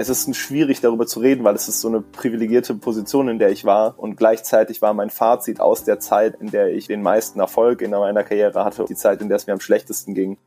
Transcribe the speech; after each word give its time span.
es 0.00 0.08
ist 0.08 0.34
schwierig 0.34 0.80
darüber 0.80 1.06
zu 1.06 1.20
reden, 1.20 1.44
weil 1.44 1.54
es 1.54 1.68
ist 1.68 1.82
so 1.82 1.88
eine 1.88 2.00
privilegierte 2.00 2.74
Position, 2.74 3.28
in 3.28 3.38
der 3.38 3.50
ich 3.50 3.66
war 3.66 3.98
und 3.98 4.16
gleichzeitig 4.16 4.80
war 4.80 4.94
mein 4.94 5.10
Fazit 5.10 5.60
aus 5.60 5.84
der 5.84 6.00
Zeit, 6.00 6.40
in 6.40 6.50
der 6.50 6.68
ich 6.68 6.86
den 6.86 7.02
meisten 7.02 7.38
Erfolg 7.38 7.82
in 7.82 7.90
meiner 7.90 8.24
Karriere 8.24 8.64
hatte, 8.64 8.86
die 8.88 8.94
Zeit, 8.94 9.20
in 9.20 9.28
der 9.28 9.36
es 9.36 9.46
mir 9.46 9.52
am 9.52 9.60
schlechtesten 9.60 10.14
ging. 10.14 10.38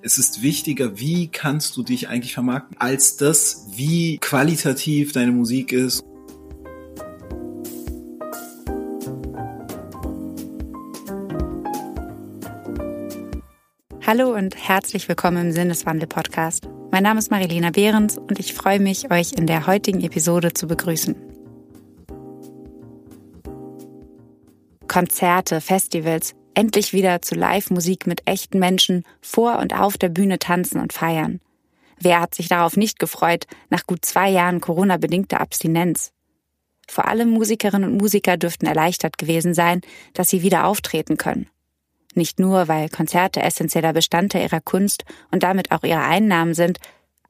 Es 0.00 0.16
ist 0.16 0.40
wichtiger, 0.42 0.98
wie 0.98 1.28
kannst 1.28 1.76
du 1.76 1.82
dich 1.82 2.08
eigentlich 2.08 2.32
vermarkten, 2.32 2.78
als 2.78 3.18
das, 3.18 3.66
wie 3.74 4.16
qualitativ 4.16 5.12
deine 5.12 5.32
Musik 5.32 5.72
ist. 5.72 6.02
Hallo 14.06 14.32
und 14.32 14.56
herzlich 14.56 15.06
willkommen 15.08 15.48
im 15.48 15.52
Sinneswandel-Podcast. 15.52 16.68
Mein 16.96 17.02
Name 17.02 17.18
ist 17.18 17.30
Marilena 17.30 17.72
Behrens 17.72 18.16
und 18.16 18.38
ich 18.38 18.54
freue 18.54 18.80
mich, 18.80 19.10
euch 19.10 19.34
in 19.34 19.46
der 19.46 19.66
heutigen 19.66 20.00
Episode 20.00 20.54
zu 20.54 20.66
begrüßen. 20.66 21.14
Konzerte, 24.88 25.60
Festivals, 25.60 26.34
endlich 26.54 26.94
wieder 26.94 27.20
zu 27.20 27.34
Live-Musik 27.34 28.06
mit 28.06 28.26
echten 28.26 28.58
Menschen 28.58 29.04
vor 29.20 29.58
und 29.58 29.78
auf 29.78 29.98
der 29.98 30.08
Bühne 30.08 30.38
tanzen 30.38 30.80
und 30.80 30.94
feiern. 30.94 31.40
Wer 32.00 32.22
hat 32.22 32.34
sich 32.34 32.48
darauf 32.48 32.78
nicht 32.78 32.98
gefreut, 32.98 33.46
nach 33.68 33.86
gut 33.86 34.06
zwei 34.06 34.30
Jahren 34.30 34.62
Corona-bedingter 34.62 35.38
Abstinenz? 35.38 36.12
Vor 36.88 37.06
allem 37.06 37.28
Musikerinnen 37.28 37.92
und 37.92 37.98
Musiker 37.98 38.38
dürften 38.38 38.64
erleichtert 38.64 39.18
gewesen 39.18 39.52
sein, 39.52 39.82
dass 40.14 40.30
sie 40.30 40.40
wieder 40.40 40.66
auftreten 40.66 41.18
können. 41.18 41.46
Nicht 42.16 42.40
nur, 42.40 42.66
weil 42.66 42.88
Konzerte 42.88 43.42
essentieller 43.42 43.92
Bestandteil 43.92 44.44
ihrer 44.44 44.62
Kunst 44.62 45.04
und 45.30 45.42
damit 45.42 45.70
auch 45.70 45.82
ihre 45.82 46.00
Einnahmen 46.00 46.54
sind, 46.54 46.78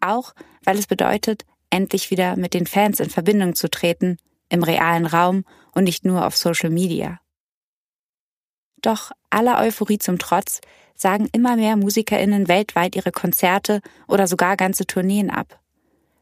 auch 0.00 0.32
weil 0.62 0.78
es 0.78 0.86
bedeutet, 0.86 1.44
endlich 1.70 2.12
wieder 2.12 2.36
mit 2.36 2.54
den 2.54 2.68
Fans 2.68 3.00
in 3.00 3.10
Verbindung 3.10 3.56
zu 3.56 3.68
treten, 3.68 4.16
im 4.48 4.62
realen 4.62 5.06
Raum 5.06 5.44
und 5.72 5.84
nicht 5.84 6.04
nur 6.04 6.24
auf 6.24 6.36
Social 6.36 6.70
Media. 6.70 7.18
Doch 8.80 9.10
aller 9.28 9.58
Euphorie 9.58 9.98
zum 9.98 10.20
Trotz 10.20 10.60
sagen 10.94 11.28
immer 11.32 11.56
mehr 11.56 11.76
Musikerinnen 11.76 12.46
weltweit 12.46 12.94
ihre 12.94 13.10
Konzerte 13.10 13.80
oder 14.06 14.28
sogar 14.28 14.56
ganze 14.56 14.86
Tourneen 14.86 15.30
ab. 15.30 15.58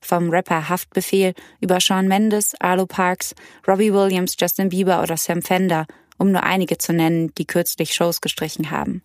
Vom 0.00 0.30
Rapper 0.30 0.70
Haftbefehl 0.70 1.34
über 1.60 1.80
Shawn 1.80 2.08
Mendes, 2.08 2.54
Arlo 2.60 2.86
Parks, 2.86 3.34
Robbie 3.68 3.92
Williams, 3.92 4.36
Justin 4.38 4.70
Bieber 4.70 5.02
oder 5.02 5.18
Sam 5.18 5.42
Fender 5.42 5.86
um 6.18 6.32
nur 6.32 6.42
einige 6.42 6.78
zu 6.78 6.92
nennen, 6.92 7.32
die 7.36 7.46
kürzlich 7.46 7.94
Shows 7.94 8.20
gestrichen 8.20 8.70
haben. 8.70 9.02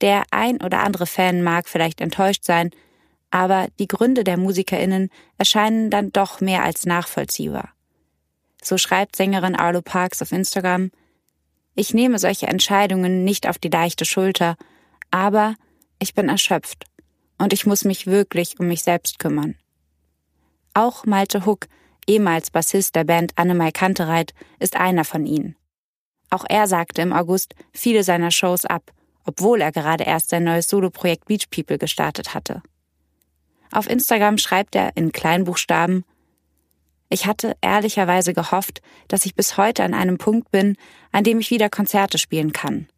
Der 0.00 0.24
ein 0.30 0.60
oder 0.60 0.82
andere 0.82 1.06
Fan 1.06 1.42
mag 1.42 1.68
vielleicht 1.68 2.00
enttäuscht 2.00 2.44
sein, 2.44 2.70
aber 3.30 3.68
die 3.78 3.88
Gründe 3.88 4.24
der 4.24 4.36
Musikerinnen 4.36 5.10
erscheinen 5.38 5.90
dann 5.90 6.12
doch 6.12 6.40
mehr 6.40 6.62
als 6.62 6.86
nachvollziehbar. 6.86 7.70
So 8.62 8.78
schreibt 8.78 9.16
Sängerin 9.16 9.56
Arlo 9.56 9.82
Parks 9.82 10.22
auf 10.22 10.32
Instagram, 10.32 10.90
ich 11.74 11.92
nehme 11.92 12.18
solche 12.18 12.46
Entscheidungen 12.46 13.24
nicht 13.24 13.48
auf 13.48 13.58
die 13.58 13.68
leichte 13.68 14.04
Schulter, 14.04 14.56
aber 15.10 15.56
ich 15.98 16.14
bin 16.14 16.28
erschöpft 16.28 16.84
und 17.38 17.52
ich 17.52 17.66
muss 17.66 17.84
mich 17.84 18.06
wirklich 18.06 18.60
um 18.60 18.68
mich 18.68 18.82
selbst 18.82 19.18
kümmern. 19.18 19.56
Auch 20.72 21.04
Malte 21.04 21.46
Huck, 21.46 21.66
ehemals 22.06 22.50
Bassist 22.50 22.94
der 22.94 23.04
Band 23.04 23.32
Annemai 23.36 23.72
Kantereit, 23.72 24.34
ist 24.58 24.76
einer 24.76 25.04
von 25.04 25.26
ihnen. 25.26 25.56
Auch 26.34 26.44
er 26.48 26.66
sagte 26.66 27.00
im 27.00 27.12
August 27.12 27.54
viele 27.72 28.02
seiner 28.02 28.32
Shows 28.32 28.64
ab, 28.64 28.90
obwohl 29.24 29.60
er 29.60 29.70
gerade 29.70 30.02
erst 30.02 30.30
sein 30.30 30.42
neues 30.42 30.68
Soloprojekt 30.68 31.26
Beach 31.26 31.48
People 31.48 31.78
gestartet 31.78 32.34
hatte. 32.34 32.60
Auf 33.70 33.88
Instagram 33.88 34.38
schreibt 34.38 34.74
er 34.74 34.96
in 34.96 35.12
Kleinbuchstaben 35.12 36.04
Ich 37.08 37.26
hatte 37.26 37.54
ehrlicherweise 37.60 38.34
gehofft, 38.34 38.82
dass 39.06 39.26
ich 39.26 39.36
bis 39.36 39.56
heute 39.56 39.84
an 39.84 39.94
einem 39.94 40.18
Punkt 40.18 40.50
bin, 40.50 40.76
an 41.12 41.22
dem 41.22 41.38
ich 41.38 41.52
wieder 41.52 41.70
Konzerte 41.70 42.18
spielen 42.18 42.52
kann. 42.52 42.88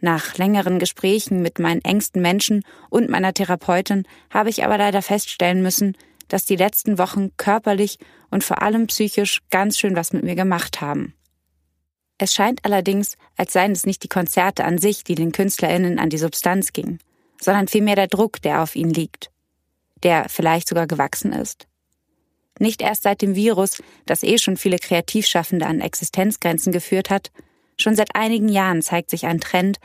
Nach 0.00 0.38
längeren 0.38 0.78
Gesprächen 0.78 1.42
mit 1.42 1.58
meinen 1.58 1.84
engsten 1.84 2.22
Menschen 2.22 2.64
und 2.88 3.10
meiner 3.10 3.34
Therapeutin 3.34 4.08
habe 4.30 4.48
ich 4.48 4.64
aber 4.64 4.78
leider 4.78 5.02
feststellen 5.02 5.60
müssen, 5.62 5.98
dass 6.28 6.46
die 6.46 6.56
letzten 6.56 6.96
Wochen 6.96 7.36
körperlich 7.36 7.98
und 8.30 8.42
vor 8.42 8.62
allem 8.62 8.86
psychisch 8.86 9.40
ganz 9.50 9.78
schön 9.78 9.96
was 9.96 10.14
mit 10.14 10.24
mir 10.24 10.34
gemacht 10.34 10.80
haben. 10.80 11.12
Es 12.18 12.32
scheint 12.32 12.64
allerdings, 12.64 13.16
als 13.36 13.52
seien 13.52 13.72
es 13.72 13.86
nicht 13.86 14.02
die 14.02 14.08
Konzerte 14.08 14.64
an 14.64 14.78
sich, 14.78 15.04
die 15.04 15.14
den 15.14 15.32
KünstlerInnen 15.32 15.98
an 15.98 16.10
die 16.10 16.18
Substanz 16.18 16.72
gingen, 16.72 17.00
sondern 17.40 17.68
vielmehr 17.68 17.96
der 17.96 18.06
Druck, 18.06 18.40
der 18.42 18.62
auf 18.62 18.76
ihnen 18.76 18.94
liegt, 18.94 19.30
der 20.02 20.28
vielleicht 20.28 20.68
sogar 20.68 20.86
gewachsen 20.86 21.32
ist. 21.32 21.66
Nicht 22.60 22.82
erst 22.82 23.02
seit 23.02 23.20
dem 23.20 23.34
Virus, 23.34 23.82
das 24.06 24.22
eh 24.22 24.38
schon 24.38 24.56
viele 24.56 24.78
Kreativschaffende 24.78 25.66
an 25.66 25.80
Existenzgrenzen 25.80 26.72
geführt 26.72 27.10
hat, 27.10 27.32
schon 27.76 27.96
seit 27.96 28.14
einigen 28.14 28.48
Jahren 28.48 28.80
zeigt 28.80 29.10
sich 29.10 29.26
ein 29.26 29.40
Trend, 29.40 29.78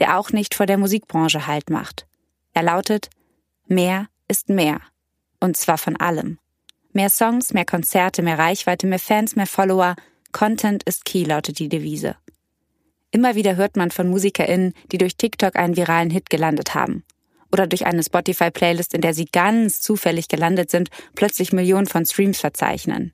der 0.00 0.18
auch 0.18 0.30
nicht 0.30 0.54
vor 0.54 0.66
der 0.66 0.76
Musikbranche 0.76 1.46
Halt 1.46 1.70
macht. 1.70 2.06
Er 2.52 2.62
lautet, 2.62 3.08
mehr 3.66 4.08
ist 4.28 4.50
mehr. 4.50 4.80
Und 5.40 5.56
zwar 5.56 5.78
von 5.78 5.96
allem. 5.96 6.38
Mehr 6.92 7.08
Songs, 7.08 7.54
mehr 7.54 7.64
Konzerte, 7.64 8.20
mehr 8.20 8.38
Reichweite, 8.38 8.86
mehr 8.86 8.98
Fans, 8.98 9.36
mehr 9.36 9.46
Follower, 9.46 9.94
Content 10.32 10.82
ist 10.84 11.04
key, 11.04 11.24
lautet 11.24 11.58
die 11.58 11.68
Devise. 11.68 12.16
Immer 13.10 13.34
wieder 13.34 13.56
hört 13.56 13.76
man 13.76 13.90
von 13.90 14.08
MusikerInnen, 14.08 14.74
die 14.92 14.98
durch 14.98 15.16
TikTok 15.16 15.56
einen 15.56 15.76
viralen 15.76 16.10
Hit 16.10 16.30
gelandet 16.30 16.74
haben. 16.74 17.04
Oder 17.52 17.66
durch 17.66 17.86
eine 17.86 18.02
Spotify-Playlist, 18.02 18.94
in 18.94 19.00
der 19.00 19.14
sie 19.14 19.24
ganz 19.24 19.80
zufällig 19.80 20.28
gelandet 20.28 20.70
sind, 20.70 20.90
plötzlich 21.14 21.52
Millionen 21.52 21.88
von 21.88 22.06
Streams 22.06 22.38
verzeichnen. 22.38 23.12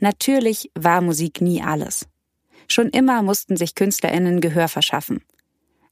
Natürlich 0.00 0.70
war 0.74 1.00
Musik 1.00 1.40
nie 1.40 1.62
alles. 1.62 2.08
Schon 2.66 2.90
immer 2.90 3.22
mussten 3.22 3.56
sich 3.56 3.76
KünstlerInnen 3.76 4.40
Gehör 4.40 4.66
verschaffen. 4.66 5.22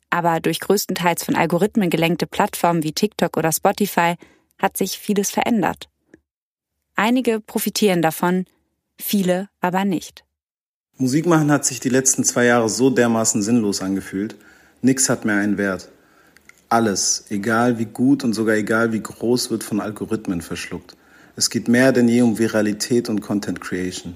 Aber 0.08 0.40
durch 0.40 0.58
größtenteils 0.58 1.22
von 1.22 1.36
Algorithmen 1.36 1.90
gelenkte 1.90 2.26
Plattformen 2.26 2.82
wie 2.82 2.92
TikTok 2.92 3.36
oder 3.36 3.52
Spotify 3.52 4.16
hat 4.58 4.76
sich 4.76 4.98
vieles 4.98 5.30
verändert. 5.30 5.88
Einige 6.96 7.40
profitieren 7.40 8.02
davon, 8.02 8.46
viele 9.00 9.48
aber 9.60 9.84
nicht. 9.84 10.24
Musik 10.96 11.26
machen 11.26 11.50
hat 11.50 11.64
sich 11.64 11.80
die 11.80 11.88
letzten 11.88 12.24
zwei 12.24 12.44
Jahre 12.44 12.68
so 12.68 12.90
dermaßen 12.90 13.42
sinnlos 13.42 13.80
angefühlt. 13.80 14.36
Nix 14.82 15.08
hat 15.08 15.24
mehr 15.24 15.36
einen 15.36 15.56
Wert. 15.56 15.88
Alles, 16.68 17.24
egal 17.30 17.78
wie 17.78 17.86
gut 17.86 18.22
und 18.22 18.32
sogar 18.32 18.56
egal 18.56 18.92
wie 18.92 19.02
groß, 19.02 19.50
wird 19.50 19.64
von 19.64 19.80
Algorithmen 19.80 20.42
verschluckt. 20.42 20.96
Es 21.36 21.48
geht 21.48 21.68
mehr 21.68 21.92
denn 21.92 22.06
je 22.06 22.22
um 22.22 22.38
Viralität 22.38 23.08
und 23.08 23.20
Content 23.22 23.60
Creation. 23.60 24.14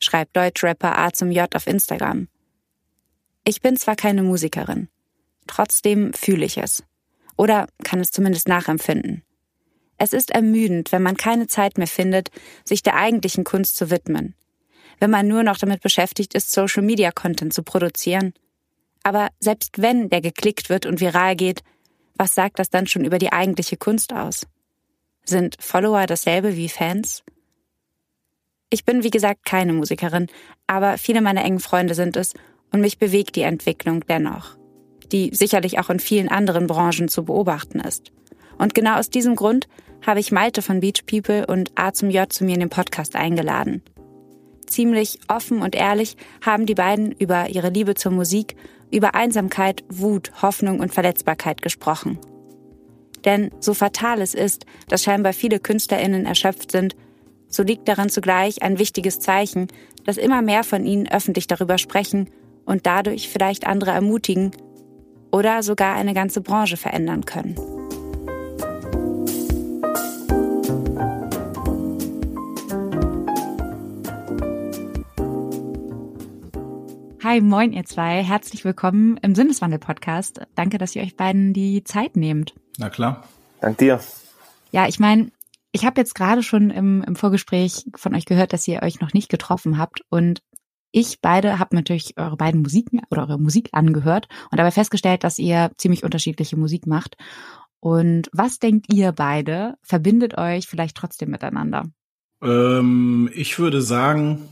Schreibt 0.00 0.34
Deutschrapper 0.36 0.96
A 0.98 1.12
zum 1.12 1.30
J 1.30 1.54
auf 1.54 1.66
Instagram. 1.66 2.28
Ich 3.44 3.60
bin 3.60 3.76
zwar 3.76 3.96
keine 3.96 4.22
Musikerin, 4.22 4.88
trotzdem 5.46 6.14
fühle 6.14 6.46
ich 6.46 6.56
es. 6.56 6.82
Oder 7.36 7.66
kann 7.82 8.00
es 8.00 8.10
zumindest 8.10 8.48
nachempfinden. 8.48 9.23
Es 9.98 10.12
ist 10.12 10.30
ermüdend, 10.30 10.92
wenn 10.92 11.02
man 11.02 11.16
keine 11.16 11.46
Zeit 11.46 11.78
mehr 11.78 11.86
findet, 11.86 12.30
sich 12.64 12.82
der 12.82 12.96
eigentlichen 12.96 13.44
Kunst 13.44 13.76
zu 13.76 13.90
widmen. 13.90 14.34
Wenn 14.98 15.10
man 15.10 15.28
nur 15.28 15.42
noch 15.42 15.58
damit 15.58 15.82
beschäftigt 15.82 16.34
ist, 16.34 16.52
Social 16.52 16.82
Media 16.82 17.12
Content 17.12 17.52
zu 17.52 17.62
produzieren. 17.62 18.34
Aber 19.02 19.28
selbst 19.40 19.80
wenn 19.80 20.08
der 20.08 20.20
geklickt 20.20 20.70
wird 20.70 20.86
und 20.86 21.00
viral 21.00 21.36
geht, 21.36 21.62
was 22.16 22.34
sagt 22.34 22.58
das 22.58 22.70
dann 22.70 22.86
schon 22.86 23.04
über 23.04 23.18
die 23.18 23.32
eigentliche 23.32 23.76
Kunst 23.76 24.12
aus? 24.12 24.46
Sind 25.24 25.56
Follower 25.60 26.06
dasselbe 26.06 26.56
wie 26.56 26.68
Fans? 26.68 27.22
Ich 28.70 28.84
bin, 28.84 29.02
wie 29.02 29.10
gesagt, 29.10 29.44
keine 29.44 29.72
Musikerin, 29.72 30.28
aber 30.66 30.98
viele 30.98 31.20
meiner 31.20 31.44
engen 31.44 31.60
Freunde 31.60 31.94
sind 31.94 32.16
es 32.16 32.34
und 32.72 32.80
mich 32.80 32.98
bewegt 32.98 33.36
die 33.36 33.42
Entwicklung 33.42 34.04
dennoch, 34.06 34.56
die 35.12 35.30
sicherlich 35.34 35.78
auch 35.78 35.90
in 35.90 36.00
vielen 36.00 36.28
anderen 36.28 36.66
Branchen 36.66 37.08
zu 37.08 37.24
beobachten 37.24 37.80
ist. 37.80 38.10
Und 38.58 38.74
genau 38.74 38.98
aus 38.98 39.10
diesem 39.10 39.36
Grund 39.36 39.68
habe 40.06 40.20
ich 40.20 40.32
Malte 40.32 40.62
von 40.62 40.80
Beach 40.80 41.06
People 41.06 41.46
und 41.46 41.72
A 41.76 41.92
zum 41.92 42.10
J 42.10 42.30
zu 42.32 42.44
mir 42.44 42.54
in 42.54 42.60
den 42.60 42.70
Podcast 42.70 43.16
eingeladen. 43.16 43.82
Ziemlich 44.66 45.18
offen 45.28 45.62
und 45.62 45.74
ehrlich 45.74 46.16
haben 46.44 46.66
die 46.66 46.74
beiden 46.74 47.12
über 47.12 47.48
ihre 47.48 47.70
Liebe 47.70 47.94
zur 47.94 48.12
Musik, 48.12 48.56
über 48.90 49.14
Einsamkeit, 49.14 49.84
Wut, 49.88 50.32
Hoffnung 50.42 50.80
und 50.80 50.92
Verletzbarkeit 50.92 51.62
gesprochen. 51.62 52.18
Denn 53.24 53.50
so 53.60 53.74
fatal 53.74 54.20
es 54.20 54.34
ist, 54.34 54.66
dass 54.88 55.02
scheinbar 55.02 55.32
viele 55.32 55.58
KünstlerInnen 55.58 56.26
erschöpft 56.26 56.70
sind, 56.70 56.94
so 57.48 57.62
liegt 57.62 57.88
daran 57.88 58.10
zugleich 58.10 58.62
ein 58.62 58.78
wichtiges 58.78 59.20
Zeichen, 59.20 59.68
dass 60.04 60.16
immer 60.16 60.42
mehr 60.42 60.64
von 60.64 60.84
ihnen 60.84 61.08
öffentlich 61.08 61.46
darüber 61.46 61.78
sprechen 61.78 62.28
und 62.66 62.86
dadurch 62.86 63.28
vielleicht 63.28 63.66
andere 63.66 63.92
ermutigen 63.92 64.50
oder 65.30 65.62
sogar 65.62 65.94
eine 65.94 66.14
ganze 66.14 66.40
Branche 66.40 66.76
verändern 66.76 67.24
können. 67.24 67.73
Hi, 77.24 77.40
moin 77.40 77.72
ihr 77.72 77.86
zwei. 77.86 78.22
Herzlich 78.22 78.66
willkommen 78.66 79.16
im 79.22 79.34
Sinneswandel-Podcast. 79.34 80.42
Danke, 80.56 80.76
dass 80.76 80.94
ihr 80.94 81.00
euch 81.00 81.16
beiden 81.16 81.54
die 81.54 81.82
Zeit 81.82 82.16
nehmt. 82.16 82.52
Na 82.76 82.90
klar. 82.90 83.24
Dank 83.62 83.78
dir. 83.78 83.98
Ja, 84.72 84.86
ich 84.88 85.00
meine, 85.00 85.30
Ich 85.72 85.86
habe 85.86 85.98
jetzt 85.98 86.14
gerade 86.14 86.42
schon 86.42 86.68
im, 86.68 87.02
im 87.02 87.16
Vorgespräch 87.16 87.86
von 87.96 88.14
euch 88.14 88.26
gehört, 88.26 88.52
dass 88.52 88.68
ihr 88.68 88.82
euch 88.82 89.00
noch 89.00 89.14
nicht 89.14 89.30
getroffen 89.30 89.78
habt 89.78 90.02
und 90.10 90.42
ich 90.92 91.22
beide 91.22 91.58
habe 91.58 91.74
natürlich 91.74 92.18
eure 92.18 92.36
beiden 92.36 92.60
Musiken 92.60 93.00
oder 93.10 93.22
eure 93.22 93.40
Musik 93.40 93.70
angehört 93.72 94.28
und 94.50 94.58
dabei 94.58 94.70
festgestellt, 94.70 95.24
dass 95.24 95.38
ihr 95.38 95.72
ziemlich 95.78 96.04
unterschiedliche 96.04 96.58
Musik 96.58 96.86
macht. 96.86 97.16
Und 97.80 98.28
was 98.34 98.58
denkt 98.58 98.92
ihr 98.92 99.12
beide 99.12 99.76
verbindet 99.82 100.36
euch 100.36 100.68
vielleicht 100.68 100.94
trotzdem 100.94 101.30
miteinander? 101.30 101.84
Ähm, 102.42 103.30
ich 103.34 103.58
würde 103.58 103.80
sagen, 103.80 104.46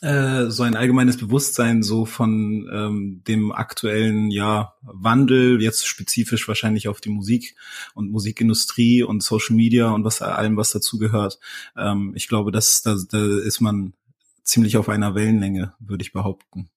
äh, 0.00 0.46
so 0.46 0.62
ein 0.62 0.76
allgemeines 0.76 1.16
Bewusstsein 1.16 1.82
so 1.82 2.04
von 2.04 2.68
ähm, 2.72 3.22
dem 3.26 3.52
aktuellen 3.52 4.30
ja 4.30 4.74
Wandel 4.82 5.60
jetzt 5.60 5.86
spezifisch 5.86 6.46
wahrscheinlich 6.46 6.88
auf 6.88 7.00
die 7.00 7.10
Musik 7.10 7.56
und 7.94 8.10
Musikindustrie 8.10 9.02
und 9.02 9.22
Social 9.22 9.56
Media 9.56 9.90
und 9.90 10.04
was 10.04 10.22
allem 10.22 10.56
was 10.56 10.70
dazu 10.70 10.98
gehört. 10.98 11.38
Ähm, 11.76 12.12
ich 12.14 12.28
glaube, 12.28 12.52
dass 12.52 12.82
da, 12.82 12.96
da 13.10 13.18
ist 13.38 13.60
man 13.60 13.92
ziemlich 14.42 14.76
auf 14.76 14.88
einer 14.88 15.14
Wellenlänge, 15.14 15.74
würde 15.78 16.02
ich 16.02 16.12
behaupten. 16.12 16.70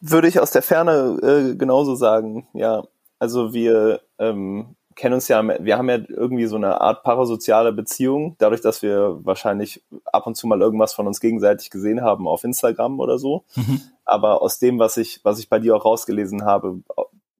Würde 0.00 0.28
ich 0.28 0.40
aus 0.40 0.50
der 0.50 0.62
Ferne 0.62 1.18
äh, 1.22 1.56
genauso 1.56 1.94
sagen, 1.94 2.46
ja. 2.52 2.82
Also 3.18 3.54
wir 3.54 4.02
ähm, 4.18 4.76
kennen 4.94 5.14
uns 5.14 5.28
ja, 5.28 5.42
wir 5.42 5.78
haben 5.78 5.88
ja 5.88 5.98
irgendwie 6.08 6.46
so 6.46 6.56
eine 6.56 6.80
Art 6.80 7.02
parasoziale 7.02 7.72
Beziehung, 7.72 8.36
dadurch, 8.38 8.60
dass 8.60 8.82
wir 8.82 9.18
wahrscheinlich 9.24 9.82
ab 10.06 10.26
und 10.26 10.36
zu 10.36 10.46
mal 10.46 10.60
irgendwas 10.60 10.94
von 10.94 11.06
uns 11.06 11.20
gegenseitig 11.20 11.70
gesehen 11.70 12.02
haben 12.02 12.28
auf 12.28 12.44
Instagram 12.44 13.00
oder 13.00 13.18
so. 13.18 13.44
Mhm. 13.56 13.80
Aber 14.04 14.42
aus 14.42 14.58
dem, 14.58 14.78
was 14.78 14.96
ich, 14.96 15.20
was 15.24 15.38
ich 15.38 15.48
bei 15.48 15.58
dir 15.58 15.76
auch 15.76 15.84
rausgelesen 15.84 16.44
habe, 16.44 16.80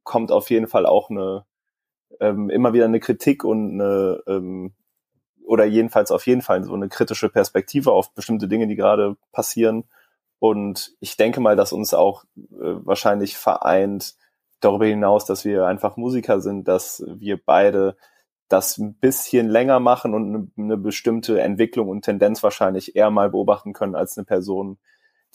kommt 0.03 0.33
auf 0.33 0.51
jeden 0.51 0.67
Fall 0.67 0.87
auch 0.87 1.11
eine 1.11 1.45
ähm, 2.21 2.51
immer 2.51 2.73
wieder 2.73 2.85
eine 2.85 3.01
Kritik 3.01 3.45
und 3.45 3.75
eine 3.81 4.23
ähm, 4.27 4.73
oder 5.45 5.65
jedenfalls 5.65 6.11
auf 6.11 6.27
jeden 6.27 6.43
Fall 6.43 6.65
so 6.65 6.75
eine 6.75 6.89
kritische 6.89 7.29
Perspektive 7.29 7.93
auf 7.93 8.15
bestimmte 8.15 8.49
Dinge, 8.49 8.67
die 8.67 8.77
gerade 8.77 9.17
passieren. 9.33 9.85
Und 10.39 10.95
ich 11.01 11.17
denke 11.17 11.41
mal, 11.41 11.57
dass 11.57 11.73
uns 11.73 11.95
auch 11.95 12.25
äh, 12.37 12.77
wahrscheinlich 12.85 13.37
vereint 13.37 14.15
darüber 14.65 14.87
hinaus, 14.87 15.25
dass 15.25 15.45
wir 15.45 15.67
einfach 15.67 15.97
Musiker 15.97 16.41
sind, 16.41 16.69
dass 16.69 17.05
wir 17.07 17.39
beide 17.45 17.97
das 18.49 18.79
ein 18.79 18.95
bisschen 18.95 19.49
länger 19.49 19.81
machen 19.81 20.15
und 20.15 20.29
eine, 20.29 20.49
eine 20.57 20.77
bestimmte 20.77 21.41
Entwicklung 21.41 21.89
und 21.89 22.03
Tendenz 22.03 22.43
wahrscheinlich 22.43 22.95
eher 22.95 23.11
mal 23.11 23.31
beobachten 23.31 23.73
können 23.73 23.95
als 23.95 24.17
eine 24.17 24.25
Person, 24.25 24.79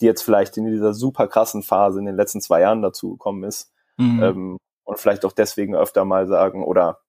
die 0.00 0.06
jetzt 0.06 0.22
vielleicht 0.22 0.56
in 0.56 0.66
dieser 0.66 0.94
super 0.94 1.26
krassen 1.26 1.62
Phase 1.62 1.98
in 1.98 2.06
den 2.06 2.16
letzten 2.16 2.40
zwei 2.40 2.60
Jahren 2.60 2.82
dazu 2.82 3.12
gekommen 3.12 3.44
ist. 3.44 3.72
Mhm. 3.96 4.22
Ähm, 4.22 4.56
und 4.84 4.98
vielleicht 4.98 5.24
auch 5.24 5.32
deswegen 5.32 5.74
öfter 5.74 6.04
mal 6.04 6.26
sagen 6.26 6.64
oder 6.64 7.00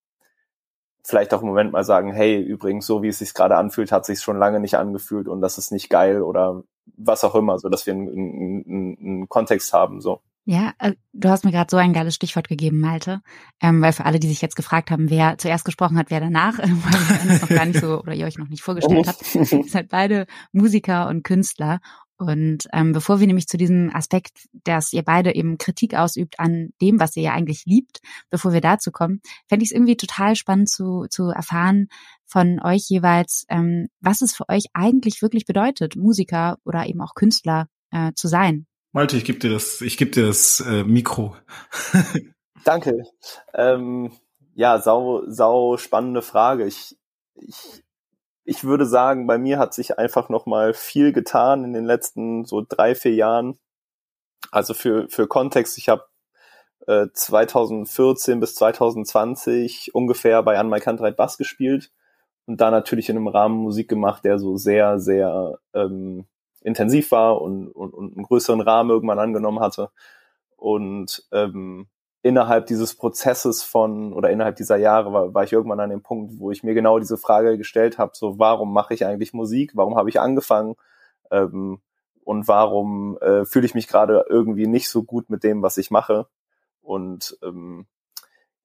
vielleicht 1.04 1.34
auch 1.34 1.42
im 1.42 1.48
Moment 1.48 1.72
mal 1.72 1.84
sagen, 1.84 2.12
hey, 2.12 2.40
übrigens, 2.40 2.86
so 2.86 3.02
wie 3.02 3.08
es 3.08 3.20
sich 3.20 3.34
gerade 3.34 3.58
anfühlt, 3.58 3.92
hat 3.92 4.06
sich 4.06 4.22
schon 4.22 4.38
lange 4.38 4.60
nicht 4.60 4.76
angefühlt 4.76 5.28
und 5.28 5.42
das 5.42 5.58
ist 5.58 5.72
nicht 5.72 5.90
geil 5.90 6.22
oder 6.22 6.64
was 6.98 7.24
auch 7.24 7.36
immer, 7.36 7.58
so 7.58 7.70
dass 7.70 7.86
wir 7.86 7.94
einen, 7.94 8.10
einen, 8.10 8.98
einen 9.00 9.30
Kontext 9.30 9.74
haben, 9.74 10.02
so. 10.02 10.22
Ja, 10.46 10.74
äh, 10.80 10.94
du 11.14 11.30
hast 11.30 11.46
mir 11.46 11.52
gerade 11.52 11.70
so 11.70 11.78
ein 11.78 11.94
geiles 11.94 12.16
Stichwort 12.16 12.48
gegeben, 12.48 12.80
Malte, 12.80 13.22
ähm, 13.62 13.80
weil 13.82 13.94
für 13.94 14.06
alle, 14.06 14.20
die 14.20 14.28
sich 14.28 14.42
jetzt 14.42 14.56
gefragt 14.56 14.90
haben, 14.90 15.12
wer 15.12 15.38
zuerst 15.38 15.66
gesprochen 15.66 15.98
hat, 15.98 16.10
wer 16.10 16.20
danach, 16.20 16.58
weil 16.58 17.32
uns 17.32 17.42
noch 17.42 17.50
gar 17.50 17.66
nicht 17.66 17.80
so 17.80 18.02
oder 18.02 18.14
ihr 18.14 18.26
euch 18.26 18.40
noch 18.40 18.50
nicht 18.50 18.64
vorgestellt 18.64 19.08
habt, 19.08 19.36
ihr 19.36 19.64
seid 19.68 19.90
beide 19.90 20.26
Musiker 20.52 21.08
und 21.10 21.24
Künstler. 21.24 21.80
Und 22.18 22.68
ähm, 22.74 22.92
bevor 22.92 23.20
wir 23.20 23.28
nämlich 23.28 23.48
zu 23.48 23.58
diesem 23.58 23.90
Aspekt, 23.94 24.48
dass 24.64 24.94
ihr 24.94 25.04
beide 25.04 25.34
eben 25.34 25.58
Kritik 25.58 25.96
ausübt 25.96 26.40
an 26.40 26.70
dem, 26.82 27.00
was 27.00 27.16
ihr 27.16 27.24
ja 27.24 27.34
eigentlich 27.34 27.66
liebt, 27.66 28.00
bevor 28.30 28.54
wir 28.54 28.62
dazu 28.62 28.92
kommen, 28.92 29.22
fände 29.48 29.64
ich 29.64 29.72
es 29.72 29.76
irgendwie 29.76 29.98
total 29.98 30.36
spannend 30.36 30.70
zu, 30.70 31.08
zu 31.10 31.30
erfahren 31.30 31.88
von 32.26 32.60
euch 32.64 32.90
jeweils, 32.90 33.46
ähm, 33.50 33.88
was 34.02 34.22
es 34.22 34.36
für 34.36 34.48
euch 34.50 34.66
eigentlich 34.74 35.22
wirklich 35.22 35.46
bedeutet, 35.46 35.96
Musiker 35.96 36.58
oder 36.64 36.86
eben 36.86 37.02
auch 37.02 37.16
Künstler 37.16 37.68
äh, 37.92 38.12
zu 38.16 38.28
sein. 38.28 38.68
Malte, 38.92 39.18
ich 39.18 39.26
gebe 39.26 39.40
dir 39.40 39.52
das, 39.52 39.82
ich 39.82 39.98
gebe 39.98 40.12
dir 40.12 40.28
das 40.28 40.60
äh, 40.62 40.84
Mikro. 40.84 41.36
Danke. 42.66 43.04
Ähm, 43.54 44.12
ja, 44.54 44.80
sau, 44.80 45.24
sau 45.28 45.78
spannende 45.78 46.22
Frage. 46.22 46.66
Ich, 46.66 46.98
ich 47.36 47.84
ich 48.44 48.64
würde 48.64 48.86
sagen, 48.86 49.28
bei 49.28 49.38
mir 49.38 49.60
hat 49.60 49.74
sich 49.74 49.98
einfach 49.98 50.30
noch 50.30 50.46
mal 50.46 50.74
viel 50.74 51.14
getan 51.14 51.64
in 51.64 51.74
den 51.74 51.86
letzten 51.86 52.46
so 52.46 52.66
drei, 52.68 52.96
vier 52.96 53.14
Jahren. 53.14 53.60
Also 54.52 54.74
für, 54.74 55.08
für 55.10 55.28
Kontext, 55.28 55.78
ich 55.78 55.90
habe 55.90 56.06
äh, 56.88 57.08
2014 57.14 58.40
bis 58.40 58.56
2020 58.56 59.94
ungefähr 59.94 60.42
bei 60.44 60.58
Anmai 60.58 60.80
Kantreit 60.80 61.16
Bass 61.18 61.38
gespielt 61.38 61.92
und 62.46 62.60
da 62.60 62.72
natürlich 62.72 63.10
in 63.10 63.18
einem 63.18 63.28
Rahmen 63.28 63.58
Musik 63.58 63.88
gemacht, 63.88 64.26
der 64.26 64.40
so 64.40 64.58
sehr, 64.58 65.00
sehr 65.00 65.60
ähm, 65.74 66.26
intensiv 66.62 67.12
war 67.12 67.42
und, 67.42 67.70
und, 67.70 67.94
und 67.94 68.16
einen 68.16 68.26
größeren 68.26 68.62
Rahmen 68.62 68.90
irgendwann 68.90 69.20
angenommen 69.20 69.60
hatte. 69.60 69.90
Und 70.58 71.28
ähm, 71.32 71.88
innerhalb 72.22 72.68
dieses 72.68 72.96
Prozesses 72.96 73.64
von 73.64 74.14
oder 74.14 74.30
innerhalb 74.30 74.56
dieser 74.56 74.78
Jahre 74.78 75.12
war, 75.12 75.34
war 75.34 75.44
ich 75.44 75.54
irgendwann 75.54 75.80
an 75.80 75.90
dem 75.90 76.04
Punkt, 76.04 76.34
wo 76.38 76.52
ich 76.52 76.64
mir 76.64 76.74
genau 76.74 77.00
diese 77.00 77.18
Frage 77.18 77.58
gestellt 77.58 77.98
habe: 77.98 78.12
So, 78.14 78.38
warum 78.38 78.74
mache 78.74 78.94
ich 78.94 79.06
eigentlich 79.06 79.34
Musik? 79.34 79.72
Warum 79.76 79.96
habe 79.96 80.10
ich 80.10 80.20
angefangen? 80.20 80.76
Ähm, 81.32 81.82
und 82.24 82.48
warum 82.48 83.18
äh, 83.18 83.46
fühle 83.46 83.66
ich 83.66 83.74
mich 83.74 83.88
gerade 83.88 84.26
irgendwie 84.30 84.68
nicht 84.68 84.90
so 84.90 85.04
gut 85.04 85.30
mit 85.30 85.44
dem, 85.44 85.64
was 85.64 85.78
ich 85.78 85.90
mache? 85.90 86.28
Und 86.82 87.38
ähm, 87.44 87.88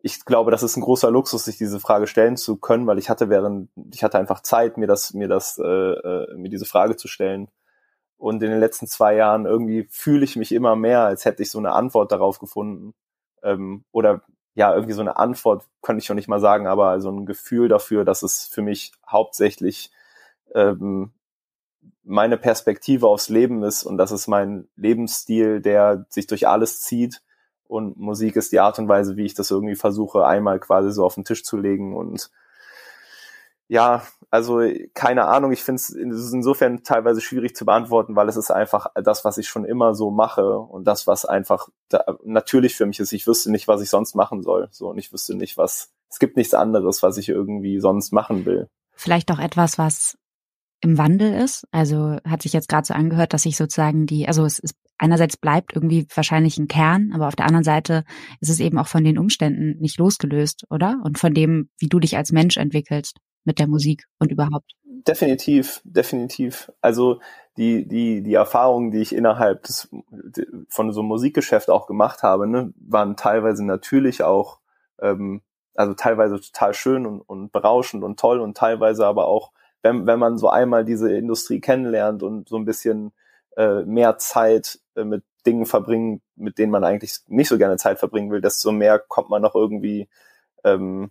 ich 0.01 0.25
glaube, 0.25 0.51
das 0.51 0.63
ist 0.63 0.77
ein 0.77 0.83
großer 0.83 1.11
Luxus, 1.11 1.45
sich 1.47 1.59
diese 1.59 1.81
Frage 1.81 2.07
stellen 2.07 2.37
zu 2.37 2.57
können, 2.59 2.87
weil 2.87 2.99
ich 2.99 3.11
hatte 3.11 3.29
während 3.31 3.71
ich 3.93 4.05
hatte 4.05 4.19
einfach 4.19 4.41
Zeit, 4.41 4.77
mir 4.77 4.87
das 4.87 5.15
mir 5.15 5.29
das 5.29 5.59
äh, 5.59 5.65
äh, 5.65 6.35
mir 6.37 6.51
diese 6.51 6.67
Frage 6.67 6.97
zu 6.97 7.09
stellen. 7.09 7.49
Und 8.19 8.43
in 8.43 8.51
den 8.51 8.61
letzten 8.61 8.87
zwei 8.87 9.15
Jahren 9.15 9.47
irgendwie 9.47 9.87
fühle 9.91 10.25
ich 10.25 10.37
mich 10.37 10.53
immer 10.53 10.77
mehr, 10.77 11.01
als 11.03 11.25
hätte 11.25 11.43
ich 11.43 11.51
so 11.51 11.59
eine 11.59 11.73
Antwort 11.73 12.13
darauf 12.13 12.39
gefunden. 12.39 12.95
Ähm, 13.43 13.85
oder 13.93 14.23
ja, 14.55 14.73
irgendwie 14.75 14.95
so 14.95 15.03
eine 15.03 15.19
Antwort 15.19 15.67
könnte 15.83 16.01
ich 16.01 16.07
schon 16.07 16.17
nicht 16.17 16.29
mal 16.29 16.41
sagen, 16.41 16.67
aber 16.67 17.01
so 17.01 17.11
ein 17.11 17.27
Gefühl 17.27 17.69
dafür, 17.69 18.05
dass 18.05 18.23
es 18.23 18.47
für 18.47 18.63
mich 18.63 18.93
hauptsächlich 19.07 19.91
ähm, 20.55 21.13
meine 22.03 22.39
Perspektive 22.39 23.07
aufs 23.09 23.29
Leben 23.29 23.63
ist 23.63 23.83
und 23.83 23.99
das 23.99 24.13
ist 24.13 24.29
mein 24.29 24.69
Lebensstil, 24.77 25.61
der 25.61 26.07
sich 26.09 26.27
durch 26.27 26.49
alles 26.49 26.81
zieht 26.81 27.23
und 27.69 27.99
Musik 27.99 28.37
ist 28.37 28.53
die 28.53 28.61
Art 28.61 28.79
und 28.79 28.89
Weise, 28.89 29.17
wie 29.17 29.25
ich 29.25 29.35
das 29.35 29.51
irgendwie 29.51 29.75
versuche, 29.75 30.25
einmal 30.25 30.59
quasi 30.61 30.93
so 30.93 31.05
auf 31.05 31.17
den 31.17 31.25
Tisch 31.25 31.45
zu 31.45 31.57
legen 31.57 31.95
und 31.95 32.31
ja, 33.69 34.03
also 34.31 34.61
keine 34.95 35.27
Ahnung, 35.27 35.53
ich 35.53 35.63
finde 35.63 35.81
es 35.81 35.91
insofern 35.91 36.83
teilweise 36.83 37.21
schwierig 37.21 37.57
zu 37.57 37.65
beantworten, 37.65 38.15
weil 38.15 38.29
es 38.29 38.37
ist 38.37 38.51
einfach 38.51 38.89
das, 38.95 39.25
was 39.25 39.39
ich 39.39 39.49
schon 39.49 39.65
immer 39.65 39.95
so 39.95 40.11
mache 40.11 40.59
und 40.59 40.85
das, 40.85 41.07
was 41.07 41.25
einfach 41.25 41.69
da, 41.89 42.05
natürlich 42.25 42.77
für 42.77 42.87
mich 42.87 43.01
ist. 43.01 43.13
Ich 43.13 43.27
wüsste 43.27 43.51
nicht, 43.51 43.67
was 43.67 43.83
ich 43.83 43.91
sonst 43.91 44.15
machen 44.15 44.43
soll. 44.43 44.69
So 44.71 44.91
und 44.91 44.99
ich 44.99 45.13
wüsste 45.13 45.35
nicht, 45.35 45.57
was 45.57 45.91
es 46.09 46.19
gibt 46.19 46.37
nichts 46.37 46.55
anderes, 46.55 47.03
was 47.03 47.17
ich 47.19 47.29
irgendwie 47.29 47.81
sonst 47.81 48.13
machen 48.13 48.45
will. 48.45 48.69
Vielleicht 48.93 49.31
auch 49.33 49.41
etwas, 49.41 49.79
was 49.79 50.17
im 50.81 50.99
Wandel 50.99 51.35
ist. 51.35 51.67
Also 51.73 52.19
hat 52.25 52.43
sich 52.43 52.53
jetzt 52.53 52.69
gerade 52.69 52.87
so 52.87 52.95
angehört, 52.95 53.33
dass 53.33 53.43
sich 53.43 53.57
sozusagen 53.57 54.07
die, 54.07 54.29
also 54.29 54.45
es 54.45 54.59
ist 54.59 54.77
einerseits 54.99 55.37
bleibt 55.37 55.75
irgendwie 55.75 56.07
wahrscheinlich 56.15 56.57
ein 56.59 56.69
Kern, 56.69 57.13
aber 57.13 57.29
auf 57.29 57.37
der 57.37 57.47
anderen 57.47 57.65
Seite 57.65 58.05
ist 58.41 58.49
es 58.49 58.61
eben 58.61 58.79
auch 58.79 58.87
von 58.87 59.05
den 59.05 59.19
Umständen 59.19 59.79
nicht 59.81 59.99
losgelöst, 59.99 60.65
oder? 60.71 61.01
Und 61.05 61.19
von 61.19 61.35
dem, 61.35 61.69
wie 61.79 61.89
du 61.89 61.99
dich 61.99 62.17
als 62.17 62.33
Mensch 62.33 62.57
entwickelst 62.57 63.19
mit 63.47 63.59
der 63.59 63.67
Musik 63.67 64.05
und 64.19 64.31
überhaupt? 64.31 64.73
Definitiv, 64.85 65.81
definitiv. 65.85 66.73
Also 66.81 67.21
die, 67.57 67.87
die, 67.87 68.23
die 68.23 68.35
Erfahrungen, 68.35 68.91
die 68.91 69.01
ich 69.01 69.15
innerhalb 69.15 69.63
des, 69.63 69.89
von 70.69 70.93
so 70.93 71.01
einem 71.01 71.09
Musikgeschäft 71.09 71.71
auch 71.71 71.87
gemacht 71.87 72.23
habe, 72.23 72.47
ne, 72.47 72.73
waren 72.77 73.17
teilweise 73.17 73.65
natürlich 73.65 74.23
auch, 74.23 74.59
ähm, 75.01 75.43
also 75.75 75.95
teilweise 75.95 76.41
total 76.41 76.75
schön 76.75 77.07
und, 77.07 77.21
und 77.21 77.53
berauschend 77.53 78.03
und 78.03 78.19
toll 78.19 78.41
und 78.41 78.57
teilweise 78.57 79.07
aber 79.07 79.29
auch, 79.29 79.53
wenn, 79.83 80.07
wenn 80.07 80.19
man 80.19 80.39
so 80.39 80.49
einmal 80.49 80.85
diese 80.85 81.15
Industrie 81.15 81.61
kennenlernt 81.61 82.23
und 82.23 82.49
so 82.49 82.57
ein 82.57 82.65
bisschen 82.65 83.13
äh, 83.57 83.83
mehr 83.85 84.19
Zeit 84.19 84.81
äh, 84.97 85.05
mit 85.05 85.23
Dingen 85.47 85.67
verbringen, 85.67 86.21
mit 86.35 86.59
denen 86.59 86.73
man 86.73 86.85
eigentlich 86.85 87.19
nicht 87.29 87.49
so 87.49 87.57
gerne 87.57 87.77
Zeit 87.77 87.99
verbringen 87.99 88.31
will, 88.31 88.41
desto 88.41 88.73
mehr 88.73 88.99
kommt 88.99 89.31
man 89.31 89.43
noch 89.43 89.55
irgendwie 89.55 90.09
ähm, 90.65 91.11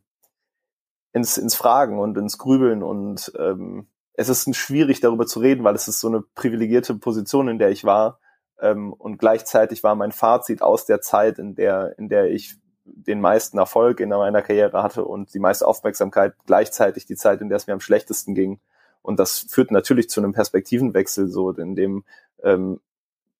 ins, 1.15 1.37
ins 1.37 1.55
Fragen 1.55 1.97
und 1.97 2.17
ins 2.17 2.37
Grübeln 2.37 2.83
und 2.83 3.31
ähm, 3.39 3.87
es 4.15 4.27
ist 4.27 4.53
schwierig 4.53 4.99
darüber 4.99 5.25
zu 5.25 5.39
reden, 5.39 5.63
weil 5.63 5.73
es 5.73 5.87
ist 5.87 6.01
so 6.01 6.09
eine 6.09 6.21
privilegierte 6.21 6.93
Position, 6.95 7.47
in 7.47 7.57
der 7.57 7.69
ich 7.69 7.85
war 7.85 8.19
ähm, 8.59 8.91
und 8.91 9.17
gleichzeitig 9.17 9.81
war 9.81 9.95
mein 9.95 10.11
Fazit 10.11 10.61
aus 10.61 10.85
der 10.85 10.99
Zeit, 10.99 11.39
in 11.39 11.55
der 11.55 11.97
in 11.97 12.09
der 12.09 12.29
ich 12.31 12.57
den 12.83 13.21
meisten 13.21 13.57
Erfolg 13.57 14.01
in 14.01 14.09
meiner 14.09 14.41
Karriere 14.41 14.83
hatte 14.83 15.05
und 15.05 15.33
die 15.33 15.39
meiste 15.39 15.65
Aufmerksamkeit 15.65 16.33
gleichzeitig 16.45 17.05
die 17.05 17.15
Zeit, 17.15 17.39
in 17.39 17.47
der 17.47 17.55
es 17.55 17.65
mir 17.65 17.73
am 17.73 17.79
schlechtesten 17.79 18.35
ging. 18.35 18.59
Und 19.01 19.17
das 19.17 19.39
führt 19.49 19.71
natürlich 19.71 20.09
zu 20.09 20.19
einem 20.19 20.33
Perspektivenwechsel, 20.33 21.27
so 21.27 21.51
in 21.51 21.75
dem 21.75 22.03
ähm, 22.43 22.81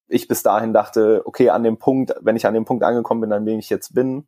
ich 0.07 0.29
bis 0.29 0.43
dahin 0.43 0.71
dachte, 0.71 1.23
okay, 1.25 1.49
an 1.49 1.63
dem 1.63 1.77
Punkt, 1.77 2.15
wenn 2.21 2.37
ich 2.37 2.47
an 2.47 2.53
dem 2.53 2.65
Punkt 2.65 2.83
angekommen 2.83 3.21
bin, 3.21 3.33
an 3.33 3.45
dem 3.45 3.59
ich 3.59 3.69
jetzt 3.69 3.93
bin, 3.93 4.27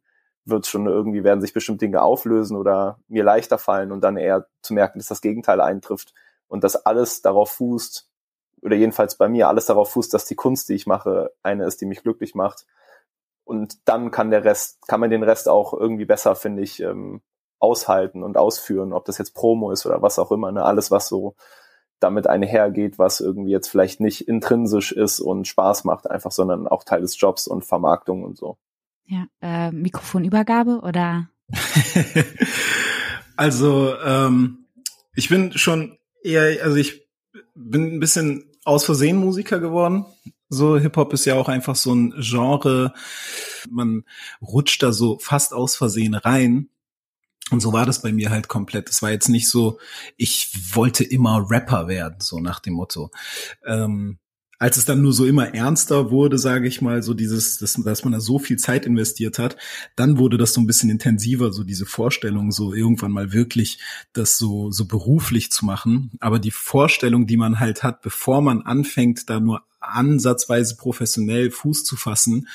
wird 0.50 0.68
schon 0.68 0.88
irgendwie, 0.88 1.24
werden 1.24 1.42
sich 1.42 1.54
bestimmt 1.54 1.82
Dinge 1.82 2.02
auflösen 2.02 2.58
oder 2.58 3.00
mir 3.08 3.24
leichter 3.24 3.58
fallen 3.58 3.92
und 3.92 4.02
dann 4.02 4.18
eher 4.18 4.48
zu 4.62 4.74
merken, 4.74 5.00
dass 5.00 5.08
das 5.08 5.22
Gegenteil 5.22 5.62
eintrifft 5.62 6.14
und 6.48 6.64
dass 6.64 6.86
alles 6.86 7.22
darauf 7.22 7.52
fußt, 7.52 8.10
oder 8.62 8.76
jedenfalls 8.76 9.18
bei 9.18 9.30
mir 9.30 9.48
alles 9.48 9.66
darauf 9.66 9.92
fußt, 9.92 10.14
dass 10.14 10.26
die 10.26 10.36
Kunst, 10.36 10.70
die 10.70 10.74
ich 10.74 10.88
mache, 10.88 11.32
eine 11.44 11.66
ist, 11.66 11.80
die 11.82 11.86
mich 11.86 12.02
glücklich 12.02 12.36
macht. 12.36 12.66
Und 13.44 13.88
dann 13.88 14.12
kann 14.12 14.32
der 14.32 14.44
Rest, 14.44 14.88
kann 14.88 15.00
man 15.00 15.10
den 15.10 15.24
Rest 15.24 15.48
auch 15.48 15.74
irgendwie 15.74 16.06
besser, 16.06 16.36
finde 16.36 16.64
ich, 16.64 16.82
ähm, 16.82 17.22
aushalten 17.60 18.24
und 18.24 18.38
ausführen, 18.38 18.94
ob 18.94 19.06
das 19.06 19.18
jetzt 19.18 19.34
Promo 19.34 19.72
ist 19.72 19.86
oder 19.86 20.02
was 20.02 20.20
auch 20.20 20.32
immer, 20.32 20.52
ne? 20.52 20.64
alles, 20.64 20.92
was 20.92 21.08
so 21.08 21.36
damit 22.00 22.28
einhergeht, 22.28 23.00
was 23.00 23.20
irgendwie 23.20 23.52
jetzt 23.52 23.70
vielleicht 23.70 24.00
nicht 24.00 24.28
intrinsisch 24.28 24.92
ist 24.92 25.20
und 25.20 25.48
Spaß 25.48 25.84
macht 25.84 26.10
einfach, 26.10 26.32
sondern 26.32 26.68
auch 26.68 26.84
Teil 26.84 27.02
des 27.02 27.20
Jobs 27.20 27.48
und 27.48 27.66
Vermarktung 27.66 28.24
und 28.24 28.38
so. 28.38 28.58
Ja, 29.08 29.28
äh, 29.42 29.72
Mikrofonübergabe 29.72 30.82
oder? 30.82 31.30
also 33.38 33.96
ähm, 34.00 34.66
ich 35.16 35.30
bin 35.30 35.58
schon 35.58 35.98
eher, 36.24 36.64
also 36.64 36.76
ich 36.76 37.08
bin 37.56 37.96
ein 37.96 38.00
bisschen 38.00 38.52
aus 38.66 38.84
Versehen 38.84 39.18
Musiker 39.18 39.60
geworden. 39.60 40.06
So 40.50 40.78
Hip-Hop 40.78 41.14
ist 41.14 41.26
ja 41.26 41.36
auch 41.36 41.48
einfach 41.48 41.76
so 41.76 41.94
ein 41.94 42.14
Genre, 42.20 42.94
man 43.70 44.04
rutscht 44.42 44.84
da 44.84 44.92
so 44.92 45.18
fast 45.20 45.54
aus 45.54 45.76
Versehen 45.76 46.14
rein. 46.14 46.70
Und 47.50 47.62
so 47.62 47.72
war 47.72 47.86
das 47.86 48.02
bei 48.02 48.12
mir 48.12 48.30
halt 48.30 48.50
komplett. 48.50 48.90
Es 48.90 49.02
war 49.02 49.12
jetzt 49.12 49.30
nicht 49.30 49.50
so, 49.50 49.80
ich 50.18 50.52
wollte 50.76 51.06
immer 51.06 51.50
Rapper 51.50 51.88
werden, 51.88 52.20
so 52.20 52.40
nach 52.40 52.60
dem 52.60 52.74
Motto. 52.74 53.10
Ähm, 53.66 54.20
als 54.60 54.78
es 54.78 54.86
dann 54.86 55.02
nur 55.02 55.14
so 55.14 55.26
immer 55.26 55.54
ernster 55.54 56.10
wurde, 56.10 56.38
sage 56.38 56.68
ich 56.68 56.82
mal, 56.82 57.04
so 57.04 57.14
dieses, 57.14 57.58
dass, 57.60 57.74
dass 57.74 58.04
man 58.04 58.14
da 58.14 58.20
so 58.20 58.40
viel 58.40 58.58
Zeit 58.58 58.86
investiert 58.86 59.38
hat, 59.38 59.58
dann 59.96 60.18
wurde 60.18 60.38
das 60.38 60.54
so 60.54 60.62
ein 60.62 60.68
bisschen 60.68 60.90
intensiver, 60.90 61.54
so 61.54 61.64
diese 61.64 61.86
Vorstellung, 61.86 62.52
so 62.52 62.74
irgendwann 62.74 63.12
mal 63.12 63.34
wirklich 63.34 63.80
das 64.14 64.38
so, 64.38 64.72
so 64.72 64.86
beruflich 64.86 65.52
zu 65.52 65.66
machen. 65.66 66.12
Aber 66.20 66.40
die 66.40 66.52
Vorstellung, 66.52 67.28
die 67.28 67.38
man 67.38 67.60
halt 67.60 67.84
hat, 67.84 68.02
bevor 68.02 68.42
man 68.42 68.62
anfängt, 68.64 69.30
da 69.30 69.40
nur 69.40 69.64
ansatzweise 69.88 70.78
professionell 70.78 71.52
Fuß 71.52 71.84
zu 71.84 71.96
fassen, 71.96 72.48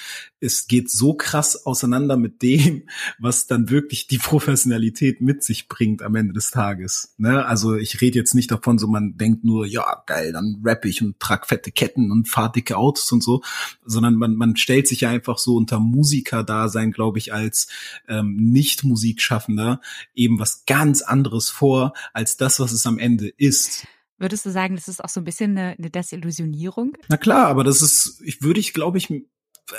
es 0.43 0.67
geht 0.67 0.91
so 0.91 1.15
krass 1.15 1.67
auseinander 1.67 2.17
mit 2.17 2.43
dem, 2.43 2.83
was 3.19 3.47
dann 3.47 3.71
wirklich 3.71 4.09
die 4.09 4.19
Professionalität 4.19 5.21
mit 5.21 5.45
sich 5.45 5.69
bringt 5.69 6.03
am 6.03 6.17
Ende 6.17 6.33
des 6.33 6.51
Tages. 6.51 7.15
Ne? 7.17 7.47
Also 7.47 7.77
ich 7.77 8.01
rede 8.01 8.19
jetzt 8.19 8.35
nicht 8.35 8.51
davon, 8.51 8.79
so 8.79 8.89
man 8.89 9.17
denkt 9.17 9.45
nur, 9.45 9.67
ja 9.67 10.03
geil, 10.07 10.33
dann 10.33 10.61
rappe 10.65 10.89
ich 10.89 11.01
und 11.01 11.21
trag 11.21 11.47
fette 11.47 11.71
Ketten 11.71 12.11
und 12.11 12.29
fahr 12.29 12.51
dicke 12.51 12.77
Autos 12.77 13.13
und 13.13 13.23
so, 13.23 13.43
sondern 13.85 14.17
man, 14.17 14.35
man 14.35 14.57
stellt 14.57 14.89
sich 14.89 15.03
ja 15.03 15.11
einfach 15.11 15.39
so 15.39 15.57
unter 15.57 15.79
Musiker-Dasein, 15.79 16.91
glaube 16.91 17.19
ich, 17.19 17.33
als 17.33 17.69
ähm, 18.09 18.37
Nicht-Musikschaffender 18.37 19.81
eben 20.15 20.41
was 20.41 20.65
ganz 20.67 21.03
anderes 21.03 21.51
vor, 21.51 21.93
als 22.13 22.37
das, 22.37 22.59
was 22.59 22.73
es 22.73 22.85
am 22.87 22.99
Ende 22.99 23.29
ist. 23.29 23.87
Würdest 24.23 24.47
du 24.47 24.51
sagen, 24.51 24.77
das 24.77 24.87
ist 24.87 25.03
auch 25.03 25.09
so 25.09 25.21
ein 25.21 25.25
bisschen 25.25 25.59
eine, 25.59 25.75
eine 25.77 25.91
Desillusionierung? 25.91 26.97
Na 27.09 27.17
klar, 27.17 27.49
aber 27.49 27.65
das 27.65 27.83
ist, 27.83 28.23
ich 28.25 28.41
würde 28.41 28.61
ich, 28.61 28.73
glaube 28.73 28.97
ich, 28.97 29.13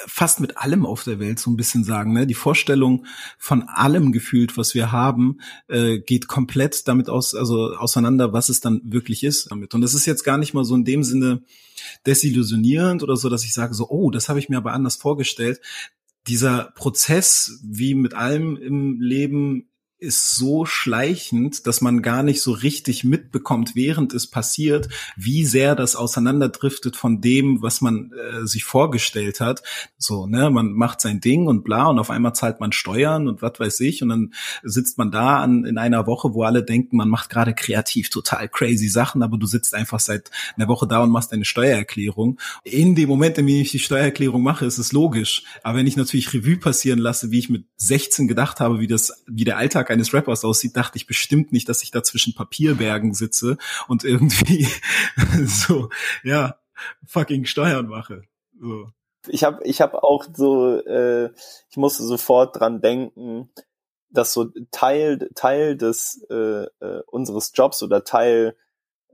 fast 0.06 0.42
mit 0.42 0.58
allem 0.58 0.86
auf 0.86 1.06
der 1.06 1.18
Welt 1.20 1.40
so 1.40 1.50
ein 1.50 1.56
bisschen 1.56 1.86
sagen. 1.86 2.12
Ne? 2.12 2.28
Die 2.28 2.34
Vorstellung 2.34 3.06
von 3.38 3.64
allem 3.64 4.12
gefühlt, 4.12 4.58
was 4.58 4.74
wir 4.74 4.92
haben, 4.92 5.40
äh, 5.70 6.00
geht 6.00 6.28
komplett 6.28 6.90
damit 6.90 7.08
aus, 7.08 7.36
also 7.36 7.74
auseinander, 7.76 8.34
was 8.34 8.50
es 8.50 8.60
dann 8.60 8.82
wirklich 8.84 9.24
ist 9.24 9.50
damit. 9.50 9.74
Und 9.74 9.80
das 9.80 9.94
ist 9.94 10.06
jetzt 10.06 10.26
gar 10.26 10.38
nicht 10.38 10.54
mal 10.54 10.66
so 10.66 10.76
in 10.76 10.84
dem 10.84 11.04
Sinne 11.04 11.44
desillusionierend 12.06 13.02
oder 13.02 13.16
so, 13.16 13.30
dass 13.30 13.46
ich 13.46 13.54
sage 13.54 13.74
so, 13.74 13.88
oh, 13.90 14.12
das 14.12 14.28
habe 14.28 14.40
ich 14.40 14.50
mir 14.50 14.58
aber 14.58 14.74
anders 14.74 14.98
vorgestellt. 14.98 15.62
Dieser 16.28 16.74
Prozess, 16.76 17.62
wie 17.64 17.96
mit 17.96 18.14
allem 18.14 18.58
im 18.58 19.00
Leben, 19.00 19.70
ist 20.04 20.36
so 20.36 20.66
schleichend, 20.66 21.66
dass 21.66 21.80
man 21.80 22.02
gar 22.02 22.24
nicht 22.24 22.42
so 22.42 22.52
richtig 22.52 23.04
mitbekommt, 23.06 23.72
während 23.74 24.14
es 24.14 24.28
passiert, 24.28 24.90
wie 25.16 25.46
sehr 25.46 25.76
das 25.76 25.96
auseinanderdriftet 25.96 26.98
von 26.98 27.22
dem, 27.22 27.62
was 27.62 27.80
man 27.80 28.12
äh, 28.12 28.46
sich 28.46 28.66
vorgestellt 28.66 29.40
hat. 29.40 29.64
So, 29.98 30.28
ne, 30.28 30.50
man 30.50 30.74
macht 30.74 31.00
sein 31.00 31.22
Ding 31.22 31.48
und 31.48 31.64
bla 31.64 31.88
und 31.88 32.00
auf 32.00 32.10
einmal 32.10 32.36
zahlt 32.36 32.60
man 32.60 32.74
Steuern 32.74 33.28
und 33.30 33.42
was 33.42 33.60
weiß 33.60 33.80
ich 33.80 34.04
und 34.04 34.10
dann 34.10 34.34
sitzt 34.62 34.98
man 34.98 35.10
da 35.10 35.40
an, 35.40 35.64
in 35.64 35.78
einer 35.78 36.06
Woche, 36.06 36.34
wo 36.34 36.44
alle 36.44 36.64
denken, 36.64 36.98
man 36.98 37.10
macht 37.10 37.30
gerade 37.30 37.54
kreativ 37.54 38.10
total 38.10 38.50
crazy 38.50 38.90
Sachen, 38.90 39.24
aber 39.24 39.38
du 39.38 39.48
sitzt 39.48 39.74
einfach 39.74 40.02
seit 40.02 40.30
einer 40.58 40.68
Woche 40.68 40.86
da 40.86 41.02
und 41.02 41.12
machst 41.12 41.32
deine 41.32 41.46
Steuererklärung. 41.46 42.40
In 42.66 42.96
dem 42.96 43.08
Moment, 43.08 43.38
in 43.38 43.48
dem 43.48 43.62
ich 43.62 43.72
die 43.72 43.80
Steuererklärung 43.80 44.44
mache, 44.44 44.66
ist 44.66 44.78
es 44.78 44.92
logisch. 44.92 45.44
Aber 45.64 45.78
wenn 45.78 45.88
ich 45.88 45.96
natürlich 45.96 46.34
Revue 46.34 46.58
passieren 46.58 47.00
lasse, 47.00 47.32
wie 47.32 47.40
ich 47.40 47.50
mit 47.50 47.66
16 47.78 48.28
gedacht 48.28 48.60
habe, 48.60 48.82
wie 48.82 48.88
das, 48.88 49.24
wie 49.28 49.46
der 49.46 49.58
Alltag 49.58 49.90
eines 49.94 50.14
Rappers 50.14 50.44
aussieht, 50.44 50.76
dachte 50.76 50.98
ich 50.98 51.08
bestimmt 51.08 51.52
nicht, 51.52 51.70
dass 51.70 51.84
ich 51.84 51.92
da 51.92 52.04
zwischen 52.04 52.36
Papierbergen 52.36 53.14
sitze 53.14 53.58
und 53.88 54.04
irgendwie 54.04 54.68
so, 55.46 55.90
ja, 56.24 56.58
fucking 57.06 57.46
Steuern 57.46 57.88
mache. 57.88 58.24
So. 58.60 58.90
Ich 59.28 59.44
habe 59.44 59.64
ich 59.64 59.80
hab 59.80 59.94
auch 59.94 60.26
so, 60.34 60.80
äh, 60.86 61.32
ich 61.70 61.78
musste 61.78 62.04
sofort 62.04 62.60
dran 62.60 62.82
denken, 62.82 63.50
dass 64.10 64.34
so 64.34 64.50
Teil 64.72 65.30
Teil 65.34 65.78
des 65.78 66.26
äh, 66.30 66.66
äh, 66.82 67.02
unseres 67.08 67.52
Jobs 67.56 67.82
oder 67.84 68.04
Teil 68.04 68.56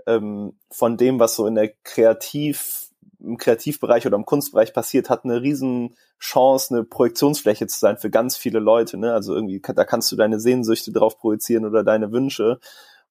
ähm, 0.07 0.57
von 0.71 0.97
dem, 0.97 1.19
was 1.19 1.35
so 1.35 1.45
in 1.45 1.55
der 1.55 1.73
Kreativ 1.83 2.88
im 3.19 3.37
Kreativbereich 3.37 4.07
oder 4.07 4.15
im 4.15 4.25
Kunstbereich 4.25 4.73
passiert, 4.73 5.09
hat 5.09 5.25
eine 5.25 5.41
riesen 5.41 5.95
Chance, 6.19 6.73
eine 6.73 6.83
Projektionsfläche 6.83 7.67
zu 7.67 7.79
sein 7.79 7.97
für 7.97 8.09
ganz 8.09 8.37
viele 8.37 8.59
Leute. 8.59 8.97
Ne? 8.97 9.13
Also 9.13 9.35
irgendwie, 9.35 9.61
da 9.61 9.83
kannst 9.85 10.11
du 10.11 10.15
deine 10.15 10.39
Sehnsüchte 10.39 10.91
drauf 10.91 11.17
projizieren 11.17 11.65
oder 11.65 11.83
deine 11.83 12.11
Wünsche. 12.11 12.59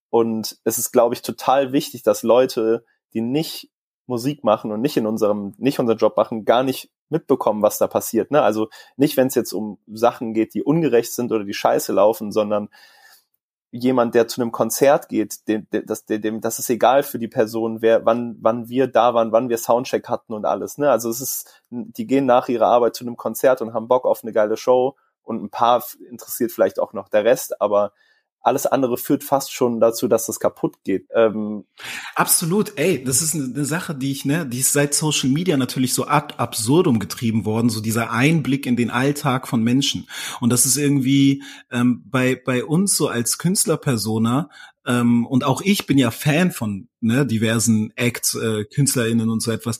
Und 0.09 0.57
es 0.63 0.77
ist, 0.77 0.91
glaube 0.91 1.13
ich, 1.13 1.21
total 1.21 1.71
wichtig, 1.71 2.03
dass 2.03 2.23
Leute, 2.23 2.83
die 3.13 3.21
nicht 3.21 3.69
Musik 4.07 4.43
machen 4.43 4.71
und 4.71 4.81
nicht 4.81 4.97
in 4.97 5.05
unserem, 5.05 5.53
nicht 5.57 5.79
unseren 5.79 5.97
Job 5.97 6.17
machen, 6.17 6.43
gar 6.43 6.63
nicht 6.63 6.89
mitbekommen, 7.09 7.61
was 7.61 7.77
da 7.77 7.87
passiert. 7.87 8.31
Ne? 8.31 8.41
Also 8.41 8.69
nicht, 8.97 9.17
wenn 9.17 9.27
es 9.27 9.35
jetzt 9.35 9.53
um 9.53 9.77
Sachen 9.87 10.33
geht, 10.33 10.55
die 10.55 10.63
ungerecht 10.63 11.13
sind 11.13 11.31
oder 11.31 11.43
die 11.43 11.53
scheiße 11.53 11.93
laufen, 11.93 12.31
sondern 12.31 12.69
jemand, 13.71 14.15
der 14.15 14.27
zu 14.27 14.41
einem 14.41 14.51
Konzert 14.51 15.09
geht, 15.09 15.47
dem, 15.47 15.67
das, 15.69 16.05
dem, 16.05 16.41
das 16.41 16.59
ist 16.59 16.69
egal 16.69 17.03
für 17.03 17.19
die 17.19 17.27
Person, 17.27 17.81
wer, 17.81 18.05
wann, 18.05 18.37
wann 18.41 18.67
wir 18.67 18.87
da 18.87 19.13
waren, 19.13 19.31
wann 19.31 19.49
wir 19.49 19.57
Soundcheck 19.57 20.07
hatten 20.09 20.33
und 20.33 20.45
alles. 20.45 20.77
Ne? 20.77 20.89
Also 20.89 21.09
es 21.09 21.21
ist, 21.21 21.63
die 21.69 22.07
gehen 22.07 22.25
nach 22.25 22.49
ihrer 22.49 22.67
Arbeit 22.67 22.95
zu 22.95 23.03
einem 23.03 23.17
Konzert 23.17 23.61
und 23.61 23.73
haben 23.73 23.87
Bock 23.87 24.05
auf 24.05 24.23
eine 24.23 24.33
geile 24.33 24.57
Show 24.57 24.95
und 25.23 25.43
ein 25.43 25.49
paar 25.49 25.83
interessiert 26.09 26.51
vielleicht 26.51 26.79
auch 26.79 26.93
noch 26.93 27.09
der 27.09 27.23
Rest, 27.25 27.61
aber 27.61 27.91
alles 28.41 28.65
andere 28.65 28.97
führt 28.97 29.23
fast 29.23 29.53
schon 29.53 29.79
dazu, 29.79 30.07
dass 30.07 30.25
das 30.25 30.39
kaputt 30.39 30.75
geht. 30.83 31.07
Ähm 31.13 31.65
Absolut, 32.15 32.73
ey, 32.77 33.03
das 33.03 33.21
ist 33.21 33.35
eine, 33.35 33.65
Sache, 33.65 33.95
die 33.95 34.11
ich, 34.11 34.25
ne, 34.25 34.45
die 34.45 34.59
ist 34.59 34.73
seit 34.73 34.93
Social 34.93 35.29
Media 35.29 35.57
natürlich 35.57 35.93
so 35.93 36.07
ad 36.07 36.35
absurdum 36.37 36.99
getrieben 36.99 37.45
worden, 37.45 37.69
so 37.69 37.81
dieser 37.81 38.11
Einblick 38.11 38.65
in 38.65 38.75
den 38.75 38.89
Alltag 38.89 39.47
von 39.47 39.63
Menschen. 39.63 40.07
Und 40.39 40.51
das 40.51 40.65
ist 40.65 40.77
irgendwie 40.77 41.43
ähm, 41.71 42.03
bei 42.05 42.35
bei 42.35 42.63
uns 42.63 42.95
so 42.95 43.07
als 43.07 43.37
Künstlerpersona 43.37 44.49
ähm, 44.85 45.25
und 45.27 45.43
auch 45.43 45.61
ich 45.61 45.85
bin 45.85 45.97
ja 45.97 46.09
Fan 46.09 46.51
von 46.51 46.87
ne, 47.01 47.25
diversen 47.25 47.91
Acts, 47.95 48.35
äh, 48.35 48.65
KünstlerInnen 48.65 49.29
und 49.29 49.41
so 49.41 49.51
etwas 49.51 49.79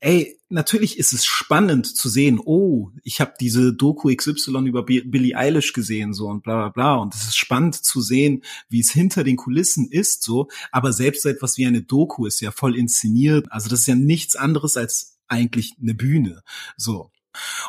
ey, 0.00 0.38
natürlich 0.48 0.98
ist 0.98 1.12
es 1.12 1.26
spannend 1.26 1.86
zu 1.86 2.08
sehen, 2.08 2.40
oh, 2.42 2.90
ich 3.02 3.20
habe 3.20 3.34
diese 3.40 3.72
Doku 3.72 4.14
XY 4.14 4.66
über 4.66 4.84
Billie 4.84 5.36
Eilish 5.36 5.72
gesehen, 5.72 6.12
so 6.12 6.28
und 6.28 6.42
bla 6.42 6.56
bla 6.56 6.68
bla. 6.68 6.94
Und 6.96 7.14
es 7.14 7.24
ist 7.24 7.36
spannend 7.36 7.74
zu 7.74 8.00
sehen, 8.00 8.44
wie 8.68 8.80
es 8.80 8.90
hinter 8.90 9.24
den 9.24 9.36
Kulissen 9.36 9.88
ist, 9.90 10.22
so, 10.22 10.48
aber 10.70 10.92
selbst 10.92 11.26
etwas 11.26 11.58
wie 11.58 11.66
eine 11.66 11.82
Doku 11.82 12.26
ist 12.26 12.40
ja 12.40 12.50
voll 12.50 12.76
inszeniert. 12.76 13.50
Also 13.50 13.68
das 13.68 13.80
ist 13.80 13.86
ja 13.86 13.94
nichts 13.94 14.36
anderes 14.36 14.76
als 14.76 15.18
eigentlich 15.26 15.74
eine 15.80 15.94
Bühne. 15.94 16.42
So. 16.76 17.10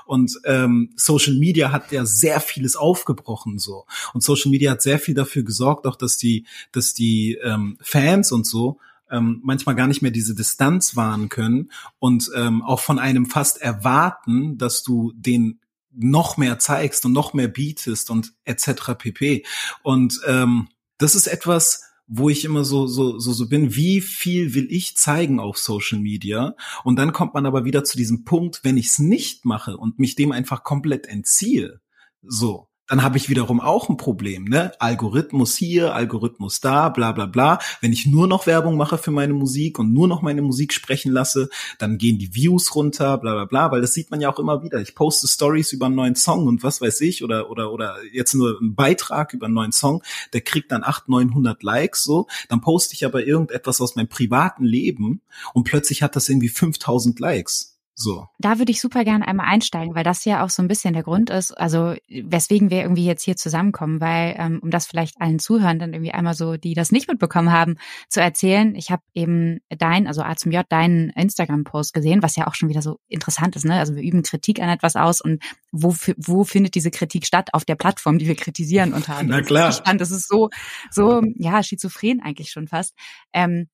Und 0.05 0.39
ähm, 0.45 0.93
Social 0.95 1.35
Media 1.35 1.71
hat 1.71 1.91
ja 1.91 2.05
sehr 2.05 2.39
vieles 2.39 2.75
aufgebrochen 2.75 3.59
so. 3.59 3.85
Und 4.13 4.23
Social 4.23 4.49
Media 4.51 4.71
hat 4.71 4.81
sehr 4.81 4.99
viel 4.99 5.13
dafür 5.13 5.43
gesorgt, 5.43 5.85
auch 5.85 5.95
dass 5.95 6.17
die, 6.17 6.45
dass 6.71 6.93
die 6.93 7.37
ähm, 7.43 7.77
Fans 7.81 8.31
und 8.31 8.47
so 8.47 8.79
ähm, 9.11 9.41
manchmal 9.43 9.75
gar 9.75 9.87
nicht 9.87 10.01
mehr 10.01 10.11
diese 10.11 10.35
Distanz 10.35 10.95
wahren 10.95 11.29
können 11.29 11.71
und 11.99 12.29
ähm, 12.35 12.61
auch 12.61 12.79
von 12.79 12.99
einem 12.99 13.25
fast 13.25 13.61
erwarten, 13.61 14.57
dass 14.57 14.83
du 14.83 15.11
den 15.15 15.59
noch 15.91 16.37
mehr 16.37 16.59
zeigst 16.59 17.05
und 17.05 17.13
noch 17.13 17.33
mehr 17.33 17.47
bietest 17.47 18.09
und 18.09 18.33
etc. 18.45 18.93
pp. 18.97 19.45
Und 19.83 20.19
ähm, 20.27 20.69
das 20.97 21.15
ist 21.15 21.27
etwas, 21.27 21.83
wo 22.07 22.29
ich 22.29 22.43
immer 22.43 22.63
so, 22.63 22.87
so, 22.87 23.19
so, 23.19 23.33
so 23.33 23.47
bin, 23.47 23.75
wie 23.75 24.01
viel 24.01 24.55
will 24.55 24.67
ich 24.69 24.97
zeigen 24.97 25.39
auf 25.39 25.57
Social 25.57 25.99
Media? 25.99 26.55
Und 26.83 26.97
dann 26.97 27.13
kommt 27.13 27.35
man 27.35 27.45
aber 27.45 27.65
wieder 27.65 27.83
zu 27.83 27.97
diesem 27.97 28.23
Punkt, 28.23 28.61
wenn 28.63 28.77
ich 28.77 28.87
es 28.87 28.99
nicht 28.99 29.45
mache 29.45 29.77
und 29.77 29.99
mich 29.99 30.15
dem 30.15 30.31
einfach 30.31 30.63
komplett 30.63 31.05
entziehe, 31.05 31.81
so, 32.21 32.68
dann 32.89 33.03
habe 33.03 33.17
ich 33.17 33.29
wiederum 33.29 33.61
auch 33.61 33.87
ein 33.87 33.97
Problem, 33.97 34.45
ne? 34.45 34.71
Algorithmus 34.79 35.55
hier, 35.55 35.93
Algorithmus 35.93 36.59
da, 36.59 36.89
bla 36.89 37.11
bla 37.11 37.27
bla. 37.27 37.59
Wenn 37.81 37.93
ich 37.93 38.07
nur 38.07 38.27
noch 38.27 38.47
Werbung 38.47 38.77
mache 38.77 38.97
für 38.97 39.11
meine 39.11 39.33
Musik 39.33 39.79
und 39.79 39.93
nur 39.93 40.07
noch 40.07 40.21
meine 40.21 40.41
Musik 40.41 40.73
sprechen 40.73 41.11
lasse, 41.11 41.49
dann 41.77 41.97
gehen 41.97 42.17
die 42.17 42.33
Views 42.33 42.75
runter, 42.75 43.17
bla 43.17 43.33
bla 43.33 43.45
bla, 43.45 43.71
weil 43.71 43.81
das 43.81 43.93
sieht 43.93 44.09
man 44.11 44.21
ja 44.21 44.31
auch 44.31 44.39
immer 44.39 44.63
wieder. 44.63 44.81
Ich 44.81 44.95
poste 44.95 45.27
Stories 45.27 45.71
über 45.71 45.85
einen 45.85 45.95
neuen 45.95 46.15
Song 46.15 46.47
und 46.47 46.63
was 46.63 46.81
weiß 46.81 47.01
ich, 47.01 47.23
oder 47.23 47.49
oder 47.49 47.71
oder 47.71 47.95
jetzt 48.11 48.33
nur 48.33 48.57
einen 48.59 48.75
Beitrag 48.75 49.33
über 49.33 49.45
einen 49.45 49.55
neuen 49.55 49.71
Song, 49.71 50.03
der 50.33 50.41
kriegt 50.41 50.71
dann 50.71 50.83
800, 50.83 51.09
900 51.09 51.63
Likes, 51.63 52.03
so. 52.03 52.27
Dann 52.47 52.61
poste 52.61 52.93
ich 52.93 53.05
aber 53.05 53.25
irgendetwas 53.25 53.81
aus 53.81 53.95
meinem 53.95 54.07
privaten 54.07 54.63
Leben 54.63 55.21
und 55.53 55.63
plötzlich 55.63 56.01
hat 56.01 56.15
das 56.15 56.29
irgendwie 56.29 56.49
5000 56.49 57.19
Likes. 57.19 57.78
So. 58.01 58.27
Da 58.39 58.59
würde 58.59 58.71
ich 58.71 58.79
super 58.79 59.03
gerne 59.03 59.27
einmal 59.27 59.47
einsteigen, 59.47 59.93
weil 59.93 60.05
das 60.05 60.23
ja 60.23 60.45
auch 60.45 60.49
so 60.49 60.61
ein 60.61 60.69
bisschen 60.69 60.93
der 60.93 61.03
Grund 61.03 61.29
ist, 61.29 61.51
also 61.51 61.95
weswegen 62.07 62.69
wir 62.69 62.81
irgendwie 62.81 63.03
jetzt 63.03 63.23
hier 63.23 63.35
zusammenkommen, 63.35 63.99
weil 63.99 64.35
ähm, 64.37 64.59
um 64.63 64.71
das 64.71 64.85
vielleicht 64.87 65.19
allen 65.19 65.37
Zuhörenden 65.37 65.93
irgendwie 65.93 66.13
einmal 66.13 66.33
so, 66.33 66.55
die 66.55 66.75
das 66.75 66.93
nicht 66.93 67.09
mitbekommen 67.09 67.51
haben, 67.51 67.75
zu 68.07 68.21
erzählen. 68.21 68.73
Ich 68.75 68.89
habe 68.89 69.03
eben 69.13 69.59
dein, 69.67 70.07
also 70.07 70.21
A 70.21 70.37
zum 70.37 70.53
J, 70.53 70.65
deinen 70.69 71.09
Instagram-Post 71.09 71.93
gesehen, 71.93 72.23
was 72.23 72.37
ja 72.37 72.47
auch 72.47 72.55
schon 72.55 72.69
wieder 72.69 72.81
so 72.81 72.99
interessant 73.09 73.57
ist. 73.57 73.65
Ne? 73.65 73.77
Also 73.77 73.97
wir 73.97 74.03
üben 74.03 74.23
Kritik 74.23 74.61
an 74.61 74.69
etwas 74.69 74.95
aus 74.95 75.19
und 75.19 75.43
wo, 75.73 75.93
wo 76.15 76.45
findet 76.45 76.75
diese 76.75 76.91
Kritik 76.91 77.25
statt? 77.25 77.49
Auf 77.51 77.65
der 77.65 77.75
Plattform, 77.75 78.17
die 78.17 78.27
wir 78.27 78.35
kritisieren 78.35 78.93
unter 78.93 79.17
anderem. 79.17 79.41
Na 79.41 79.45
klar. 79.45 79.69
Ich 79.71 79.81
fand, 79.85 79.99
das 79.99 80.11
ist 80.11 80.29
so, 80.29 80.49
so 80.89 81.21
ja 81.35 81.61
schizophren 81.63 82.21
eigentlich 82.21 82.49
schon 82.49 82.69
fast. 82.69 82.95
Ähm, 83.33 83.67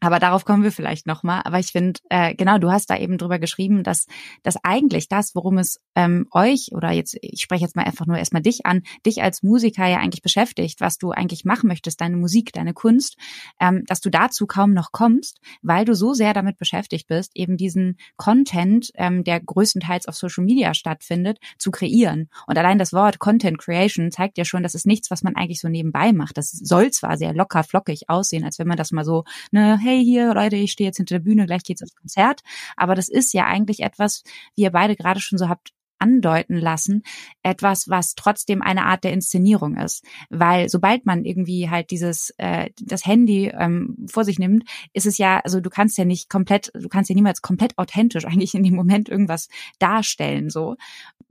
aber 0.00 0.18
darauf 0.18 0.44
kommen 0.44 0.62
wir 0.62 0.72
vielleicht 0.72 1.06
nochmal. 1.06 1.40
Aber 1.44 1.58
ich 1.58 1.72
finde, 1.72 2.00
äh, 2.10 2.34
genau, 2.34 2.58
du 2.58 2.70
hast 2.70 2.90
da 2.90 2.98
eben 2.98 3.16
drüber 3.16 3.38
geschrieben, 3.38 3.82
dass, 3.82 4.06
dass 4.42 4.56
eigentlich 4.62 5.08
das, 5.08 5.34
worum 5.34 5.58
es 5.58 5.80
ähm, 5.94 6.26
euch 6.32 6.70
oder 6.72 6.90
jetzt, 6.90 7.16
ich 7.22 7.40
spreche 7.40 7.64
jetzt 7.64 7.76
mal 7.76 7.84
einfach 7.84 8.06
nur 8.06 8.18
erstmal 8.18 8.42
dich 8.42 8.66
an, 8.66 8.82
dich 9.06 9.22
als 9.22 9.42
Musiker 9.42 9.86
ja 9.86 9.98
eigentlich 9.98 10.22
beschäftigt, 10.22 10.80
was 10.80 10.98
du 10.98 11.12
eigentlich 11.12 11.44
machen 11.44 11.68
möchtest, 11.68 12.00
deine 12.00 12.16
Musik, 12.16 12.52
deine 12.52 12.74
Kunst, 12.74 13.16
ähm, 13.58 13.84
dass 13.86 14.00
du 14.00 14.10
dazu 14.10 14.46
kaum 14.46 14.74
noch 14.74 14.92
kommst, 14.92 15.40
weil 15.62 15.86
du 15.86 15.94
so 15.94 16.12
sehr 16.12 16.34
damit 16.34 16.58
beschäftigt 16.58 17.08
bist, 17.08 17.32
eben 17.34 17.56
diesen 17.56 17.96
Content, 18.16 18.90
ähm, 18.96 19.24
der 19.24 19.40
größtenteils 19.40 20.06
auf 20.08 20.14
Social 20.14 20.44
Media 20.44 20.74
stattfindet, 20.74 21.38
zu 21.58 21.70
kreieren. 21.70 22.28
Und 22.46 22.58
allein 22.58 22.78
das 22.78 22.92
Wort 22.92 23.18
Content 23.18 23.58
Creation 23.58 24.10
zeigt 24.10 24.36
ja 24.36 24.44
schon, 24.44 24.62
das 24.62 24.74
ist 24.74 24.86
nichts, 24.86 25.10
was 25.10 25.22
man 25.22 25.36
eigentlich 25.36 25.60
so 25.60 25.68
nebenbei 25.68 26.12
macht. 26.12 26.36
Das 26.36 26.50
soll 26.50 26.90
zwar 26.90 27.16
sehr 27.16 27.32
locker 27.32 27.64
flockig 27.64 28.08
aussehen, 28.08 28.44
als 28.44 28.58
wenn 28.58 28.68
man 28.68 28.76
das 28.76 28.92
mal 28.92 29.04
so, 29.04 29.24
ne, 29.52 29.78
hey 29.86 30.04
hier, 30.04 30.34
Leute, 30.34 30.56
ich 30.56 30.72
stehe 30.72 30.88
jetzt 30.88 30.96
hinter 30.96 31.16
der 31.16 31.24
Bühne, 31.24 31.46
gleich 31.46 31.62
geht's 31.62 31.80
ins 31.80 31.94
Konzert. 31.94 32.42
Aber 32.76 32.94
das 32.94 33.08
ist 33.08 33.32
ja 33.32 33.46
eigentlich 33.46 33.80
etwas, 33.80 34.22
wie 34.54 34.62
ihr 34.62 34.70
beide 34.72 34.96
gerade 34.96 35.20
schon 35.20 35.38
so 35.38 35.48
habt 35.48 35.72
andeuten 35.98 36.56
lassen, 36.56 37.02
etwas, 37.42 37.88
was 37.88 38.14
trotzdem 38.14 38.62
eine 38.62 38.84
Art 38.84 39.04
der 39.04 39.12
Inszenierung 39.12 39.76
ist. 39.76 40.04
Weil 40.30 40.68
sobald 40.68 41.06
man 41.06 41.24
irgendwie 41.24 41.70
halt 41.70 41.90
dieses, 41.90 42.34
äh, 42.38 42.70
das 42.80 43.06
Handy 43.06 43.52
ähm, 43.56 44.06
vor 44.10 44.24
sich 44.24 44.38
nimmt, 44.38 44.64
ist 44.92 45.06
es 45.06 45.18
ja, 45.18 45.40
also 45.40 45.60
du 45.60 45.70
kannst 45.70 45.96
ja 45.98 46.04
nicht 46.04 46.28
komplett, 46.28 46.70
du 46.74 46.88
kannst 46.88 47.08
ja 47.08 47.14
niemals 47.14 47.42
komplett 47.42 47.78
authentisch 47.78 48.24
eigentlich 48.26 48.54
in 48.54 48.62
dem 48.62 48.74
Moment 48.74 49.08
irgendwas 49.08 49.48
darstellen. 49.78 50.50
So. 50.50 50.76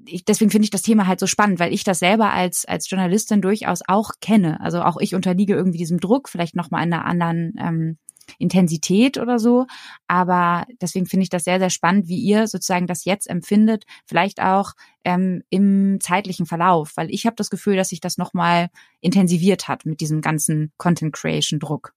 Ich, 0.05 0.25
deswegen 0.25 0.51
finde 0.51 0.65
ich 0.65 0.71
das 0.71 0.81
Thema 0.81 1.07
halt 1.07 1.19
so 1.19 1.27
spannend, 1.27 1.59
weil 1.59 1.73
ich 1.73 1.83
das 1.83 1.99
selber 1.99 2.31
als, 2.31 2.65
als 2.65 2.89
Journalistin 2.89 3.41
durchaus 3.41 3.81
auch 3.87 4.11
kenne. 4.21 4.59
Also 4.61 4.81
auch 4.81 4.97
ich 4.99 5.15
unterliege 5.15 5.53
irgendwie 5.53 5.77
diesem 5.77 5.99
Druck, 5.99 6.29
vielleicht 6.29 6.55
nochmal 6.55 6.85
in 6.85 6.93
einer 6.93 7.05
anderen 7.05 7.53
ähm, 7.59 7.97
Intensität 8.37 9.17
oder 9.17 9.39
so. 9.39 9.65
Aber 10.07 10.65
deswegen 10.81 11.05
finde 11.05 11.23
ich 11.23 11.29
das 11.29 11.43
sehr, 11.43 11.59
sehr 11.59 11.69
spannend, 11.69 12.07
wie 12.07 12.19
ihr 12.19 12.47
sozusagen 12.47 12.87
das 12.87 13.05
jetzt 13.05 13.29
empfindet, 13.29 13.85
vielleicht 14.05 14.41
auch 14.41 14.73
ähm, 15.03 15.43
im 15.49 15.99
zeitlichen 16.01 16.45
Verlauf, 16.45 16.93
weil 16.95 17.09
ich 17.11 17.25
habe 17.25 17.35
das 17.35 17.49
Gefühl, 17.49 17.75
dass 17.75 17.89
sich 17.89 18.01
das 18.01 18.17
nochmal 18.17 18.69
intensiviert 19.01 19.67
hat 19.67 19.85
mit 19.85 20.01
diesem 20.01 20.21
ganzen 20.21 20.71
Content 20.77 21.13
Creation 21.13 21.59
Druck. 21.59 21.93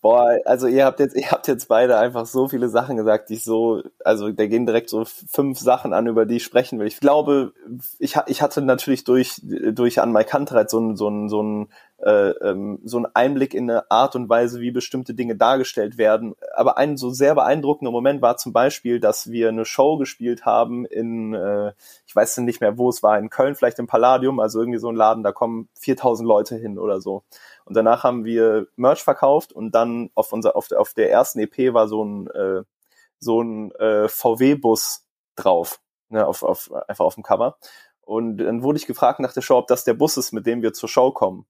Boah, 0.00 0.38
also 0.44 0.68
ihr 0.68 0.84
habt 0.84 1.00
jetzt, 1.00 1.16
ihr 1.16 1.30
habt 1.30 1.48
jetzt 1.48 1.68
beide 1.68 1.98
einfach 1.98 2.26
so 2.26 2.48
viele 2.48 2.68
Sachen 2.68 2.96
gesagt, 2.96 3.30
die 3.30 3.34
ich 3.34 3.44
so, 3.44 3.82
also 4.04 4.30
da 4.30 4.46
gehen 4.46 4.66
direkt 4.66 4.88
so 4.88 5.04
fünf 5.04 5.58
Sachen 5.58 5.92
an, 5.92 6.06
über 6.06 6.26
die 6.26 6.36
ich 6.36 6.44
sprechen 6.44 6.78
will. 6.78 6.86
Ich 6.86 7.00
glaube, 7.00 7.52
ich, 7.98 8.16
ich 8.26 8.42
hatte 8.42 8.62
natürlich 8.62 9.04
durch, 9.04 9.40
durch 9.42 10.00
an 10.00 10.12
Mike 10.12 10.30
Kantreit 10.30 10.70
so 10.70 10.78
ein, 10.78 10.96
so 10.96 11.08
ein, 11.08 11.28
so 11.28 11.42
ein, 11.42 11.68
äh, 12.00 12.30
ähm, 12.30 12.78
so 12.84 12.98
ein 12.98 13.06
Einblick 13.14 13.54
in 13.54 13.70
eine 13.70 13.90
Art 13.90 14.14
und 14.14 14.28
Weise, 14.28 14.60
wie 14.60 14.70
bestimmte 14.70 15.14
Dinge 15.14 15.36
dargestellt 15.36 15.98
werden. 15.98 16.34
Aber 16.54 16.78
ein 16.78 16.96
so 16.96 17.10
sehr 17.10 17.34
beeindruckender 17.34 17.90
Moment 17.90 18.22
war 18.22 18.36
zum 18.36 18.52
Beispiel, 18.52 19.00
dass 19.00 19.30
wir 19.30 19.48
eine 19.48 19.64
Show 19.64 19.96
gespielt 19.96 20.44
haben 20.44 20.84
in, 20.86 21.34
äh, 21.34 21.72
ich 22.06 22.14
weiß 22.14 22.38
nicht 22.38 22.60
mehr, 22.60 22.78
wo 22.78 22.88
es 22.88 23.02
war, 23.02 23.18
in 23.18 23.30
Köln, 23.30 23.54
vielleicht 23.54 23.78
im 23.78 23.86
Palladium, 23.86 24.38
also 24.40 24.60
irgendwie 24.60 24.78
so 24.78 24.88
ein 24.88 24.96
Laden, 24.96 25.22
da 25.24 25.32
kommen 25.32 25.68
4000 25.80 26.26
Leute 26.26 26.56
hin 26.56 26.78
oder 26.78 27.00
so. 27.00 27.24
Und 27.64 27.76
danach 27.76 28.04
haben 28.04 28.24
wir 28.24 28.68
Merch 28.76 29.02
verkauft 29.02 29.52
und 29.52 29.74
dann 29.74 30.10
auf 30.14 30.32
unser 30.32 30.56
auf 30.56 30.68
der, 30.68 30.80
auf 30.80 30.94
der 30.94 31.10
ersten 31.10 31.40
EP 31.40 31.74
war 31.74 31.88
so 31.88 32.04
ein 32.04 32.28
äh, 32.28 32.62
so 33.18 33.42
ein 33.42 33.72
äh, 33.72 34.08
VW-Bus 34.08 35.04
drauf, 35.34 35.80
ne, 36.08 36.26
auf, 36.26 36.42
auf, 36.42 36.72
einfach 36.88 37.04
auf 37.04 37.14
dem 37.14 37.24
Cover. 37.24 37.58
Und 38.02 38.38
dann 38.38 38.62
wurde 38.62 38.78
ich 38.78 38.86
gefragt 38.86 39.20
nach 39.20 39.32
der 39.32 39.42
Show, 39.42 39.58
ob 39.58 39.66
das 39.66 39.84
der 39.84 39.94
Bus 39.94 40.16
ist, 40.16 40.32
mit 40.32 40.46
dem 40.46 40.62
wir 40.62 40.72
zur 40.72 40.88
Show 40.88 41.10
kommen. 41.10 41.46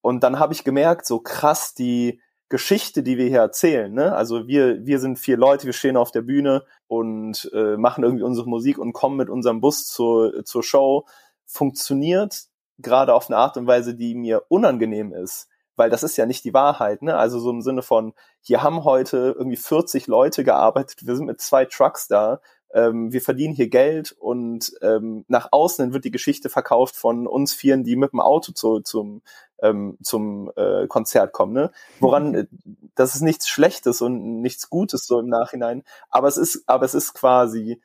Und 0.00 0.22
dann 0.22 0.38
habe 0.38 0.52
ich 0.52 0.64
gemerkt, 0.64 1.06
so 1.06 1.20
krass 1.20 1.74
die 1.74 2.20
Geschichte, 2.48 3.02
die 3.02 3.18
wir 3.18 3.26
hier 3.26 3.40
erzählen. 3.40 3.92
Ne? 3.92 4.14
Also 4.14 4.46
wir, 4.46 4.86
wir 4.86 5.00
sind 5.00 5.18
vier 5.18 5.36
Leute, 5.36 5.66
wir 5.66 5.74
stehen 5.74 5.96
auf 5.96 6.12
der 6.12 6.22
Bühne 6.22 6.64
und 6.86 7.50
äh, 7.52 7.76
machen 7.76 8.04
irgendwie 8.04 8.24
unsere 8.24 8.48
Musik 8.48 8.78
und 8.78 8.94
kommen 8.94 9.16
mit 9.16 9.28
unserem 9.28 9.60
Bus 9.60 9.86
zur, 9.86 10.44
zur 10.44 10.62
Show. 10.62 11.04
Funktioniert 11.44 12.46
gerade 12.78 13.12
auf 13.12 13.28
eine 13.28 13.36
Art 13.36 13.56
und 13.56 13.66
Weise, 13.66 13.94
die 13.94 14.14
mir 14.14 14.44
unangenehm 14.48 15.12
ist, 15.12 15.48
weil 15.76 15.90
das 15.90 16.02
ist 16.02 16.16
ja 16.16 16.26
nicht 16.26 16.44
die 16.44 16.54
Wahrheit, 16.54 17.02
ne? 17.02 17.16
Also 17.16 17.38
so 17.40 17.50
im 17.50 17.60
Sinne 17.60 17.82
von, 17.82 18.14
hier 18.40 18.62
haben 18.62 18.84
heute 18.84 19.34
irgendwie 19.36 19.56
40 19.56 20.06
Leute 20.06 20.44
gearbeitet, 20.44 21.06
wir 21.06 21.16
sind 21.16 21.26
mit 21.26 21.40
zwei 21.40 21.64
Trucks 21.64 22.08
da, 22.08 22.40
ähm, 22.72 23.12
wir 23.12 23.22
verdienen 23.22 23.54
hier 23.54 23.68
Geld 23.68 24.12
und 24.12 24.72
ähm, 24.82 25.24
nach 25.28 25.48
außen 25.50 25.92
wird 25.92 26.04
die 26.04 26.10
Geschichte 26.10 26.48
verkauft 26.48 26.96
von 26.96 27.26
uns 27.26 27.52
Vieren, 27.54 27.84
die 27.84 27.96
mit 27.96 28.12
dem 28.12 28.20
Auto 28.20 28.52
zu, 28.52 28.80
zum 28.80 29.22
ähm, 29.62 29.98
zum 30.02 30.50
äh, 30.56 30.86
Konzert 30.86 31.32
kommen, 31.32 31.52
ne? 31.52 31.70
Woran 32.00 32.34
äh, 32.34 32.46
das 32.94 33.14
ist 33.14 33.22
nichts 33.22 33.48
Schlechtes 33.48 34.02
und 34.02 34.40
nichts 34.40 34.70
Gutes 34.70 35.06
so 35.06 35.20
im 35.20 35.28
Nachhinein, 35.28 35.82
aber 36.10 36.28
es 36.28 36.36
ist 36.36 36.64
aber 36.66 36.84
es 36.84 36.94
ist 36.94 37.14
quasi 37.14 37.80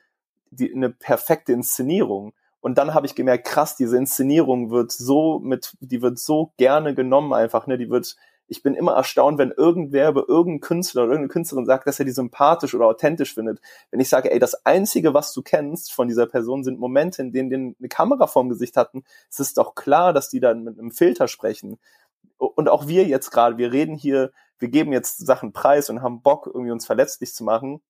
die, 0.51 0.73
eine 0.73 0.89
perfekte 0.89 1.53
Inszenierung 1.53 2.33
und 2.63 2.77
dann 2.77 2.93
habe 2.93 3.05
ich 3.05 3.13
gemerkt, 3.13 3.45
krass, 3.45 3.75
diese 3.75 3.97
Inszenierung 3.97 4.71
wird 4.71 4.93
so 4.93 5.39
mit, 5.39 5.75
die 5.81 6.01
wird 6.01 6.17
so 6.17 6.53
gerne 6.55 6.95
genommen 6.95 7.33
einfach, 7.33 7.67
ne? 7.67 7.77
Die 7.77 7.89
wird, 7.89 8.15
ich 8.53 8.61
bin 8.61 8.75
immer 8.75 8.93
erstaunt, 8.93 9.39
wenn 9.39 9.49
irgendwer 9.49 10.09
über 10.09 10.29
irgendeinen 10.29 10.61
Künstler 10.61 11.01
oder 11.01 11.13
irgendeine 11.13 11.33
Künstlerin 11.33 11.65
sagt, 11.65 11.87
dass 11.87 11.97
er 11.97 12.05
die 12.05 12.11
sympathisch 12.11 12.75
oder 12.75 12.85
authentisch 12.85 13.33
findet. 13.33 13.59
Wenn 13.89 13.99
ich 13.99 14.09
sage, 14.09 14.31
ey, 14.31 14.37
das 14.37 14.63
Einzige, 14.63 15.15
was 15.15 15.33
du 15.33 15.41
kennst 15.41 15.91
von 15.91 16.07
dieser 16.07 16.27
Person, 16.27 16.63
sind 16.63 16.79
Momente, 16.79 17.23
in 17.23 17.31
denen 17.31 17.49
die 17.49 17.75
eine 17.79 17.89
Kamera 17.89 18.27
vorm 18.27 18.49
Gesicht 18.49 18.77
hatten. 18.77 19.03
Es 19.27 19.39
ist 19.39 19.57
doch 19.57 19.73
klar, 19.73 20.13
dass 20.13 20.29
die 20.29 20.39
dann 20.39 20.63
mit 20.63 20.77
einem 20.77 20.91
Filter 20.91 21.27
sprechen. 21.27 21.79
Und 22.37 22.69
auch 22.69 22.87
wir 22.87 23.05
jetzt 23.05 23.31
gerade, 23.31 23.57
wir 23.57 23.71
reden 23.71 23.95
hier, 23.95 24.31
wir 24.59 24.69
geben 24.69 24.93
jetzt 24.93 25.25
Sachen 25.25 25.51
preis 25.51 25.89
und 25.89 26.03
haben 26.03 26.21
Bock, 26.21 26.45
irgendwie 26.45 26.71
uns 26.71 26.85
verletzlich 26.85 27.33
zu 27.33 27.43
machen. 27.43 27.81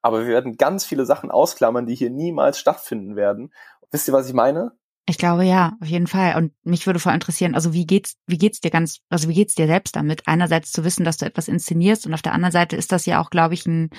Aber 0.00 0.20
wir 0.20 0.28
werden 0.28 0.56
ganz 0.58 0.84
viele 0.84 1.06
Sachen 1.06 1.32
ausklammern, 1.32 1.86
die 1.86 1.96
hier 1.96 2.10
niemals 2.10 2.60
stattfinden 2.60 3.16
werden. 3.16 3.52
Wisst 3.90 4.06
ihr, 4.06 4.14
was 4.14 4.28
ich 4.28 4.34
meine? 4.34 4.76
Ich 5.06 5.18
glaube 5.18 5.44
ja, 5.44 5.76
auf 5.80 5.88
jeden 5.88 6.06
Fall. 6.06 6.36
Und 6.36 6.52
mich 6.62 6.86
würde 6.86 7.00
voll 7.00 7.12
interessieren, 7.12 7.56
also 7.56 7.72
wie 7.72 7.86
geht's, 7.86 8.16
wie 8.26 8.38
geht's 8.38 8.60
dir 8.60 8.70
ganz, 8.70 9.00
also 9.08 9.28
wie 9.28 9.34
geht's 9.34 9.54
dir 9.54 9.66
selbst 9.66 9.96
damit? 9.96 10.28
Einerseits 10.28 10.70
zu 10.70 10.84
wissen, 10.84 11.04
dass 11.04 11.16
du 11.16 11.26
etwas 11.26 11.48
inszenierst 11.48 12.06
und 12.06 12.14
auf 12.14 12.22
der 12.22 12.34
anderen 12.34 12.52
Seite 12.52 12.76
ist 12.76 12.92
das 12.92 13.04
ja 13.06 13.20
auch, 13.20 13.30
glaube 13.30 13.54
ich, 13.54 13.66
ein 13.66 13.90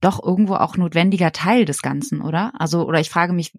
doch 0.00 0.22
irgendwo 0.22 0.54
auch 0.54 0.76
notwendiger 0.76 1.32
Teil 1.32 1.64
des 1.64 1.82
Ganzen, 1.82 2.20
oder? 2.20 2.52
Also, 2.58 2.86
oder 2.86 3.00
ich 3.00 3.10
frage 3.10 3.32
mich, 3.32 3.52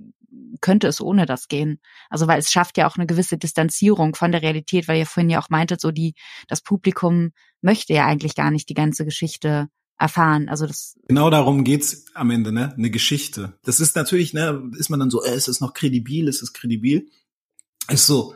könnte 0.60 0.88
es 0.88 1.02
ohne 1.02 1.26
das 1.26 1.48
gehen? 1.48 1.80
Also, 2.10 2.28
weil 2.28 2.40
es 2.40 2.52
schafft 2.52 2.78
ja 2.78 2.88
auch 2.88 2.98
eine 2.98 3.08
gewisse 3.08 3.38
Distanzierung 3.38 4.16
von 4.16 4.32
der 4.32 4.44
Realität, 4.44 4.88
weil 4.88 5.00
ihr 5.00 5.06
vorhin 5.08 5.30
ja 5.30 5.40
auch 5.42 5.50
meintet, 5.50 5.82
so 5.82 5.92
die, 5.92 6.14
das 6.48 6.62
Publikum 6.62 7.32
möchte 7.62 7.94
ja 7.94 8.06
eigentlich 8.06 8.36
gar 8.36 8.52
nicht 8.52 8.70
die 8.70 8.76
ganze 8.76 9.06
Geschichte 9.06 9.70
erfahren. 10.02 10.50
Also 10.50 10.66
das 10.66 10.98
genau 11.08 11.30
darum 11.30 11.64
geht's 11.64 12.06
am 12.14 12.32
Ende, 12.32 12.52
ne? 12.52 12.74
Eine 12.74 12.90
Geschichte. 12.90 13.58
Das 13.64 13.80
ist 13.80 13.96
natürlich, 13.96 14.34
ne? 14.34 14.72
Ist 14.78 14.90
man 14.90 15.00
dann 15.00 15.12
so, 15.12 15.24
äh, 15.24 15.36
ist 15.36 15.48
es 15.48 15.62
noch 15.62 15.74
kredibil? 15.74 16.28
Ist 16.28 16.42
es 16.42 16.54
kredibil? 16.54 17.08
Ist 17.88 18.08
so. 18.08 18.36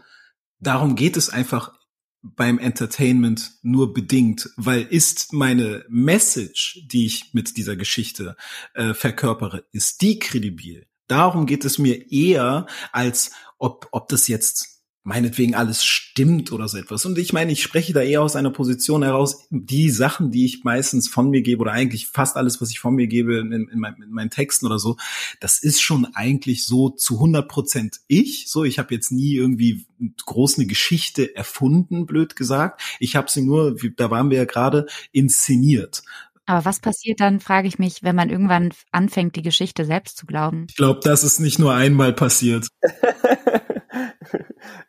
Darum 0.60 0.96
geht 0.96 1.18
es 1.18 1.30
einfach 1.30 1.74
beim 2.22 2.58
Entertainment 2.58 3.52
nur 3.62 3.94
bedingt, 3.94 4.50
weil 4.56 4.84
ist 4.84 5.34
meine 5.34 5.86
Message, 5.90 6.86
die 6.92 7.06
ich 7.06 7.34
mit 7.34 7.58
dieser 7.58 7.76
Geschichte 7.76 8.36
äh, 8.74 8.94
verkörpere, 8.94 9.66
ist 9.72 10.02
die 10.02 10.18
kredibil. 10.18 10.88
Darum 11.08 11.46
geht 11.46 11.66
es 11.66 11.78
mir 11.78 12.12
eher, 12.12 12.66
als 12.92 13.32
ob, 13.60 13.88
ob 13.92 14.08
das 14.08 14.28
jetzt 14.28 14.75
meinetwegen 15.06 15.54
alles 15.54 15.86
stimmt 15.86 16.52
oder 16.52 16.68
so 16.68 16.78
etwas. 16.78 17.06
Und 17.06 17.20
ich 17.20 17.32
meine, 17.32 17.52
ich 17.52 17.62
spreche 17.62 17.94
da 17.94 18.02
eher 18.02 18.24
aus 18.24 18.36
einer 18.36 18.50
Position 18.50 19.04
heraus, 19.04 19.48
die 19.52 19.92
Sachen, 19.92 20.32
die 20.32 20.46
ich 20.46 20.64
meistens 20.64 21.08
von 21.08 21.30
mir 21.30 21.44
gebe 21.44 21.62
oder 21.62 21.74
eigentlich 21.74 22.08
fast 22.08 22.38
alles, 22.38 22.60
was 22.60 22.72
ich 22.72 22.80
von 22.80 22.96
mir 22.96 23.06
gebe 23.06 23.38
in, 23.38 23.52
in, 23.52 23.80
mein, 23.80 23.96
in 24.02 24.10
meinen 24.10 24.32
Texten 24.32 24.66
oder 24.66 24.80
so, 24.80 24.98
das 25.40 25.60
ist 25.60 25.80
schon 25.80 26.08
eigentlich 26.16 26.66
so 26.66 26.90
zu 26.90 27.16
100 27.16 27.48
Prozent 27.48 27.98
ich. 28.08 28.50
So, 28.50 28.64
ich 28.64 28.80
habe 28.80 28.96
jetzt 28.96 29.12
nie 29.12 29.36
irgendwie 29.36 29.86
groß 30.26 30.58
eine 30.58 30.66
Geschichte 30.66 31.36
erfunden, 31.36 32.08
blöd 32.08 32.36
gesagt. 32.36 32.82
Ich 33.00 33.16
habe 33.16 33.30
sie 33.30 33.44
nur, 33.44 33.76
da 33.98 34.10
waren 34.10 34.32
wir 34.32 34.40
ja 34.40 34.46
gerade, 34.46 34.88
inszeniert. 35.12 36.02
Aber 36.48 36.66
was 36.66 36.80
passiert 36.80 37.20
dann, 37.20 37.40
frage 37.40 37.68
ich 37.68 37.78
mich, 37.78 38.02
wenn 38.02 38.16
man 38.16 38.30
irgendwann 38.32 38.72
anfängt, 38.92 39.36
die 39.36 39.42
Geschichte 39.44 39.86
selbst 39.86 40.18
zu 40.18 40.26
glauben? 40.26 40.66
Ich 40.70 40.76
glaube, 40.76 41.00
das 41.04 41.24
ist 41.24 41.40
nicht 41.40 41.60
nur 41.60 41.74
einmal 41.74 42.14
passiert. 42.14 42.68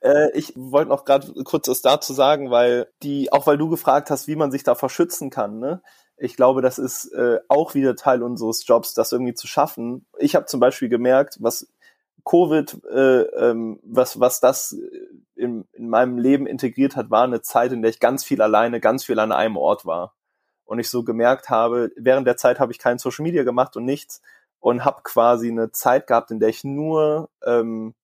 Äh, 0.00 0.30
ich 0.32 0.52
wollte 0.56 0.90
noch 0.90 1.04
gerade 1.04 1.32
kurz 1.44 1.68
was 1.68 1.82
dazu 1.82 2.12
sagen, 2.12 2.50
weil 2.50 2.88
die, 3.02 3.32
auch 3.32 3.46
weil 3.46 3.58
du 3.58 3.68
gefragt 3.68 4.10
hast, 4.10 4.28
wie 4.28 4.36
man 4.36 4.50
sich 4.50 4.62
davor 4.62 4.88
schützen 4.88 5.30
kann, 5.30 5.58
ne? 5.58 5.82
Ich 6.16 6.36
glaube, 6.36 6.62
das 6.62 6.78
ist 6.78 7.12
äh, 7.12 7.40
auch 7.48 7.74
wieder 7.74 7.94
Teil 7.94 8.22
unseres 8.22 8.66
Jobs, 8.66 8.94
das 8.94 9.12
irgendwie 9.12 9.34
zu 9.34 9.46
schaffen. 9.46 10.06
Ich 10.18 10.34
habe 10.34 10.46
zum 10.46 10.60
Beispiel 10.60 10.88
gemerkt, 10.88 11.36
was 11.40 11.68
Covid, 12.24 12.82
äh, 12.90 13.22
ähm, 13.22 13.80
was, 13.84 14.18
was 14.18 14.40
das 14.40 14.76
in, 15.34 15.66
in 15.72 15.88
meinem 15.88 16.18
Leben 16.18 16.46
integriert 16.46 16.96
hat, 16.96 17.10
war 17.10 17.24
eine 17.24 17.42
Zeit, 17.42 17.72
in 17.72 17.82
der 17.82 17.90
ich 17.90 18.00
ganz 18.00 18.24
viel 18.24 18.40
alleine, 18.42 18.80
ganz 18.80 19.04
viel 19.04 19.18
an 19.18 19.32
einem 19.32 19.56
Ort 19.56 19.84
war. 19.86 20.14
Und 20.64 20.78
ich 20.80 20.90
so 20.90 21.04
gemerkt 21.04 21.50
habe, 21.50 21.92
während 21.96 22.26
der 22.26 22.36
Zeit 22.36 22.58
habe 22.58 22.72
ich 22.72 22.78
kein 22.78 22.98
Social 22.98 23.22
Media 23.22 23.44
gemacht 23.44 23.76
und 23.76 23.84
nichts 23.84 24.22
und 24.58 24.84
habe 24.84 25.02
quasi 25.04 25.48
eine 25.48 25.70
Zeit 25.70 26.08
gehabt, 26.08 26.32
in 26.32 26.40
der 26.40 26.48
ich 26.48 26.64
nur 26.64 27.30
ähm, 27.44 27.94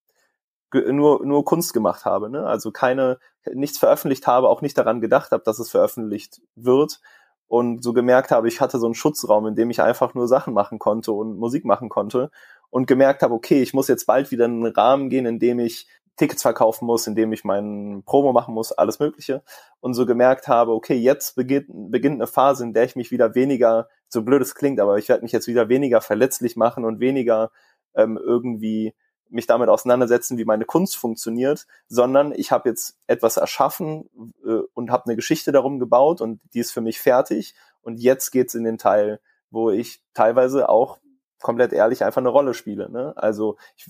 nur, 0.72 1.24
nur 1.24 1.44
Kunst 1.44 1.72
gemacht 1.72 2.04
habe, 2.04 2.30
ne? 2.30 2.46
also 2.46 2.70
keine, 2.70 3.18
nichts 3.52 3.78
veröffentlicht 3.78 4.26
habe, 4.26 4.48
auch 4.48 4.62
nicht 4.62 4.76
daran 4.78 5.00
gedacht 5.00 5.32
habe, 5.32 5.42
dass 5.44 5.58
es 5.58 5.70
veröffentlicht 5.70 6.40
wird 6.54 7.00
und 7.48 7.82
so 7.84 7.92
gemerkt 7.92 8.30
habe, 8.30 8.48
ich 8.48 8.60
hatte 8.60 8.78
so 8.78 8.86
einen 8.86 8.94
Schutzraum, 8.94 9.46
in 9.46 9.54
dem 9.54 9.70
ich 9.70 9.82
einfach 9.82 10.14
nur 10.14 10.26
Sachen 10.26 10.54
machen 10.54 10.78
konnte 10.78 11.12
und 11.12 11.38
Musik 11.38 11.64
machen 11.64 11.90
konnte 11.90 12.30
und 12.70 12.86
gemerkt 12.86 13.22
habe, 13.22 13.34
okay, 13.34 13.60
ich 13.60 13.74
muss 13.74 13.88
jetzt 13.88 14.06
bald 14.06 14.30
wieder 14.30 14.46
in 14.46 14.64
einen 14.64 14.72
Rahmen 14.72 15.10
gehen, 15.10 15.26
in 15.26 15.38
dem 15.38 15.58
ich 15.58 15.86
Tickets 16.16 16.42
verkaufen 16.42 16.86
muss, 16.86 17.06
in 17.06 17.14
dem 17.14 17.32
ich 17.32 17.44
meinen 17.44 18.04
Promo 18.04 18.32
machen 18.32 18.54
muss, 18.54 18.72
alles 18.72 19.00
Mögliche. 19.00 19.42
Und 19.80 19.94
so 19.94 20.06
gemerkt 20.06 20.48
habe, 20.48 20.72
okay, 20.72 20.94
jetzt 20.94 21.36
beginnt, 21.36 21.66
beginnt 21.68 22.16
eine 22.16 22.26
Phase, 22.26 22.64
in 22.64 22.72
der 22.72 22.84
ich 22.84 22.96
mich 22.96 23.10
wieder 23.10 23.34
weniger, 23.34 23.88
so 24.08 24.22
blöd 24.22 24.42
es 24.42 24.54
klingt, 24.54 24.80
aber 24.80 24.98
ich 24.98 25.08
werde 25.08 25.22
mich 25.22 25.32
jetzt 25.32 25.46
wieder 25.46 25.68
weniger 25.68 26.00
verletzlich 26.00 26.56
machen 26.56 26.84
und 26.84 27.00
weniger 27.00 27.50
ähm, 27.94 28.18
irgendwie 28.22 28.94
mich 29.32 29.46
damit 29.46 29.68
auseinandersetzen, 29.68 30.38
wie 30.38 30.44
meine 30.44 30.64
Kunst 30.64 30.96
funktioniert, 30.96 31.66
sondern 31.88 32.32
ich 32.32 32.52
habe 32.52 32.68
jetzt 32.68 32.98
etwas 33.06 33.36
erschaffen 33.36 34.08
äh, 34.44 34.60
und 34.74 34.90
habe 34.90 35.06
eine 35.06 35.16
Geschichte 35.16 35.52
darum 35.52 35.78
gebaut 35.78 36.20
und 36.20 36.40
die 36.54 36.60
ist 36.60 36.72
für 36.72 36.80
mich 36.80 37.00
fertig. 37.00 37.54
Und 37.82 37.98
jetzt 37.98 38.30
geht's 38.30 38.54
in 38.54 38.64
den 38.64 38.78
Teil, 38.78 39.20
wo 39.50 39.70
ich 39.70 40.02
teilweise 40.14 40.68
auch 40.68 40.98
komplett 41.40 41.72
ehrlich 41.72 42.04
einfach 42.04 42.20
eine 42.20 42.28
Rolle 42.28 42.54
spiele. 42.54 42.90
Ne? 42.90 43.12
Also 43.16 43.56
ich 43.76 43.86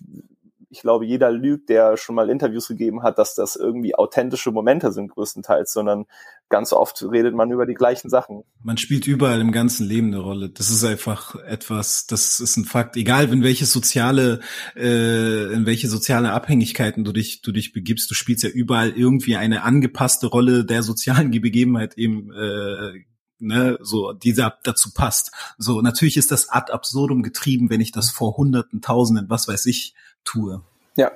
ich 0.72 0.80
glaube, 0.80 1.04
jeder 1.04 1.30
lügt, 1.30 1.68
der 1.68 1.98
schon 1.98 2.14
mal 2.14 2.30
Interviews 2.30 2.66
gegeben 2.66 3.02
hat, 3.02 3.18
dass 3.18 3.34
das 3.34 3.56
irgendwie 3.56 3.94
authentische 3.94 4.50
Momente 4.50 4.90
sind 4.90 5.08
größtenteils, 5.08 5.70
sondern 5.70 6.06
ganz 6.48 6.72
oft 6.72 7.02
redet 7.02 7.34
man 7.34 7.50
über 7.50 7.66
die 7.66 7.74
gleichen 7.74 8.08
Sachen. 8.08 8.42
Man 8.62 8.78
spielt 8.78 9.06
überall 9.06 9.42
im 9.42 9.52
ganzen 9.52 9.86
Leben 9.86 10.06
eine 10.06 10.20
Rolle. 10.20 10.48
Das 10.48 10.70
ist 10.70 10.82
einfach 10.82 11.34
etwas, 11.44 12.06
das 12.06 12.40
ist 12.40 12.56
ein 12.56 12.64
Fakt. 12.64 12.96
Egal 12.96 13.30
in 13.30 13.42
welche 13.42 13.66
soziale, 13.66 14.40
äh, 14.74 15.52
in 15.52 15.66
welche 15.66 15.88
soziale 15.88 16.32
Abhängigkeiten 16.32 17.04
du 17.04 17.12
dich, 17.12 17.42
du 17.42 17.52
dich 17.52 17.74
begibst, 17.74 18.10
du 18.10 18.14
spielst 18.14 18.42
ja 18.42 18.48
überall 18.48 18.92
irgendwie 18.92 19.36
eine 19.36 19.64
angepasste 19.64 20.26
Rolle 20.26 20.64
der 20.64 20.82
sozialen 20.82 21.30
Begebenheit 21.42 21.98
eben 21.98 22.32
äh, 22.32 23.04
ne, 23.42 23.76
so, 23.82 24.12
die 24.14 24.32
da, 24.32 24.56
dazu 24.62 24.92
passt. 24.94 25.32
So, 25.58 25.82
natürlich 25.82 26.16
ist 26.16 26.30
das 26.30 26.48
ad 26.48 26.72
absurdum 26.72 27.22
getrieben, 27.22 27.68
wenn 27.68 27.82
ich 27.82 27.92
das 27.92 28.10
vor 28.10 28.36
Hunderten, 28.38 28.80
Tausenden, 28.80 29.28
was 29.28 29.48
weiß 29.48 29.66
ich, 29.66 29.94
tue. 30.24 30.62
Ja. 30.96 31.10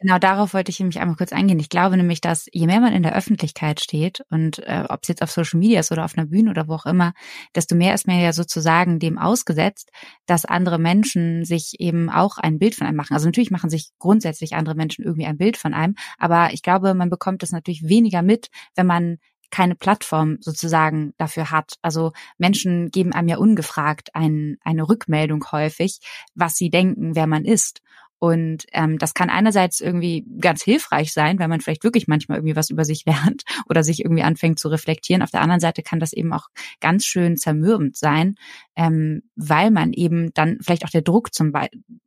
Genau 0.00 0.18
darauf 0.18 0.52
wollte 0.52 0.70
ich 0.70 0.80
nämlich 0.80 0.98
einmal 0.98 1.16
kurz 1.16 1.32
eingehen. 1.32 1.58
Ich 1.58 1.68
glaube 1.68 1.96
nämlich, 1.96 2.20
dass 2.20 2.46
je 2.52 2.66
mehr 2.66 2.80
man 2.80 2.92
in 2.92 3.02
der 3.02 3.14
Öffentlichkeit 3.14 3.80
steht 3.80 4.22
und 4.30 4.58
äh, 4.60 4.84
ob 4.88 5.00
es 5.02 5.08
jetzt 5.08 5.22
auf 5.22 5.30
Social 5.30 5.58
Media 5.58 5.80
ist 5.80 5.92
oder 5.92 6.04
auf 6.04 6.16
einer 6.16 6.26
Bühne 6.26 6.50
oder 6.50 6.68
wo 6.68 6.74
auch 6.74 6.86
immer, 6.86 7.12
desto 7.54 7.74
mehr 7.76 7.94
ist 7.94 8.06
man 8.06 8.18
ja 8.18 8.32
sozusagen 8.32 8.98
dem 8.98 9.18
ausgesetzt, 9.18 9.90
dass 10.26 10.44
andere 10.44 10.78
Menschen 10.78 11.44
sich 11.44 11.76
eben 11.78 12.10
auch 12.10 12.38
ein 12.38 12.58
Bild 12.58 12.74
von 12.74 12.86
einem 12.86 12.96
machen. 12.96 13.14
Also 13.14 13.26
natürlich 13.26 13.50
machen 13.50 13.70
sich 13.70 13.90
grundsätzlich 13.98 14.54
andere 14.54 14.74
Menschen 14.74 15.04
irgendwie 15.04 15.26
ein 15.26 15.38
Bild 15.38 15.56
von 15.56 15.72
einem, 15.72 15.94
aber 16.18 16.52
ich 16.52 16.62
glaube, 16.62 16.94
man 16.94 17.10
bekommt 17.10 17.42
das 17.42 17.52
natürlich 17.52 17.88
weniger 17.88 18.22
mit, 18.22 18.48
wenn 18.74 18.86
man 18.86 19.18
keine 19.50 19.74
Plattform 19.74 20.38
sozusagen 20.40 21.12
dafür 21.18 21.50
hat. 21.50 21.74
Also 21.82 22.12
Menschen 22.38 22.90
geben 22.90 23.12
einem 23.12 23.28
ja 23.28 23.36
ungefragt 23.38 24.14
ein, 24.14 24.58
eine 24.62 24.88
Rückmeldung 24.88 25.44
häufig, 25.50 25.98
was 26.34 26.54
sie 26.54 26.70
denken, 26.70 27.16
wer 27.16 27.26
man 27.26 27.44
ist. 27.44 27.80
Und 28.20 28.66
ähm, 28.72 28.98
das 28.98 29.14
kann 29.14 29.30
einerseits 29.30 29.80
irgendwie 29.80 30.26
ganz 30.40 30.62
hilfreich 30.62 31.12
sein, 31.12 31.38
weil 31.38 31.48
man 31.48 31.62
vielleicht 31.62 31.84
wirklich 31.84 32.06
manchmal 32.06 32.36
irgendwie 32.38 32.54
was 32.54 32.68
über 32.68 32.84
sich 32.84 33.04
lernt 33.06 33.44
oder 33.66 33.82
sich 33.82 34.04
irgendwie 34.04 34.22
anfängt 34.22 34.58
zu 34.58 34.68
reflektieren. 34.68 35.22
Auf 35.22 35.30
der 35.30 35.40
anderen 35.40 35.60
Seite 35.60 35.82
kann 35.82 36.00
das 36.00 36.12
eben 36.12 36.32
auch 36.34 36.48
ganz 36.80 37.06
schön 37.06 37.38
zermürbend 37.38 37.96
sein, 37.96 38.34
ähm, 38.76 39.22
weil 39.36 39.70
man 39.70 39.94
eben 39.94 40.34
dann 40.34 40.58
vielleicht 40.60 40.84
auch 40.84 40.90
der 40.90 41.00
Druck 41.00 41.32
zum, 41.32 41.52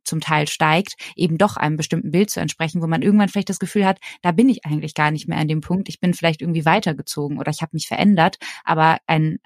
zum 0.04 0.20
Teil 0.20 0.46
steigt, 0.46 0.94
eben 1.16 1.36
doch 1.36 1.56
einem 1.56 1.76
bestimmten 1.76 2.12
Bild 2.12 2.30
zu 2.30 2.38
entsprechen, 2.38 2.80
wo 2.80 2.86
man 2.86 3.02
irgendwann 3.02 3.28
vielleicht 3.28 3.50
das 3.50 3.58
Gefühl 3.58 3.84
hat, 3.84 3.98
da 4.22 4.30
bin 4.30 4.48
ich 4.48 4.64
eigentlich 4.64 4.94
gar 4.94 5.10
nicht 5.10 5.26
mehr 5.26 5.38
an 5.38 5.48
dem 5.48 5.62
Punkt, 5.62 5.88
ich 5.88 5.98
bin 5.98 6.14
vielleicht 6.14 6.42
irgendwie 6.42 6.64
weitergezogen 6.64 7.38
oder 7.38 7.50
ich 7.50 7.60
habe 7.60 7.70
mich 7.74 7.88
verändert, 7.88 8.38
aber 8.64 8.98
ein 9.08 9.40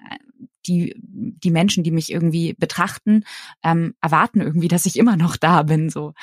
die, 0.67 0.93
die 0.97 1.51
Menschen, 1.51 1.83
die 1.83 1.91
mich 1.91 2.11
irgendwie 2.11 2.53
betrachten, 2.53 3.23
ähm, 3.63 3.95
erwarten 4.01 4.41
irgendwie, 4.41 4.67
dass 4.67 4.85
ich 4.85 4.97
immer 4.97 5.17
noch 5.17 5.35
da 5.35 5.63
bin. 5.63 5.89
So. 5.89 6.13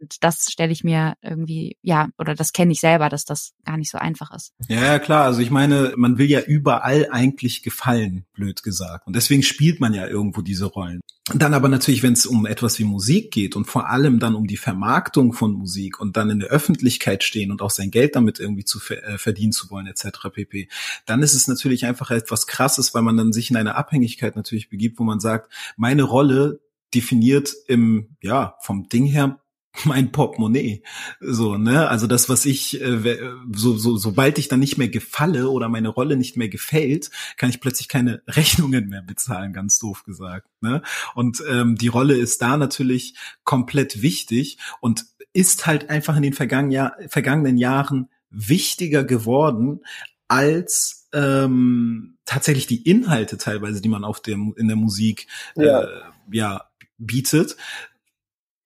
Und 0.00 0.22
das 0.22 0.50
stelle 0.50 0.72
ich 0.72 0.84
mir 0.84 1.14
irgendwie, 1.22 1.76
ja, 1.82 2.08
oder 2.18 2.34
das 2.34 2.52
kenne 2.52 2.72
ich 2.72 2.80
selber, 2.80 3.08
dass 3.08 3.24
das 3.24 3.52
gar 3.64 3.76
nicht 3.76 3.90
so 3.90 3.98
einfach 3.98 4.32
ist. 4.34 4.52
Ja, 4.68 4.82
ja, 4.82 4.98
klar. 4.98 5.24
Also 5.24 5.40
ich 5.40 5.50
meine, 5.50 5.94
man 5.96 6.18
will 6.18 6.30
ja 6.30 6.40
überall 6.40 7.08
eigentlich 7.10 7.62
gefallen, 7.62 8.26
blöd 8.32 8.62
gesagt. 8.62 9.06
Und 9.06 9.16
deswegen 9.16 9.42
spielt 9.42 9.80
man 9.80 9.94
ja 9.94 10.06
irgendwo 10.06 10.42
diese 10.42 10.66
Rollen. 10.66 11.00
Dann 11.34 11.54
aber 11.54 11.68
natürlich, 11.68 12.04
wenn 12.04 12.12
es 12.12 12.24
um 12.24 12.46
etwas 12.46 12.78
wie 12.78 12.84
Musik 12.84 13.32
geht 13.32 13.56
und 13.56 13.64
vor 13.64 13.90
allem 13.90 14.20
dann 14.20 14.36
um 14.36 14.46
die 14.46 14.56
Vermarktung 14.56 15.32
von 15.32 15.52
Musik 15.54 15.98
und 15.98 16.16
dann 16.16 16.30
in 16.30 16.38
der 16.38 16.50
Öffentlichkeit 16.50 17.24
stehen 17.24 17.50
und 17.50 17.62
auch 17.62 17.70
sein 17.70 17.90
Geld 17.90 18.14
damit 18.14 18.38
irgendwie 18.38 18.64
zu 18.64 18.78
äh, 18.90 19.18
verdienen 19.18 19.50
zu 19.50 19.68
wollen, 19.70 19.88
etc. 19.88 20.28
pp., 20.32 20.68
dann 21.04 21.22
ist 21.24 21.34
es 21.34 21.48
natürlich 21.48 21.84
einfach 21.84 22.12
etwas 22.12 22.46
krasses, 22.46 22.94
weil 22.94 23.02
man 23.02 23.16
dann 23.16 23.32
sich 23.32 23.50
in 23.50 23.56
eine 23.56 23.74
Abhängigkeit 23.74 24.36
natürlich 24.36 24.68
begibt, 24.68 25.00
wo 25.00 25.04
man 25.04 25.18
sagt, 25.18 25.52
meine 25.76 26.04
Rolle 26.04 26.60
definiert 26.94 27.52
im, 27.66 28.16
ja, 28.22 28.54
vom 28.60 28.88
Ding 28.88 29.06
her 29.06 29.40
mein 29.84 30.12
Portemonnaie. 30.12 30.82
So, 31.20 31.56
ne? 31.56 31.88
Also 31.88 32.06
das, 32.06 32.28
was 32.28 32.44
ich, 32.46 32.80
äh, 32.80 33.18
so, 33.54 33.76
so, 33.76 33.96
sobald 33.96 34.38
ich 34.38 34.48
dann 34.48 34.60
nicht 34.60 34.78
mehr 34.78 34.88
gefalle 34.88 35.50
oder 35.50 35.68
meine 35.68 35.88
Rolle 35.88 36.16
nicht 36.16 36.36
mehr 36.36 36.48
gefällt, 36.48 37.10
kann 37.36 37.50
ich 37.50 37.60
plötzlich 37.60 37.88
keine 37.88 38.22
Rechnungen 38.28 38.88
mehr 38.88 39.02
bezahlen, 39.02 39.52
ganz 39.52 39.78
doof 39.78 40.04
gesagt. 40.04 40.48
Ne? 40.60 40.82
Und 41.14 41.42
ähm, 41.48 41.76
die 41.76 41.88
Rolle 41.88 42.16
ist 42.16 42.42
da 42.42 42.56
natürlich 42.56 43.14
komplett 43.44 44.02
wichtig 44.02 44.58
und 44.80 45.06
ist 45.32 45.66
halt 45.66 45.90
einfach 45.90 46.16
in 46.16 46.22
den 46.22 46.32
vergangenen, 46.32 46.72
Jahr, 46.72 46.96
vergangenen 47.08 47.58
Jahren 47.58 48.08
wichtiger 48.30 49.04
geworden 49.04 49.80
als 50.28 51.08
ähm, 51.12 52.18
tatsächlich 52.24 52.66
die 52.66 52.88
Inhalte 52.88 53.38
teilweise, 53.38 53.80
die 53.80 53.88
man 53.88 54.04
auf 54.04 54.20
dem 54.20 54.54
in 54.56 54.66
der 54.66 54.76
Musik 54.76 55.28
ja. 55.54 55.82
Äh, 55.82 56.00
ja 56.32 56.64
bietet 56.98 57.56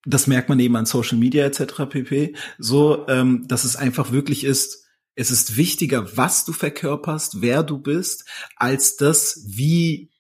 das 0.04 0.26
merkt 0.26 0.48
man 0.48 0.60
eben 0.60 0.76
an 0.76 0.86
Social 0.86 1.18
Media 1.18 1.44
etc. 1.44 1.86
pp. 1.88 2.34
So, 2.58 3.06
ähm, 3.08 3.46
dass 3.48 3.64
es 3.64 3.76
einfach 3.76 4.12
wirklich 4.12 4.44
ist, 4.44 4.86
es 5.14 5.30
ist 5.30 5.56
wichtiger, 5.56 6.16
was 6.16 6.44
du 6.44 6.52
verkörperst, 6.52 7.42
wer 7.42 7.62
du 7.62 7.78
bist, 7.78 8.24
als 8.56 8.96
das, 8.96 9.44
wie 9.46 10.10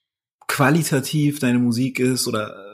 qualitativ 0.46 1.38
deine 1.38 1.58
Musik 1.58 2.00
ist 2.00 2.26
oder 2.26 2.69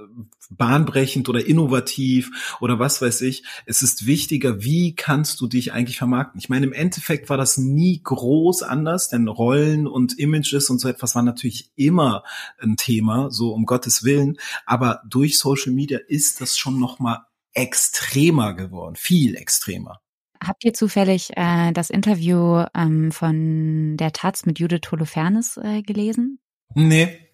bahnbrechend 0.50 1.28
oder 1.28 1.46
innovativ 1.46 2.56
oder 2.60 2.78
was 2.78 3.02
weiß 3.02 3.22
ich. 3.22 3.44
Es 3.66 3.82
ist 3.82 4.06
wichtiger, 4.06 4.62
wie 4.62 4.94
kannst 4.94 5.40
du 5.40 5.46
dich 5.46 5.72
eigentlich 5.72 5.98
vermarkten? 5.98 6.38
Ich 6.38 6.48
meine, 6.48 6.66
im 6.66 6.72
Endeffekt 6.72 7.28
war 7.28 7.36
das 7.36 7.56
nie 7.58 8.00
groß 8.02 8.62
anders, 8.62 9.08
denn 9.08 9.28
Rollen 9.28 9.86
und 9.86 10.18
Images 10.18 10.70
und 10.70 10.78
so 10.78 10.88
etwas 10.88 11.14
waren 11.14 11.24
natürlich 11.24 11.70
immer 11.76 12.22
ein 12.58 12.76
Thema, 12.76 13.30
so 13.30 13.52
um 13.52 13.66
Gottes 13.66 14.04
Willen. 14.04 14.38
Aber 14.64 15.02
durch 15.08 15.38
Social 15.38 15.72
Media 15.72 15.98
ist 16.06 16.40
das 16.40 16.56
schon 16.56 16.78
noch 16.78 16.98
mal 16.98 17.26
extremer 17.52 18.54
geworden, 18.54 18.96
viel 18.96 19.34
extremer. 19.34 20.00
Habt 20.44 20.64
ihr 20.64 20.74
zufällig 20.74 21.30
äh, 21.36 21.72
das 21.72 21.90
Interview 21.90 22.64
ähm, 22.74 23.10
von 23.10 23.96
der 23.96 24.12
Taz 24.12 24.44
mit 24.44 24.58
Judith 24.58 24.90
Holofernes 24.90 25.56
äh, 25.56 25.82
gelesen? 25.82 26.38
Nee. 26.74 27.25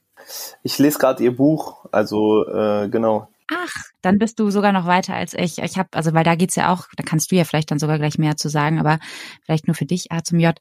Ich 0.63 0.79
lese 0.79 0.99
gerade 0.99 1.23
ihr 1.23 1.37
Buch, 1.37 1.87
also 1.93 2.47
äh, 2.47 2.89
genau. 2.89 3.29
Ach, 3.51 3.73
dann 4.01 4.19
bist 4.19 4.39
du 4.39 4.51
sogar 4.51 4.73
noch 4.73 4.87
weiter 4.87 5.15
als 5.15 5.35
ich. 5.35 5.59
Ich 5.59 5.77
habe, 5.77 5.89
also 5.93 6.15
weil 6.15 6.25
da 6.25 6.35
geht's 6.35 6.57
ja 6.57 6.73
auch, 6.73 6.87
da 6.97 7.03
kannst 7.03 7.31
du 7.31 7.37
ja 7.37 7.45
vielleicht 7.45 7.71
dann 7.71 7.79
sogar 7.79 7.99
gleich 7.99 8.19
mehr 8.19 8.37
zu 8.37 8.49
sagen, 8.49 8.79
aber 8.79 8.99
vielleicht 9.45 9.67
nur 9.67 9.75
für 9.75 9.85
dich 9.85 10.11
A 10.11 10.23
zum 10.23 10.39
J. 10.39 10.57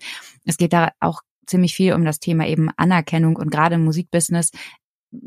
Es 0.45 0.57
geht 0.57 0.73
da 0.73 0.89
auch 0.99 1.21
ziemlich 1.45 1.73
viel 1.73 1.93
um 1.93 2.05
das 2.05 2.19
Thema 2.19 2.47
eben 2.47 2.69
Anerkennung 2.77 3.35
und 3.35 3.51
gerade 3.51 3.75
im 3.75 3.85
Musikbusiness 3.85 4.51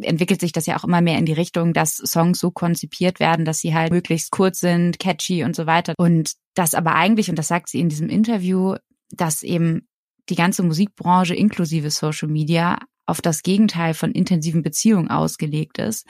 entwickelt 0.01 0.41
sich 0.41 0.53
das 0.53 0.67
ja 0.67 0.77
auch 0.79 0.85
immer 0.85 1.01
mehr 1.01 1.19
in 1.19 1.27
die 1.27 1.33
Richtung, 1.33 1.73
dass 1.73 1.97
Songs 1.97 2.39
so 2.39 2.51
konzipiert 2.51 3.21
werden, 3.21 3.45
dass 3.45 3.59
sie 3.59 3.75
halt 3.75 3.93
möglichst 3.93 4.31
kurz 4.31 4.61
sind, 4.61 4.99
catchy 4.99 5.45
und 5.45 5.55
so 5.55 5.67
weiter. 5.67 5.95
Und 5.99 6.33
das 6.55 6.75
aber 6.75 6.95
eigentlich, 6.95 7.29
und 7.29 7.39
das 7.39 7.49
sagt 7.49 7.69
sie 7.69 7.81
in 7.81 7.89
diesem 7.89 8.09
Interview, 8.09 8.77
dass 9.11 9.43
eben 9.43 9.87
die 10.31 10.37
ganze 10.37 10.63
Musikbranche 10.63 11.35
inklusive 11.35 11.91
Social 11.91 12.29
Media 12.29 12.79
auf 13.07 13.21
das 13.21 13.43
Gegenteil 13.43 13.95
von 13.95 14.13
intensiven 14.13 14.63
Beziehungen 14.63 15.11
ausgelegt 15.11 15.79
ist. 15.79 16.07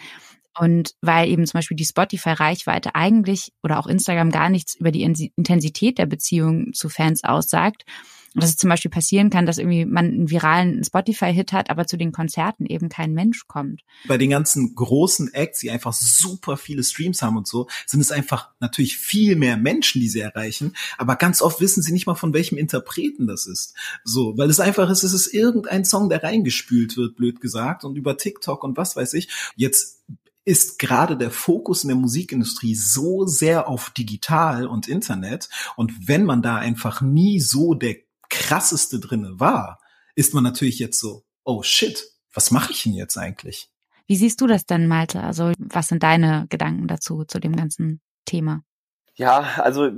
Und 0.59 0.95
weil 1.01 1.29
eben 1.29 1.47
zum 1.47 1.59
Beispiel 1.59 1.77
die 1.77 1.85
Spotify-Reichweite 1.85 2.95
eigentlich 2.95 3.53
oder 3.63 3.79
auch 3.79 3.89
Instagram 3.89 4.31
gar 4.31 4.51
nichts 4.51 4.77
über 4.77 4.93
die 4.93 5.03
Intensität 5.03 5.99
der 5.99 6.07
Beziehung 6.07 6.73
zu 6.73 6.89
Fans 6.89 7.25
aussagt, 7.25 7.85
dass 8.35 8.51
es 8.51 8.57
zum 8.57 8.71
Beispiel 8.71 8.91
passieren 8.91 9.31
kann, 9.31 9.47
dass 9.47 9.59
irgendwie 9.59 9.85
man 9.85 10.07
einen 10.07 10.31
viralen 10.31 10.83
Spotify-Hit 10.83 11.53
hat, 11.53 11.71
aber 11.71 11.87
zu 11.87 11.97
den 11.97 12.13
Konzerten 12.13 12.67
eben 12.67 12.89
kein 12.89 13.13
Mensch 13.13 13.47
kommt. 13.47 13.83
Bei 14.07 14.19
den 14.19 14.31
ganzen 14.31 14.75
großen 14.75 15.33
Acts, 15.33 15.61
die 15.61 15.71
einfach 15.71 15.93
super 15.93 16.57
viele 16.57 16.83
Streams 16.83 17.23
haben 17.23 17.37
und 17.37 17.47
so, 17.47 17.69
sind 17.87 18.01
es 18.01 18.11
einfach 18.11 18.51
natürlich 18.61 18.97
viel 18.97 19.37
mehr 19.37 19.57
Menschen, 19.57 20.01
die 20.01 20.09
sie 20.09 20.21
erreichen, 20.21 20.75
aber 20.99 21.17
ganz 21.17 21.43
oft 21.43 21.61
wissen 21.61 21.83
sie 21.83 21.93
nicht 21.93 22.07
mal, 22.07 22.15
von 22.15 22.33
welchem 22.33 22.59
Interpreten 22.59 23.27
das 23.27 23.47
ist. 23.47 23.75
So, 24.03 24.37
weil 24.37 24.51
es 24.51 24.61
einfach 24.61 24.91
ist, 24.91 25.05
es 25.05 25.13
ist 25.13 25.33
irgendein 25.33 25.85
Song, 25.85 26.09
der 26.09 26.23
reingespült 26.23 26.97
wird, 26.97 27.17
blöd 27.17 27.41
gesagt, 27.41 27.85
und 27.85 27.97
über 27.97 28.17
TikTok 28.17 28.65
und 28.65 28.77
was 28.77 28.97
weiß 28.97 29.15
ich. 29.15 29.29
Jetzt 29.57 30.03
ist 30.45 30.79
gerade 30.79 31.17
der 31.17 31.31
Fokus 31.31 31.85
in 31.85 31.89
der 31.89 31.97
Musikindustrie 31.97 32.75
so 32.75 33.27
sehr 33.27 33.69
auf 33.69 33.91
digital 33.91 34.67
und 34.67 34.89
Internet. 34.89 35.49
Und 35.77 36.09
wenn 36.09 36.25
man 36.25 36.43
da 36.43 36.57
einfach 36.57 37.01
nie 37.01 37.41
so 37.41 37.75
der 37.75 37.97
krasseste 38.35 38.99
drinne 38.99 39.39
war, 39.39 39.79
ist 40.15 40.35
man 40.35 40.45
natürlich 40.45 40.79
jetzt 40.79 41.01
so, 41.01 41.25
oh 41.45 41.63
shit, 41.63 42.05
was 42.33 42.51
mache 42.51 42.73
ich 42.73 42.83
denn 42.83 42.93
jetzt 42.93 43.17
eigentlich? 43.17 43.71
Wie 44.07 44.17
siehst 44.17 44.41
du 44.41 44.47
das 44.47 44.67
denn, 44.67 44.87
Malte? 44.87 45.23
Also 45.23 45.53
was 45.59 45.89
sind 45.89 46.03
deine 46.03 46.47
Gedanken 46.51 46.89
dazu, 46.89 47.25
zu 47.25 47.41
dem 47.41 47.57
ganzen 47.57 48.01
Thema? 48.27 48.63
Ja, 49.17 49.47
also 49.59 49.91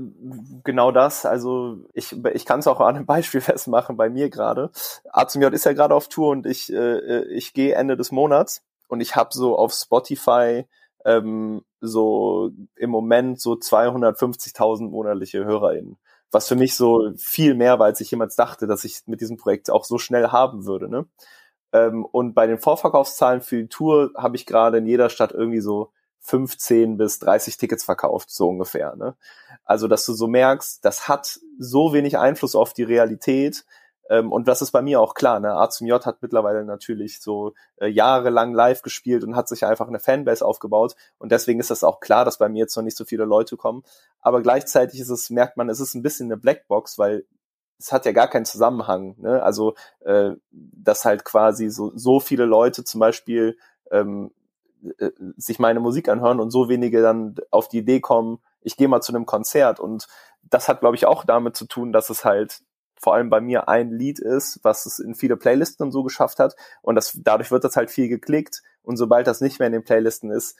genau 0.62 0.92
das. 0.92 1.24
Also 1.24 1.78
ich, 1.94 2.14
ich 2.34 2.44
kann 2.44 2.60
es 2.60 2.66
auch 2.66 2.80
an 2.80 2.96
einem 2.96 3.06
Beispiel 3.06 3.40
festmachen 3.42 3.96
bei 3.96 4.10
mir 4.10 4.30
gerade. 4.30 4.70
A 5.10 5.26
zum 5.26 5.42
J 5.42 5.52
ist 5.52 5.64
ja 5.64 5.72
gerade 5.72 5.94
auf 5.94 6.08
Tour 6.08 6.30
und 6.30 6.46
ich, 6.46 6.72
äh, 6.72 7.24
ich 7.24 7.52
gehe 7.52 7.74
Ende 7.74 7.96
des 7.96 8.12
Monats 8.12 8.62
und 8.88 9.00
ich 9.00 9.16
habe 9.16 9.30
so 9.32 9.58
auf 9.58 9.72
Spotify 9.72 10.66
ähm, 11.04 11.62
so 11.80 12.50
im 12.76 12.90
Moment 12.90 13.40
so 13.40 13.52
250.000 13.54 14.90
monatliche 14.90 15.44
HörerInnen 15.44 15.96
was 16.36 16.48
für 16.48 16.54
mich 16.54 16.74
so 16.74 17.12
viel 17.16 17.54
mehr 17.54 17.78
war, 17.78 17.86
als 17.86 18.02
ich 18.02 18.10
jemals 18.10 18.36
dachte, 18.36 18.66
dass 18.66 18.84
ich 18.84 19.00
mit 19.06 19.22
diesem 19.22 19.38
Projekt 19.38 19.70
auch 19.70 19.84
so 19.84 19.96
schnell 19.96 20.28
haben 20.28 20.66
würde. 20.66 20.86
Ne? 20.86 21.06
Ähm, 21.72 22.04
und 22.04 22.34
bei 22.34 22.46
den 22.46 22.58
Vorverkaufszahlen 22.58 23.40
für 23.40 23.56
die 23.62 23.68
Tour 23.68 24.10
habe 24.18 24.36
ich 24.36 24.44
gerade 24.44 24.76
in 24.76 24.86
jeder 24.86 25.08
Stadt 25.08 25.32
irgendwie 25.32 25.62
so 25.62 25.92
15 26.20 26.98
bis 26.98 27.20
30 27.20 27.56
Tickets 27.56 27.84
verkauft, 27.84 28.28
so 28.30 28.50
ungefähr. 28.50 28.96
Ne? 28.96 29.16
Also, 29.64 29.88
dass 29.88 30.04
du 30.04 30.12
so 30.12 30.26
merkst, 30.26 30.84
das 30.84 31.08
hat 31.08 31.40
so 31.58 31.94
wenig 31.94 32.18
Einfluss 32.18 32.54
auf 32.54 32.74
die 32.74 32.82
Realität, 32.82 33.64
ähm, 34.08 34.32
und 34.32 34.48
das 34.48 34.62
ist 34.62 34.72
bei 34.72 34.82
mir 34.82 35.00
auch 35.00 35.14
klar. 35.14 35.40
Ne? 35.40 35.52
A 35.52 35.68
zum 35.68 35.86
J 35.86 36.04
hat 36.04 36.22
mittlerweile 36.22 36.64
natürlich 36.64 37.20
so 37.20 37.54
äh, 37.76 37.88
jahrelang 37.88 38.54
live 38.54 38.82
gespielt 38.82 39.24
und 39.24 39.36
hat 39.36 39.48
sich 39.48 39.64
einfach 39.64 39.88
eine 39.88 39.98
Fanbase 39.98 40.44
aufgebaut. 40.44 40.94
Und 41.18 41.32
deswegen 41.32 41.60
ist 41.60 41.70
das 41.70 41.84
auch 41.84 42.00
klar, 42.00 42.24
dass 42.24 42.38
bei 42.38 42.48
mir 42.48 42.60
jetzt 42.60 42.76
noch 42.76 42.84
nicht 42.84 42.96
so 42.96 43.04
viele 43.04 43.24
Leute 43.24 43.56
kommen. 43.56 43.82
Aber 44.20 44.42
gleichzeitig 44.42 45.00
ist 45.00 45.10
es, 45.10 45.30
merkt 45.30 45.56
man, 45.56 45.68
es 45.68 45.80
ist 45.80 45.94
ein 45.94 46.02
bisschen 46.02 46.26
eine 46.26 46.36
Blackbox, 46.36 46.98
weil 46.98 47.24
es 47.78 47.92
hat 47.92 48.06
ja 48.06 48.12
gar 48.12 48.28
keinen 48.28 48.46
Zusammenhang. 48.46 49.16
Ne? 49.18 49.42
Also, 49.42 49.74
äh, 50.00 50.30
dass 50.50 51.04
halt 51.04 51.24
quasi 51.24 51.68
so, 51.68 51.92
so 51.94 52.20
viele 52.20 52.44
Leute 52.44 52.84
zum 52.84 53.00
Beispiel 53.00 53.58
ähm, 53.90 54.30
äh, 54.98 55.10
sich 55.36 55.58
meine 55.58 55.80
Musik 55.80 56.08
anhören 56.08 56.40
und 56.40 56.50
so 56.50 56.68
wenige 56.68 57.02
dann 57.02 57.36
auf 57.50 57.68
die 57.68 57.78
Idee 57.78 58.00
kommen, 58.00 58.38
ich 58.60 58.76
gehe 58.76 58.88
mal 58.88 59.00
zu 59.00 59.12
einem 59.12 59.26
Konzert. 59.26 59.80
Und 59.80 60.06
das 60.42 60.68
hat, 60.68 60.80
glaube 60.80 60.96
ich, 60.96 61.06
auch 61.06 61.24
damit 61.24 61.56
zu 61.56 61.66
tun, 61.66 61.92
dass 61.92 62.10
es 62.10 62.24
halt 62.24 62.60
vor 63.00 63.14
allem 63.14 63.30
bei 63.30 63.40
mir 63.40 63.68
ein 63.68 63.90
Lied 63.90 64.18
ist, 64.18 64.60
was 64.62 64.86
es 64.86 64.98
in 64.98 65.14
viele 65.14 65.36
Playlisten 65.36 65.84
und 65.84 65.92
so 65.92 66.02
geschafft 66.02 66.38
hat. 66.38 66.56
Und 66.82 66.94
das, 66.94 67.18
dadurch 67.22 67.50
wird 67.50 67.64
das 67.64 67.76
halt 67.76 67.90
viel 67.90 68.08
geklickt. 68.08 68.62
Und 68.82 68.96
sobald 68.96 69.26
das 69.26 69.40
nicht 69.40 69.58
mehr 69.58 69.66
in 69.66 69.72
den 69.72 69.84
Playlisten 69.84 70.30
ist, 70.30 70.58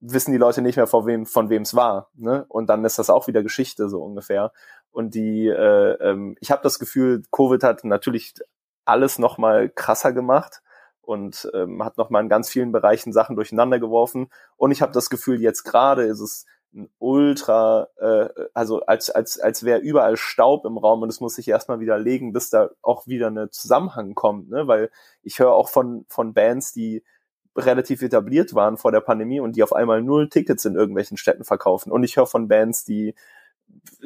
wissen 0.00 0.32
die 0.32 0.38
Leute 0.38 0.62
nicht 0.62 0.76
mehr, 0.76 0.86
von 0.86 1.06
wem 1.06 1.26
von 1.26 1.48
wem 1.48 1.62
es 1.62 1.74
war. 1.74 2.10
Ne? 2.14 2.44
Und 2.48 2.68
dann 2.68 2.84
ist 2.84 2.98
das 2.98 3.10
auch 3.10 3.26
wieder 3.26 3.42
Geschichte 3.42 3.88
so 3.88 4.02
ungefähr. 4.02 4.52
Und 4.90 5.14
die, 5.14 5.46
äh, 5.46 5.92
ähm, 6.00 6.36
ich 6.40 6.50
habe 6.50 6.62
das 6.62 6.78
Gefühl, 6.78 7.22
Covid 7.30 7.62
hat 7.62 7.84
natürlich 7.84 8.34
alles 8.84 9.18
noch 9.18 9.38
mal 9.38 9.68
krasser 9.68 10.12
gemacht 10.12 10.62
und 11.00 11.50
ähm, 11.54 11.84
hat 11.84 11.98
noch 11.98 12.10
mal 12.10 12.20
in 12.20 12.28
ganz 12.28 12.48
vielen 12.48 12.72
Bereichen 12.72 13.12
Sachen 13.12 13.36
durcheinander 13.36 13.78
geworfen. 13.78 14.28
Und 14.56 14.70
ich 14.70 14.82
habe 14.82 14.92
das 14.92 15.10
Gefühl, 15.10 15.40
jetzt 15.40 15.64
gerade 15.64 16.04
ist 16.04 16.20
es 16.20 16.46
ein 16.74 16.88
ultra, 16.98 17.88
äh, 17.96 18.28
also 18.54 18.80
als, 18.82 19.10
als, 19.10 19.40
als 19.40 19.64
wäre 19.64 19.80
überall 19.80 20.16
Staub 20.16 20.64
im 20.64 20.78
Raum 20.78 21.02
und 21.02 21.08
es 21.08 21.20
muss 21.20 21.34
sich 21.34 21.48
erstmal 21.48 21.80
wieder 21.80 21.98
legen, 21.98 22.32
bis 22.32 22.50
da 22.50 22.70
auch 22.82 23.06
wieder 23.06 23.28
eine 23.28 23.50
Zusammenhang 23.50 24.14
kommt, 24.14 24.50
ne? 24.50 24.66
Weil 24.68 24.90
ich 25.22 25.38
höre 25.38 25.52
auch 25.52 25.68
von, 25.68 26.04
von 26.08 26.34
Bands, 26.34 26.72
die 26.72 27.02
relativ 27.56 28.02
etabliert 28.02 28.54
waren 28.54 28.76
vor 28.76 28.92
der 28.92 29.00
Pandemie 29.00 29.40
und 29.40 29.56
die 29.56 29.62
auf 29.62 29.72
einmal 29.72 30.02
null 30.02 30.28
Tickets 30.28 30.64
in 30.66 30.74
irgendwelchen 30.74 31.16
Städten 31.16 31.44
verkaufen. 31.44 31.90
Und 31.90 32.02
ich 32.02 32.16
höre 32.16 32.26
von 32.26 32.48
Bands, 32.48 32.84
die 32.84 33.14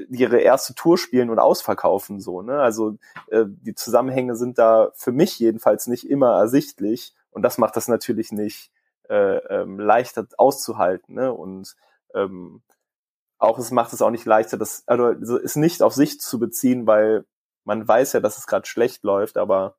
ihre 0.09 0.39
erste 0.39 0.75
Tour 0.75 0.99
spielen 0.99 1.31
und 1.31 1.39
ausverkaufen 1.39 2.21
so 2.21 2.43
ne 2.43 2.61
also 2.61 2.97
äh, 3.31 3.45
die 3.47 3.75
Zusammenhänge 3.75 4.35
sind 4.35 4.59
da 4.59 4.91
für 4.95 5.13
mich 5.13 5.39
jedenfalls 5.39 5.87
nicht 5.87 6.09
immer 6.09 6.39
ersichtlich 6.39 7.15
und 7.31 7.43
das 7.43 7.59
macht 7.59 7.77
das 7.77 7.89
natürlich 7.89 8.33
nicht 8.33 8.71
äh, 9.09 9.37
ähm, 9.37 9.79
leichter 9.79 10.27
auszuhalten 10.39 11.15
ne 11.15 11.33
und 11.33 11.77
ähm, 12.15 12.63
auch 13.39 13.59
es 13.59 13.71
macht 13.71 13.93
es 13.93 14.03
auch 14.03 14.11
nicht 14.11 14.27
leichter, 14.27 14.59
das 14.59 14.85
also 14.87 15.37
es 15.39 15.57
nicht 15.57 15.83
auf 15.83 15.95
sich 15.95 16.21
zu 16.21 16.39
beziehen, 16.39 16.87
weil 16.87 17.25
man 17.65 17.87
weiß 17.87 18.13
ja, 18.15 18.21
dass 18.21 18.39
es 18.39 18.47
gerade 18.47 18.67
schlecht 18.67 19.03
läuft, 19.05 19.39
aber 19.39 19.77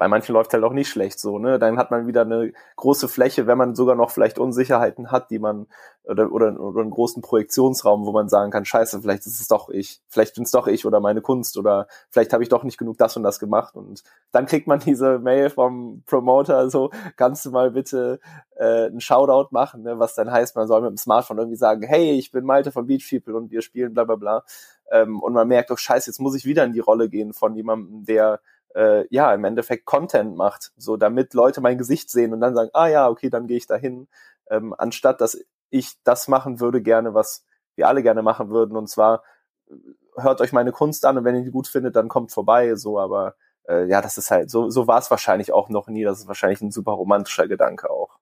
bei 0.00 0.08
manchen 0.08 0.32
läuft 0.32 0.54
halt 0.54 0.64
auch 0.64 0.72
nicht 0.72 0.88
schlecht 0.88 1.20
so, 1.20 1.38
ne? 1.38 1.58
Dann 1.58 1.76
hat 1.76 1.90
man 1.90 2.06
wieder 2.06 2.22
eine 2.22 2.54
große 2.76 3.06
Fläche, 3.06 3.46
wenn 3.46 3.58
man 3.58 3.74
sogar 3.74 3.96
noch 3.96 4.10
vielleicht 4.10 4.38
Unsicherheiten 4.38 5.10
hat, 5.10 5.30
die 5.30 5.38
man 5.38 5.66
oder, 6.04 6.32
oder, 6.32 6.58
oder 6.58 6.80
einen 6.80 6.90
großen 6.90 7.20
Projektionsraum, 7.20 8.06
wo 8.06 8.12
man 8.12 8.30
sagen 8.30 8.50
kann, 8.50 8.64
scheiße, 8.64 9.02
vielleicht 9.02 9.26
ist 9.26 9.38
es 9.38 9.46
doch 9.46 9.68
ich, 9.68 10.00
vielleicht 10.08 10.36
bin 10.36 10.44
es 10.44 10.52
doch 10.52 10.68
ich 10.68 10.86
oder 10.86 11.00
meine 11.00 11.20
Kunst 11.20 11.58
oder 11.58 11.86
vielleicht 12.08 12.32
habe 12.32 12.42
ich 12.42 12.48
doch 12.48 12.64
nicht 12.64 12.78
genug 12.78 12.96
das 12.96 13.14
und 13.18 13.24
das 13.24 13.38
gemacht 13.38 13.76
und 13.76 14.02
dann 14.32 14.46
kriegt 14.46 14.66
man 14.66 14.80
diese 14.86 15.18
Mail 15.18 15.50
vom 15.50 16.02
Promoter 16.06 16.70
so, 16.70 16.90
kannst 17.16 17.44
du 17.44 17.50
mal 17.50 17.70
bitte 17.70 18.20
äh, 18.56 18.86
einen 18.86 19.02
Shoutout 19.02 19.48
machen, 19.50 19.82
ne? 19.82 19.98
was 19.98 20.14
dann 20.14 20.32
heißt, 20.32 20.56
man 20.56 20.66
soll 20.66 20.80
mit 20.80 20.92
dem 20.92 20.96
Smartphone 20.96 21.36
irgendwie 21.36 21.58
sagen, 21.58 21.82
hey, 21.82 22.12
ich 22.12 22.32
bin 22.32 22.46
Malte 22.46 22.72
von 22.72 22.86
Beach 22.86 23.06
People 23.10 23.36
und 23.36 23.50
wir 23.50 23.60
spielen 23.60 23.92
bla 23.92 24.04
bla 24.04 24.16
bla 24.16 24.44
ähm, 24.90 25.20
und 25.20 25.34
man 25.34 25.46
merkt, 25.46 25.70
oh 25.70 25.76
scheiße, 25.76 26.08
jetzt 26.08 26.20
muss 26.20 26.34
ich 26.34 26.46
wieder 26.46 26.64
in 26.64 26.72
die 26.72 26.80
Rolle 26.80 27.10
gehen 27.10 27.34
von 27.34 27.54
jemandem, 27.54 28.06
der 28.06 28.40
äh, 28.74 29.04
ja 29.10 29.32
im 29.34 29.44
Endeffekt 29.44 29.84
Content 29.84 30.36
macht, 30.36 30.72
so 30.76 30.96
damit 30.96 31.34
Leute 31.34 31.60
mein 31.60 31.78
Gesicht 31.78 32.10
sehen 32.10 32.32
und 32.32 32.40
dann 32.40 32.54
sagen, 32.54 32.70
ah 32.72 32.86
ja, 32.88 33.08
okay, 33.08 33.30
dann 33.30 33.46
gehe 33.46 33.56
ich 33.56 33.66
dahin, 33.66 34.08
ähm, 34.50 34.74
anstatt 34.76 35.20
dass 35.20 35.38
ich 35.70 36.02
das 36.04 36.28
machen 36.28 36.60
würde 36.60 36.82
gerne, 36.82 37.14
was 37.14 37.44
wir 37.76 37.88
alle 37.88 38.02
gerne 38.02 38.22
machen 38.22 38.50
würden. 38.50 38.76
Und 38.76 38.88
zwar 38.88 39.22
äh, 39.68 39.74
hört 40.16 40.40
euch 40.40 40.52
meine 40.52 40.72
Kunst 40.72 41.04
an 41.04 41.18
und 41.18 41.24
wenn 41.24 41.36
ihr 41.36 41.44
die 41.44 41.50
gut 41.50 41.68
findet, 41.68 41.96
dann 41.96 42.08
kommt 42.08 42.32
vorbei, 42.32 42.74
so, 42.74 42.98
aber 42.98 43.34
äh, 43.68 43.86
ja, 43.86 44.02
das 44.02 44.18
ist 44.18 44.30
halt, 44.30 44.50
so, 44.50 44.70
so 44.70 44.86
war 44.86 44.98
es 44.98 45.10
wahrscheinlich 45.10 45.52
auch 45.52 45.68
noch 45.68 45.88
nie, 45.88 46.04
das 46.04 46.20
ist 46.20 46.28
wahrscheinlich 46.28 46.60
ein 46.60 46.72
super 46.72 46.92
romantischer 46.92 47.48
Gedanke 47.48 47.90
auch. 47.90 48.18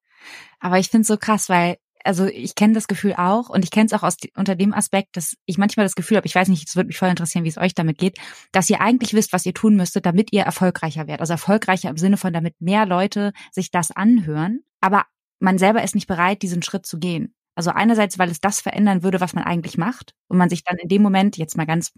Aber 0.61 0.79
ich 0.79 0.91
finde 0.91 1.03
es 1.03 1.09
so 1.09 1.17
krass, 1.17 1.49
weil 1.49 1.79
also 2.05 2.27
ich 2.27 2.55
kenne 2.55 2.75
das 2.75 2.89
Gefühl 2.89 3.15
auch 3.15 3.49
und 3.49 3.65
ich 3.65 3.71
kenne 3.71 3.87
es 3.87 3.93
auch 3.93 4.03
aus 4.03 4.17
unter 4.37 4.55
dem 4.55 4.73
Aspekt, 4.73 5.17
dass 5.17 5.35
ich 5.47 5.59
manchmal 5.59 5.87
das 5.87 5.95
Gefühl 5.95 6.17
habe, 6.17 6.27
ich 6.27 6.35
weiß 6.35 6.49
nicht, 6.49 6.69
es 6.69 6.77
würde 6.77 6.89
mich 6.89 6.99
voll 6.99 7.09
interessieren, 7.09 7.45
wie 7.45 7.49
es 7.49 7.59
euch 7.59 7.75
damit 7.75 7.99
geht, 7.99 8.19
dass 8.53 8.71
ihr 8.71 8.81
eigentlich 8.81 9.15
wisst, 9.15 9.33
was 9.33 9.47
ihr 9.47 9.55
tun 9.55 9.77
müsstet, 9.77 10.07
damit 10.07 10.33
ihr 10.33 10.43
erfolgreicher 10.43 11.07
werdet. 11.07 11.21
Also 11.21 11.35
erfolgreicher 11.35 11.91
im 11.91 11.97
Sinne 11.97 12.17
von, 12.17 12.33
damit 12.33 12.61
mehr 12.61 12.87
Leute 12.87 13.33
sich 13.53 13.71
das 13.71 13.91
anhören, 13.91 14.61
aber 14.81 15.05
man 15.41 15.59
selber 15.59 15.83
ist 15.83 15.95
nicht 15.95 16.09
bereit, 16.09 16.43
diesen 16.43 16.63
Schritt 16.63 16.87
zu 16.87 16.99
gehen. 16.99 17.35
Also 17.59 17.71
einerseits, 17.71 18.21
weil 18.21 18.31
es 18.31 18.41
das 18.41 18.61
verändern 18.61 19.03
würde, 19.03 19.21
was 19.21 19.35
man 19.35 19.43
eigentlich 19.43 19.77
macht 19.77 20.15
und 20.29 20.39
man 20.39 20.49
sich 20.49 20.63
dann 20.63 20.77
in 20.77 20.89
dem 20.89 21.03
Moment 21.03 21.37
jetzt 21.39 21.57
mal 21.57 21.67
ganz 21.67 21.91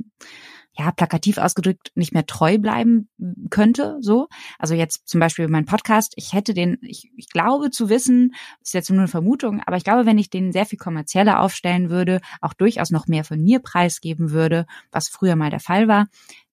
ja 0.73 0.91
plakativ 0.91 1.37
ausgedrückt 1.37 1.93
nicht 1.95 2.15
mehr 2.15 2.25
treu 2.25 2.57
bleiben 2.57 3.11
könnte. 3.51 3.99
So, 4.01 4.29
also 4.59 4.73
jetzt 4.73 5.07
zum 5.07 5.21
Beispiel 5.21 5.49
mein 5.49 5.67
Podcast. 5.67 6.15
Ich 6.17 6.33
hätte 6.33 6.55
den, 6.55 6.79
ich, 6.81 7.13
ich 7.15 7.29
glaube 7.29 7.71
zu 7.71 7.91
wissen, 7.91 8.35
ist 8.63 8.73
jetzt 8.73 8.89
nur 8.89 9.01
eine 9.01 9.09
Vermutung, 9.09 9.61
aber 9.67 9.77
ich 9.77 9.85
glaube, 9.85 10.07
wenn 10.07 10.17
ich 10.17 10.31
den 10.31 10.51
sehr 10.51 10.65
viel 10.65 10.79
kommerzieller 10.79 11.43
aufstellen 11.43 11.91
würde, 11.91 12.23
auch 12.41 12.55
durchaus 12.55 12.91
noch 12.91 13.07
mehr 13.07 13.25
von 13.25 13.39
mir 13.39 13.59
preisgeben 13.59 14.31
würde, 14.31 14.65
was 14.91 15.11
früher 15.11 15.37
mal 15.37 15.51
der 15.51 15.61
Fall 15.61 15.89
war, 15.89 16.07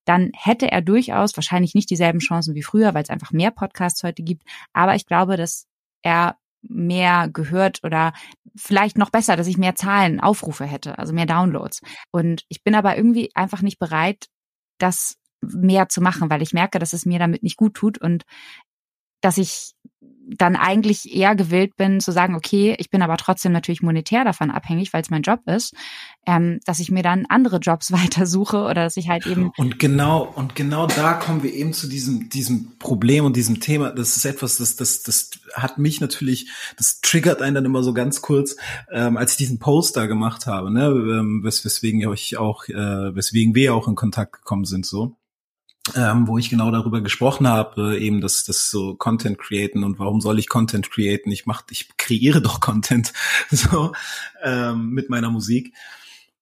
dann 0.03 0.31
hätte 0.35 0.69
er 0.69 0.81
durchaus 0.81 1.37
wahrscheinlich 1.37 1.75
nicht 1.75 1.89
dieselben 1.89 2.19
Chancen 2.19 2.55
wie 2.55 2.63
früher, 2.63 2.93
weil 2.93 3.03
es 3.03 3.09
einfach 3.09 3.31
mehr 3.31 3.51
Podcasts 3.51 4.03
heute 4.03 4.23
gibt. 4.23 4.43
Aber 4.73 4.95
ich 4.95 5.05
glaube, 5.05 5.37
dass 5.37 5.65
er 6.01 6.35
mehr 6.69 7.29
gehört 7.31 7.79
oder 7.83 8.13
vielleicht 8.55 8.97
noch 8.97 9.09
besser, 9.09 9.35
dass 9.35 9.47
ich 9.47 9.57
mehr 9.57 9.75
Zahlen, 9.75 10.19
Aufrufe 10.19 10.65
hätte, 10.65 10.97
also 10.97 11.13
mehr 11.13 11.25
Downloads. 11.25 11.81
Und 12.11 12.43
ich 12.49 12.63
bin 12.63 12.75
aber 12.75 12.97
irgendwie 12.97 13.29
einfach 13.35 13.61
nicht 13.61 13.79
bereit, 13.79 14.27
das 14.79 15.15
mehr 15.41 15.89
zu 15.89 16.01
machen, 16.01 16.29
weil 16.29 16.41
ich 16.41 16.53
merke, 16.53 16.79
dass 16.79 16.93
es 16.93 17.05
mir 17.05 17.19
damit 17.19 17.43
nicht 17.43 17.57
gut 17.57 17.75
tut 17.75 17.99
und 17.99 18.23
dass 19.21 19.37
ich 19.37 19.73
dann 20.27 20.55
eigentlich 20.55 21.13
eher 21.15 21.35
gewillt 21.35 21.77
bin 21.77 21.99
zu 21.99 22.11
sagen, 22.11 22.35
okay, 22.35 22.75
ich 22.79 22.89
bin 22.89 23.01
aber 23.01 23.17
trotzdem 23.17 23.51
natürlich 23.51 23.81
monetär 23.81 24.25
davon 24.25 24.51
abhängig, 24.51 24.91
weil 24.91 25.01
es 25.01 25.09
mein 25.09 25.21
Job 25.21 25.41
ist, 25.45 25.73
ähm, 26.25 26.59
dass 26.65 26.79
ich 26.79 26.91
mir 26.91 27.03
dann 27.03 27.25
andere 27.29 27.57
Jobs 27.57 27.91
weitersuche 27.91 28.63
oder 28.63 28.73
dass 28.75 28.97
ich 28.97 29.09
halt 29.09 29.25
eben 29.25 29.51
und 29.57 29.79
genau 29.79 30.23
und 30.35 30.55
genau 30.55 30.87
da 30.87 31.13
kommen 31.13 31.43
wir 31.43 31.53
eben 31.53 31.73
zu 31.73 31.87
diesem 31.87 32.29
diesem 32.29 32.77
Problem 32.79 33.25
und 33.25 33.35
diesem 33.35 33.59
Thema. 33.59 33.91
Das 33.91 34.17
ist 34.17 34.25
etwas, 34.25 34.57
das 34.57 34.75
das 34.75 35.03
das 35.03 35.31
hat 35.53 35.77
mich 35.77 36.01
natürlich, 36.01 36.49
das 36.77 36.99
triggert 37.01 37.41
einen 37.41 37.55
dann 37.55 37.65
immer 37.65 37.83
so 37.83 37.93
ganz 37.93 38.21
kurz, 38.21 38.57
ähm, 38.91 39.17
als 39.17 39.31
ich 39.31 39.37
diesen 39.37 39.59
Post 39.59 39.95
da 39.95 40.05
gemacht 40.05 40.45
habe, 40.45 40.71
ne, 40.71 40.85
ähm, 40.87 41.41
wes 41.43 41.63
weswegen 41.63 42.11
ich 42.13 42.37
auch, 42.37 42.67
äh, 42.67 43.15
weswegen 43.15 43.55
wir 43.55 43.73
auch 43.73 43.87
in 43.87 43.95
Kontakt 43.95 44.33
gekommen 44.33 44.65
sind 44.65 44.85
so 44.85 45.15
ähm, 45.95 46.27
wo 46.27 46.37
ich 46.37 46.49
genau 46.49 46.71
darüber 46.71 47.01
gesprochen 47.01 47.47
habe, 47.47 47.97
eben 47.99 48.21
das, 48.21 48.43
das 48.43 48.69
so 48.69 48.95
Content 48.95 49.37
createn 49.37 49.83
und 49.83 49.99
warum 49.99 50.21
soll 50.21 50.39
ich 50.39 50.49
Content 50.49 50.91
createn? 50.91 51.31
Ich 51.31 51.45
mach, 51.45 51.63
ich 51.69 51.97
kreiere 51.97 52.41
doch 52.41 52.59
Content 52.59 53.13
so 53.51 53.93
ähm, 54.43 54.89
mit 54.89 55.09
meiner 55.09 55.29
Musik. 55.29 55.73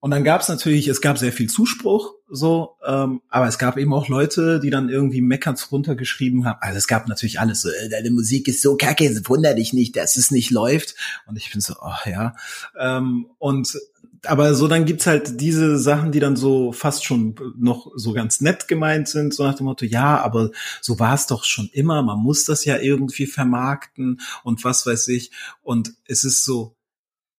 Und 0.06 0.12
dann 0.12 0.24
gab 0.24 0.42
es 0.42 0.50
natürlich, 0.50 0.88
es 0.88 1.02
gab 1.02 1.18
sehr 1.18 1.32
viel 1.32 1.50
Zuspruch, 1.50 2.14
so, 2.30 2.76
ähm, 2.86 3.22
aber 3.28 3.48
es 3.48 3.58
gab 3.58 3.76
eben 3.76 3.92
auch 3.92 4.08
Leute, 4.08 4.60
die 4.60 4.70
dann 4.70 4.88
irgendwie 4.88 5.20
Meckerns 5.22 5.72
runtergeschrieben 5.72 6.46
haben. 6.46 6.60
Also 6.62 6.78
es 6.78 6.86
gab 6.86 7.08
natürlich 7.08 7.40
alles 7.40 7.62
so, 7.62 7.70
äh, 7.70 7.90
deine 7.90 8.12
Musik 8.12 8.48
ist 8.48 8.62
so 8.62 8.78
kacke, 8.78 9.20
wunder 9.28 9.56
dich 9.56 9.74
nicht, 9.74 9.96
dass 9.96 10.16
es 10.16 10.30
nicht 10.30 10.52
läuft. 10.52 10.94
Und 11.26 11.38
ich 11.38 11.52
bin 11.52 11.60
so, 11.60 11.74
oh 11.82 12.08
ja. 12.08 12.36
Ähm, 12.78 13.28
und 13.40 13.80
aber 14.28 14.56
so 14.56 14.68
dann 14.68 14.86
gibt's 14.86 15.08
halt 15.08 15.40
diese 15.42 15.78
Sachen, 15.78 16.12
die 16.12 16.20
dann 16.20 16.36
so 16.36 16.72
fast 16.72 17.06
schon 17.06 17.36
noch 17.58 17.92
so 17.96 18.14
ganz 18.14 18.42
nett 18.42 18.68
gemeint 18.68 19.08
sind, 19.08 19.34
so 19.34 19.44
nach 19.44 19.56
dem 19.56 19.66
Motto, 19.66 19.86
ja, 19.86 20.22
aber 20.22 20.52
so 20.82 21.00
war 21.00 21.14
es 21.14 21.28
doch 21.28 21.44
schon 21.44 21.70
immer, 21.74 22.02
man 22.02 22.20
muss 22.20 22.46
das 22.46 22.66
ja 22.66 22.78
irgendwie 22.78 23.28
vermarkten 23.28 24.22
und 24.44 24.64
was 24.64 24.86
weiß 24.86 25.08
ich. 25.10 25.32
Und 25.62 25.94
es 26.08 26.24
ist 26.24 26.46
so, 26.46 26.76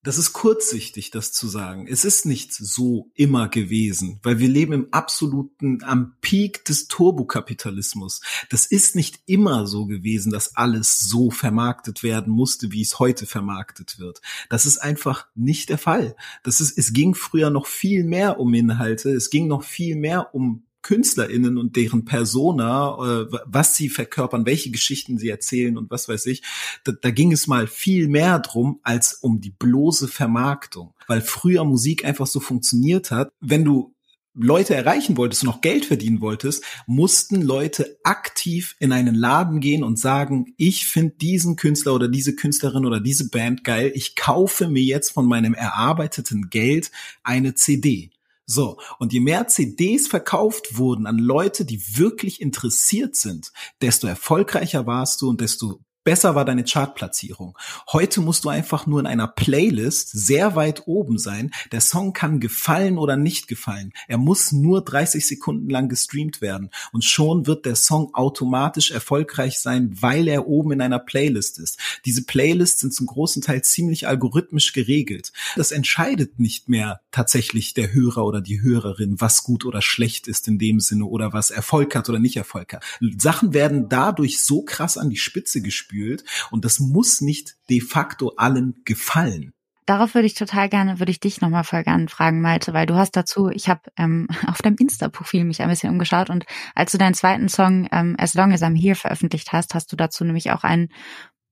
das 0.07 0.19
ist 0.19 0.33
kurzsichtig, 0.33 1.11
das 1.11 1.33
zu 1.33 1.49
sagen. 1.49 1.89
Es 1.89 2.05
ist 2.05 2.27
nicht 2.27 2.53
so 2.53 3.11
immer 3.15 3.49
gewesen, 3.49 4.21
weil 4.23 4.39
wir 4.39 4.49
leben 4.49 4.73
im 4.73 4.89
absoluten, 4.93 5.83
am 5.83 6.15
Peak 6.21 6.65
des 6.65 6.87
Turbokapitalismus. 6.87 8.21
Das 8.49 8.67
ist 8.67 8.95
nicht 8.95 9.19
immer 9.27 9.67
so 9.67 9.87
gewesen, 9.87 10.31
dass 10.31 10.55
alles 10.55 11.01
so 11.01 11.33
vermarktet 11.33 12.05
werden 12.05 12.33
musste, 12.33 12.71
wie 12.71 12.83
es 12.83 13.01
heute 13.01 13.27
vermarktet 13.27 13.99
wird. 13.99 14.21
Das 14.49 14.65
ist 14.65 14.79
einfach 14.79 15.27
nicht 15.35 15.71
der 15.71 15.79
Fall. 15.79 16.15
Das 16.45 16.61
ist, 16.61 16.79
es 16.79 16.93
ging 16.93 17.17
früher 17.17 17.51
noch 17.51 17.67
viel 17.67 18.05
mehr 18.05 18.39
um 18.39 18.55
Inhalte. 18.55 19.11
Es 19.11 19.29
ging 19.29 19.49
noch 19.49 19.65
viel 19.65 19.97
mehr 19.97 20.33
um 20.37 20.66
KünstlerInnen 20.87 21.59
und 21.59 21.75
deren 21.75 22.05
Persona, 22.05 22.97
äh, 23.25 23.39
was 23.45 23.75
sie 23.75 23.89
verkörpern, 23.89 24.47
welche 24.47 24.71
Geschichten 24.71 25.19
sie 25.19 25.29
erzählen 25.29 25.77
und 25.77 25.91
was 25.91 26.09
weiß 26.09 26.27
ich, 26.27 26.43
da, 26.85 26.93
da 26.93 27.11
ging 27.11 27.33
es 27.33 27.49
mal 27.49 27.67
viel 27.67 28.07
mehr 28.07 28.39
drum 28.39 28.79
als 28.85 29.15
um 29.15 29.41
die 29.41 29.51
bloße 29.51 30.07
Vermarktung. 30.07 30.95
Weil 31.09 31.23
früher 31.23 31.65
Musik 31.65 32.05
einfach 32.05 32.29
so 32.29 32.39
funktioniert 32.39 33.11
hat, 33.11 33.31
wenn 33.41 33.65
du 33.65 33.97
Leute 34.33 34.77
erreichen 34.77 35.17
wolltest 35.17 35.43
und 35.43 35.49
noch 35.49 35.61
Geld 35.61 35.87
verdienen 35.87 36.21
wolltest, 36.21 36.63
mussten 36.87 37.43
Leute 37.43 37.99
aktiv 38.05 38.77
in 38.79 38.93
einen 38.93 39.17
Laden 39.17 39.59
gehen 39.59 39.83
und 39.83 39.99
sagen, 39.99 40.55
ich 40.57 40.87
finde 40.87 41.17
diesen 41.17 41.57
Künstler 41.57 41.95
oder 41.95 42.07
diese 42.07 42.37
Künstlerin 42.37 42.87
oder 42.87 43.01
diese 43.01 43.29
Band 43.29 43.65
geil, 43.65 43.91
ich 43.95 44.15
kaufe 44.15 44.69
mir 44.69 44.83
jetzt 44.83 45.11
von 45.11 45.27
meinem 45.27 45.55
erarbeiteten 45.55 46.49
Geld 46.49 46.93
eine 47.25 47.55
CD. 47.55 48.11
So, 48.47 48.79
und 49.01 49.13
je 49.13 49.19
mehr 49.19 49.49
CDs 49.49 50.07
verkauft 50.07 50.79
wurden 50.79 51.07
an 51.07 51.19
Leute, 51.19 51.65
die 51.65 51.99
wirklich 51.99 52.41
interessiert 52.41 53.17
sind, 53.17 53.53
desto 53.81 54.07
erfolgreicher 54.07 54.87
warst 54.87 55.21
du 55.21 55.29
und 55.29 55.41
desto 55.41 55.81
besser 56.07 56.37
war 56.37 56.45
deine 56.45 56.63
Chartplatzierung. 56.63 57.59
Heute 57.91 58.21
musst 58.21 58.45
du 58.45 58.49
einfach 58.49 58.87
nur 58.87 59.01
in 59.01 59.07
einer 59.07 59.27
Playlist 59.27 60.09
sehr 60.13 60.55
weit 60.55 60.85
oben 60.87 61.19
sein. 61.19 61.51
Der 61.73 61.81
Song 61.81 62.13
kann 62.13 62.39
gefallen 62.39 62.97
oder 62.97 63.17
nicht 63.17 63.49
gefallen. 63.49 63.93
Er 64.07 64.17
muss 64.17 64.53
nur 64.53 64.85
30 64.85 65.27
Sekunden 65.27 65.69
lang 65.69 65.89
gestreamt 65.89 66.41
werden 66.41 66.71
und 66.93 67.03
schon 67.03 67.49
wird 67.49 67.67
der 67.67 67.75
Song 67.75 68.15
automatisch 68.15 68.93
erfolgreich 68.93 69.59
sein, 69.59 69.97
weil 70.01 70.29
er 70.29 70.47
oben 70.47 70.71
in 70.71 70.81
einer 70.81 71.01
Playlist 71.01 71.59
ist. 71.59 71.81
Diese 72.05 72.23
Playlists 72.23 72.83
sind 72.83 72.95
zum 72.95 73.07
großen 73.07 73.43
Teil 73.43 73.63
ziemlich 73.63 74.07
algorithmisch 74.07 74.73
geregelt. 74.73 75.33
Das 75.57 75.73
entscheidet 75.73 76.39
nicht 76.39 76.69
mehr 76.69 77.01
tatsächlich 77.11 77.75
der 77.75 77.93
Hörer 77.93 78.25
oder 78.25 78.41
die 78.41 78.63
Hörerin, 78.63 79.21
was 79.21 79.43
gut 79.43 79.65
oder 79.65 79.83
schlecht 79.83 80.29
ist 80.29 80.47
in 80.47 80.59
dem 80.59 80.79
Sinne 80.79 81.07
oder 81.07 81.33
was 81.33 81.51
Erfolg 81.51 81.97
hat 81.97 82.09
oder 82.09 82.21
nicht 82.21 82.37
Erfolg 82.37 82.75
hat. 82.75 82.85
Sachen 83.19 83.55
werden 83.55 83.89
dadurch 83.89 84.41
so 84.41 84.63
krass 84.63 84.99
an 84.99 85.11
die 85.11 85.17
Spitze 85.17 85.61
gespürt 85.61 85.96
gefühlt. 85.97 86.25
Und 86.51 86.65
das 86.65 86.81
muss 86.81 87.21
nicht 87.21 87.57
de 87.69 87.81
facto 87.81 88.35
allen 88.37 88.75
gefallen. 88.85 89.53
Darauf 89.87 90.15
würde 90.15 90.27
ich 90.27 90.35
total 90.35 90.69
gerne, 90.69 90.99
würde 90.99 91.13
ich 91.13 91.21
dich 91.21 91.41
nochmal 91.41 91.63
voll 91.63 91.85
gerne 91.85 92.09
fragen, 92.09 92.41
Malte, 92.41 92.73
weil 92.73 92.87
du 92.87 92.97
hast 92.97 93.13
dazu, 93.13 93.51
ich 93.51 93.69
habe 93.69 93.83
ähm, 93.97 94.27
auf 94.49 94.61
deinem 94.61 94.77
Insta-Profil 94.79 95.45
mich 95.45 95.63
ein 95.63 95.69
bisschen 95.69 95.91
umgeschaut 95.91 96.29
und 96.29 96.45
als 96.75 96.91
du 96.91 96.99
deinen 96.99 97.15
zweiten 97.15 97.49
Song 97.49 97.89
ähm, 97.93 98.17
As 98.19 98.35
Long 98.35 98.53
As 98.53 98.63
I'm 98.63 98.77
Here 98.77 98.97
veröffentlicht 98.97 99.53
hast, 99.53 99.75
hast 99.75 99.93
du 99.93 99.97
dazu 99.97 100.25
nämlich 100.25 100.51
auch 100.51 100.65
einen 100.65 100.89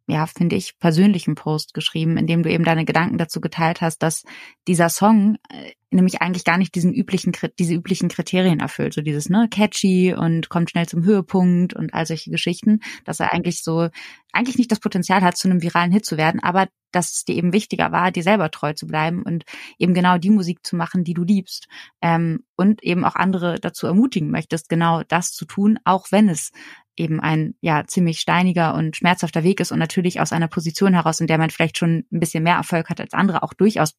ja, 0.06 0.26
finde 0.26 0.56
ich, 0.56 0.78
persönlichen 0.78 1.34
Post 1.34 1.72
geschrieben, 1.72 2.18
in 2.18 2.26
dem 2.26 2.42
du 2.42 2.50
eben 2.50 2.64
deine 2.64 2.84
Gedanken 2.84 3.16
dazu 3.16 3.40
geteilt 3.40 3.80
hast, 3.80 4.02
dass 4.02 4.24
dieser 4.68 4.90
Song 4.90 5.36
äh, 5.48 5.72
nämlich 5.90 6.20
eigentlich 6.20 6.44
gar 6.44 6.58
nicht 6.58 6.74
diesen 6.74 6.92
üblichen, 6.92 7.32
diese 7.58 7.74
üblichen 7.74 8.08
Kriterien 8.08 8.60
erfüllt. 8.60 8.92
So 8.92 9.00
dieses, 9.00 9.30
ne, 9.30 9.48
catchy 9.50 10.12
und 10.12 10.50
kommt 10.50 10.70
schnell 10.70 10.86
zum 10.86 11.04
Höhepunkt 11.04 11.72
und 11.72 11.94
all 11.94 12.04
solche 12.04 12.30
Geschichten, 12.30 12.80
dass 13.04 13.20
er 13.20 13.32
eigentlich 13.32 13.62
so, 13.62 13.88
eigentlich 14.32 14.58
nicht 14.58 14.72
das 14.72 14.80
Potenzial 14.80 15.22
hat, 15.22 15.36
zu 15.36 15.48
einem 15.48 15.62
viralen 15.62 15.92
Hit 15.92 16.04
zu 16.04 16.16
werden, 16.18 16.42
aber 16.42 16.68
dass 16.92 17.12
es 17.12 17.24
dir 17.24 17.36
eben 17.36 17.52
wichtiger 17.52 17.90
war, 17.90 18.12
dir 18.12 18.22
selber 18.22 18.50
treu 18.50 18.72
zu 18.72 18.86
bleiben 18.86 19.22
und 19.22 19.44
eben 19.78 19.94
genau 19.94 20.18
die 20.18 20.30
Musik 20.30 20.64
zu 20.64 20.76
machen, 20.76 21.02
die 21.04 21.14
du 21.14 21.24
liebst. 21.24 21.66
Ähm, 22.02 22.44
und 22.56 22.82
eben 22.84 23.04
auch 23.04 23.16
andere 23.16 23.58
dazu 23.58 23.86
ermutigen 23.86 24.30
möchtest, 24.30 24.68
genau 24.68 25.02
das 25.08 25.32
zu 25.32 25.44
tun, 25.44 25.78
auch 25.84 26.06
wenn 26.10 26.28
es 26.28 26.50
eben 26.96 27.20
ein 27.20 27.54
ja 27.61 27.85
ziemlich 27.87 28.20
steiniger 28.20 28.74
und 28.74 28.96
schmerzhafter 28.96 29.42
Weg 29.42 29.61
ist 29.61 29.72
und 29.72 29.78
natürlich 29.78 30.20
aus 30.20 30.33
einer 30.33 30.48
Position 30.48 30.94
heraus, 30.94 31.20
in 31.20 31.26
der 31.26 31.38
man 31.38 31.50
vielleicht 31.50 31.78
schon 31.78 32.04
ein 32.12 32.20
bisschen 32.20 32.44
mehr 32.44 32.57
Erfolg 32.57 32.88
hat 32.88 33.00
als 33.00 33.14
andere, 33.14 33.42
auch 33.42 33.54
durchaus 33.54 33.94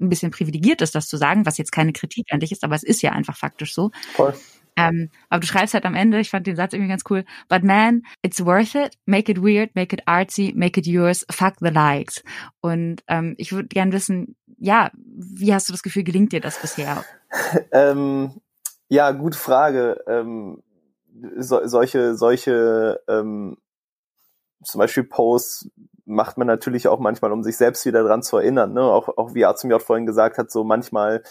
ein 0.00 0.08
bisschen 0.08 0.30
privilegiert 0.30 0.82
ist, 0.82 0.94
das 0.94 1.06
zu 1.06 1.16
sagen, 1.16 1.46
was 1.46 1.58
jetzt 1.58 1.72
keine 1.72 1.92
Kritik 1.92 2.26
an 2.30 2.40
dich 2.40 2.52
ist, 2.52 2.64
aber 2.64 2.74
es 2.74 2.82
ist 2.82 3.02
ja 3.02 3.12
einfach 3.12 3.36
faktisch 3.36 3.74
so. 3.74 3.90
Voll. 4.14 4.34
Ähm, 4.76 5.10
aber 5.28 5.40
du 5.40 5.46
schreibst 5.46 5.74
halt 5.74 5.84
am 5.84 5.94
Ende, 5.94 6.18
ich 6.18 6.30
fand 6.30 6.46
den 6.46 6.56
Satz 6.56 6.72
irgendwie 6.72 6.88
ganz 6.88 7.04
cool, 7.08 7.24
but 7.48 7.62
man, 7.62 8.02
it's 8.22 8.44
worth 8.44 8.74
it, 8.74 8.98
make 9.06 9.30
it 9.30 9.40
weird, 9.40 9.74
make 9.74 9.94
it 9.94 10.02
artsy, 10.06 10.52
make 10.54 10.78
it 10.78 10.86
yours, 10.86 11.24
fuck 11.30 11.54
the 11.60 11.70
likes. 11.70 12.22
Und 12.60 13.02
ähm, 13.06 13.34
ich 13.38 13.52
würde 13.52 13.68
gern 13.68 13.92
wissen, 13.92 14.36
ja, 14.58 14.90
wie 14.96 15.54
hast 15.54 15.68
du 15.68 15.72
das 15.72 15.82
Gefühl, 15.82 16.02
gelingt 16.02 16.32
dir 16.32 16.40
das 16.40 16.60
bisher? 16.60 17.04
ähm, 17.72 18.40
ja, 18.88 19.12
gute 19.12 19.38
Frage. 19.38 20.02
Ähm, 20.08 20.62
so, 21.38 21.66
solche, 21.66 22.16
solche 22.16 23.00
ähm, 23.08 23.56
zum 24.62 24.78
Beispiel 24.78 25.04
Posts 25.04 25.70
macht 26.06 26.36
man 26.38 26.46
natürlich 26.46 26.88
auch 26.88 26.98
manchmal, 26.98 27.32
um 27.32 27.42
sich 27.42 27.56
selbst 27.56 27.86
wieder 27.86 28.02
dran 28.02 28.22
zu 28.22 28.36
erinnern. 28.38 28.72
Ne? 28.72 28.82
Auch, 28.82 29.08
auch 29.16 29.34
wie 29.34 29.44
Azumi 29.44 29.74
auch 29.74 29.80
vorhin 29.80 30.06
gesagt 30.06 30.38
hat, 30.38 30.50
so 30.50 30.64
manchmal 30.64 31.22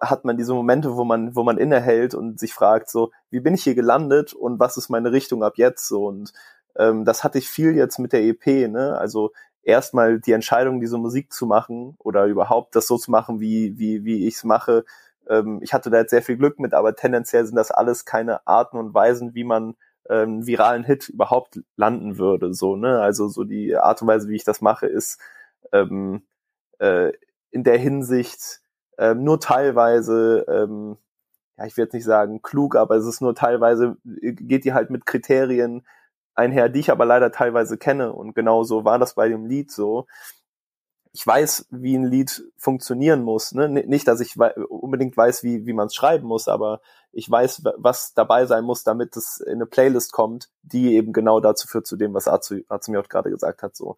hat 0.00 0.24
man 0.24 0.36
diese 0.36 0.54
Momente, 0.54 0.96
wo 0.96 1.04
man, 1.04 1.36
wo 1.36 1.42
man 1.42 1.58
innehält 1.58 2.14
und 2.14 2.40
sich 2.40 2.54
fragt, 2.54 2.90
so, 2.90 3.10
wie 3.30 3.40
bin 3.40 3.54
ich 3.54 3.64
hier 3.64 3.74
gelandet 3.74 4.32
und 4.32 4.58
was 4.58 4.76
ist 4.76 4.88
meine 4.88 5.12
Richtung 5.12 5.42
ab 5.42 5.54
jetzt? 5.56 5.88
So 5.88 6.06
und 6.06 6.32
ähm, 6.76 7.04
das 7.04 7.22
hatte 7.22 7.38
ich 7.38 7.48
viel 7.50 7.74
jetzt 7.76 7.98
mit 7.98 8.12
der 8.12 8.22
EP, 8.22 8.46
ne? 8.68 8.96
Also 8.98 9.32
erstmal 9.62 10.20
die 10.20 10.32
Entscheidung, 10.32 10.80
diese 10.80 10.96
Musik 10.96 11.32
zu 11.32 11.46
machen 11.46 11.96
oder 11.98 12.24
überhaupt 12.24 12.74
das 12.76 12.86
so 12.86 12.96
zu 12.96 13.10
machen, 13.10 13.40
wie, 13.40 13.78
wie, 13.78 14.04
wie 14.04 14.26
ich 14.26 14.36
es 14.36 14.44
mache, 14.44 14.84
ähm, 15.28 15.60
ich 15.62 15.72
hatte 15.72 15.90
da 15.90 15.98
jetzt 15.98 16.10
sehr 16.10 16.22
viel 16.22 16.36
Glück 16.36 16.58
mit, 16.58 16.74
aber 16.74 16.94
tendenziell 16.94 17.46
sind 17.46 17.56
das 17.56 17.70
alles 17.70 18.04
keine 18.04 18.46
Arten 18.46 18.76
und 18.78 18.94
Weisen, 18.94 19.34
wie 19.34 19.44
man 19.44 19.76
ähm, 20.08 20.46
viralen 20.46 20.84
Hit 20.84 21.08
überhaupt 21.08 21.60
landen 21.76 22.18
würde. 22.18 22.54
So, 22.54 22.76
ne? 22.76 23.00
Also 23.00 23.28
so 23.28 23.44
die 23.44 23.76
Art 23.76 24.02
und 24.02 24.08
Weise, 24.08 24.28
wie 24.28 24.36
ich 24.36 24.44
das 24.44 24.60
mache, 24.60 24.86
ist 24.86 25.20
ähm, 25.72 26.22
äh, 26.78 27.12
in 27.50 27.64
der 27.64 27.78
Hinsicht 27.78 28.60
ähm, 28.98 29.24
nur 29.24 29.40
teilweise, 29.40 30.44
ähm, 30.48 30.96
ja, 31.56 31.66
ich 31.66 31.76
jetzt 31.76 31.94
nicht 31.94 32.04
sagen 32.04 32.42
klug, 32.42 32.76
aber 32.76 32.96
es 32.96 33.06
ist 33.06 33.20
nur 33.20 33.34
teilweise, 33.34 33.96
geht 34.04 34.64
die 34.64 34.72
halt 34.72 34.90
mit 34.90 35.06
Kriterien 35.06 35.86
einher, 36.34 36.68
die 36.68 36.80
ich 36.80 36.90
aber 36.90 37.04
leider 37.04 37.32
teilweise 37.32 37.78
kenne. 37.78 38.12
Und 38.12 38.34
genau 38.34 38.64
so 38.64 38.84
war 38.84 38.98
das 38.98 39.14
bei 39.14 39.28
dem 39.28 39.46
Lied 39.46 39.70
so 39.70 40.06
ich 41.18 41.26
weiß, 41.26 41.66
wie 41.70 41.98
ein 41.98 42.04
Lied 42.04 42.44
funktionieren 42.56 43.24
muss. 43.24 43.52
Ne? 43.52 43.68
Nicht, 43.68 44.06
dass 44.06 44.20
ich 44.20 44.36
unbedingt 44.38 45.16
weiß, 45.16 45.42
wie, 45.42 45.66
wie 45.66 45.72
man 45.72 45.88
es 45.88 45.94
schreiben 45.96 46.28
muss, 46.28 46.46
aber 46.46 46.80
ich 47.10 47.28
weiß, 47.28 47.62
was 47.76 48.14
dabei 48.14 48.46
sein 48.46 48.62
muss, 48.62 48.84
damit 48.84 49.16
es 49.16 49.40
in 49.40 49.54
eine 49.54 49.66
Playlist 49.66 50.12
kommt, 50.12 50.48
die 50.62 50.94
eben 50.94 51.12
genau 51.12 51.40
dazu 51.40 51.66
führt, 51.66 51.88
zu 51.88 51.96
dem, 51.96 52.14
was 52.14 52.28
auch 52.28 52.40
gerade 53.08 53.30
gesagt 53.30 53.64
hat. 53.64 53.74
So. 53.74 53.96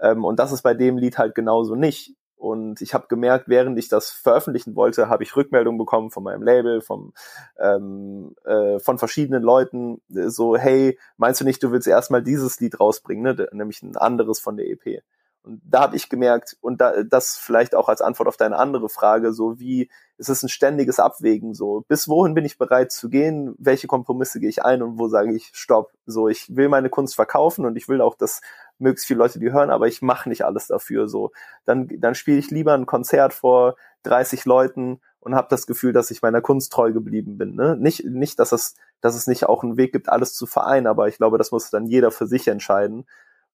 Ähm, 0.00 0.24
und 0.24 0.38
das 0.38 0.50
ist 0.50 0.62
bei 0.62 0.72
dem 0.72 0.96
Lied 0.96 1.18
halt 1.18 1.34
genauso 1.34 1.74
nicht. 1.74 2.16
Und 2.36 2.80
ich 2.80 2.94
habe 2.94 3.06
gemerkt, 3.06 3.50
während 3.50 3.78
ich 3.78 3.90
das 3.90 4.10
veröffentlichen 4.10 4.74
wollte, 4.74 5.10
habe 5.10 5.24
ich 5.24 5.36
Rückmeldungen 5.36 5.76
bekommen 5.76 6.10
von 6.10 6.22
meinem 6.22 6.42
Label, 6.42 6.80
vom, 6.80 7.12
ähm, 7.60 8.34
äh, 8.46 8.78
von 8.78 8.96
verschiedenen 8.96 9.42
Leuten, 9.42 10.00
äh, 10.08 10.30
so, 10.30 10.56
hey, 10.56 10.98
meinst 11.18 11.42
du 11.42 11.44
nicht, 11.44 11.62
du 11.62 11.70
willst 11.70 11.86
erstmal 11.86 12.22
dieses 12.22 12.58
Lied 12.60 12.80
rausbringen, 12.80 13.36
ne? 13.36 13.48
nämlich 13.52 13.82
ein 13.82 13.94
anderes 13.98 14.40
von 14.40 14.56
der 14.56 14.70
EP. 14.70 15.02
Und 15.44 15.60
da 15.64 15.80
habe 15.80 15.96
ich 15.96 16.08
gemerkt, 16.08 16.56
und 16.60 16.80
da, 16.80 17.02
das 17.02 17.36
vielleicht 17.36 17.74
auch 17.74 17.88
als 17.88 18.00
Antwort 18.00 18.28
auf 18.28 18.36
deine 18.36 18.56
andere 18.56 18.88
Frage, 18.88 19.32
so 19.32 19.58
wie 19.58 19.90
es 20.18 20.28
ist 20.28 20.44
ein 20.44 20.48
ständiges 20.48 21.00
Abwägen, 21.00 21.52
so 21.52 21.84
bis 21.88 22.08
wohin 22.08 22.34
bin 22.34 22.44
ich 22.44 22.58
bereit 22.58 22.92
zu 22.92 23.08
gehen, 23.08 23.54
welche 23.58 23.88
Kompromisse 23.88 24.38
gehe 24.38 24.48
ich 24.48 24.64
ein 24.64 24.82
und 24.82 24.98
wo 24.98 25.08
sage 25.08 25.34
ich 25.34 25.50
Stopp. 25.52 25.90
So, 26.06 26.28
ich 26.28 26.54
will 26.54 26.68
meine 26.68 26.90
Kunst 26.90 27.16
verkaufen 27.16 27.66
und 27.66 27.76
ich 27.76 27.88
will 27.88 28.00
auch, 28.00 28.14
dass 28.14 28.40
möglichst 28.78 29.06
viele 29.06 29.18
Leute 29.18 29.40
die 29.40 29.52
hören, 29.52 29.70
aber 29.70 29.88
ich 29.88 30.00
mache 30.00 30.28
nicht 30.28 30.44
alles 30.44 30.68
dafür. 30.68 31.08
So, 31.08 31.32
dann 31.64 31.88
dann 31.98 32.14
spiele 32.14 32.38
ich 32.38 32.50
lieber 32.50 32.74
ein 32.74 32.86
Konzert 32.86 33.32
vor 33.34 33.76
30 34.04 34.44
Leuten 34.44 35.00
und 35.18 35.34
habe 35.34 35.48
das 35.50 35.66
Gefühl, 35.66 35.92
dass 35.92 36.10
ich 36.12 36.22
meiner 36.22 36.40
Kunst 36.40 36.72
treu 36.72 36.92
geblieben 36.92 37.36
bin. 37.36 37.56
Ne? 37.56 37.76
Nicht 37.76 38.04
nicht, 38.04 38.38
dass 38.38 38.52
es 38.52 38.76
dass 39.00 39.16
es 39.16 39.26
nicht 39.26 39.46
auch 39.46 39.64
einen 39.64 39.76
Weg 39.76 39.92
gibt, 39.92 40.08
alles 40.08 40.34
zu 40.34 40.46
vereinen, 40.46 40.86
aber 40.86 41.08
ich 41.08 41.16
glaube, 41.16 41.38
das 41.38 41.50
muss 41.50 41.70
dann 41.70 41.86
jeder 41.86 42.12
für 42.12 42.28
sich 42.28 42.46
entscheiden. 42.46 43.06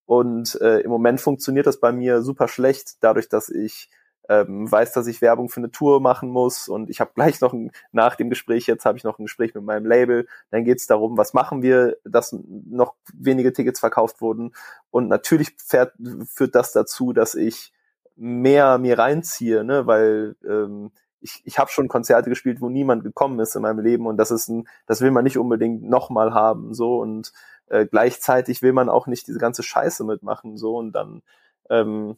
Und 0.09 0.59
äh, 0.63 0.81
im 0.81 0.91
Moment 0.91 1.21
funktioniert 1.21 1.67
das 1.67 1.81
bei 1.81 1.93
mir 1.93 2.23
super 2.23 2.49
schlecht, 2.49 2.97
dadurch, 3.01 3.29
dass 3.29 3.51
ich 3.51 3.91
ähm, 4.31 4.71
weiß, 4.73 4.93
dass 4.93 5.07
ich 5.07 5.21
Werbung 5.21 5.51
für 5.51 5.61
eine 5.61 5.71
Tour 5.71 6.01
machen 6.01 6.31
muss. 6.31 6.67
Und 6.67 6.89
ich 6.89 7.01
habe 7.01 7.11
gleich 7.15 7.43
noch 7.43 7.53
ein, 7.53 7.73
nach 7.93 8.17
dem 8.17 8.31
Gespräch 8.31 8.67
jetzt 8.67 8.87
habe 8.87 8.97
ich 8.97 9.05
noch 9.05 9.19
ein 9.19 9.27
Gespräch 9.27 9.55
mit 9.55 9.65
meinem 9.65 9.85
Label. 9.85 10.27
Dann 10.51 10.65
geht 10.65 10.79
es 10.79 10.87
darum, 10.87 11.19
was 11.19 11.35
machen 11.35 11.61
wir, 11.61 11.99
dass 12.05 12.35
noch 12.49 12.95
wenige 13.13 13.53
Tickets 13.53 13.81
verkauft 13.81 14.23
wurden. 14.23 14.55
Und 14.91 15.09
natürlich 15.09 15.55
fährt, 15.59 15.93
führt 16.25 16.55
das 16.55 16.73
dazu, 16.73 17.13
dass 17.13 17.35
ich 17.35 17.75
mehr 18.17 18.79
mir 18.79 18.99
reinziehe, 18.99 19.63
ne, 19.63 19.87
weil 19.87 20.37
ähm, 20.43 20.91
ich, 21.21 21.43
ich 21.45 21.59
habe 21.59 21.71
schon 21.71 21.89
Konzerte 21.89 22.31
gespielt, 22.31 22.63
wo 22.63 22.71
niemand 22.71 23.05
gekommen 23.05 23.39
ist 23.41 23.57
in 23.57 23.63
meinem 23.63 23.81
Leben. 23.81 24.07
Und 24.07 24.17
das 24.17 24.31
ist 24.31 24.49
ein, 24.49 24.67
das 24.87 25.03
will 25.03 25.11
man 25.11 25.25
nicht 25.25 25.37
unbedingt 25.37 25.83
nochmal 25.83 26.33
haben, 26.33 26.73
so. 26.73 26.99
Und 26.99 27.35
äh, 27.71 27.87
gleichzeitig 27.87 28.63
will 28.63 28.73
man 28.73 28.89
auch 28.89 29.07
nicht 29.07 29.27
diese 29.27 29.39
ganze 29.39 29.63
Scheiße 29.63 30.05
mitmachen, 30.05 30.57
so 30.57 30.77
und 30.77 30.93
dann 30.93 31.23
ähm, 31.71 32.17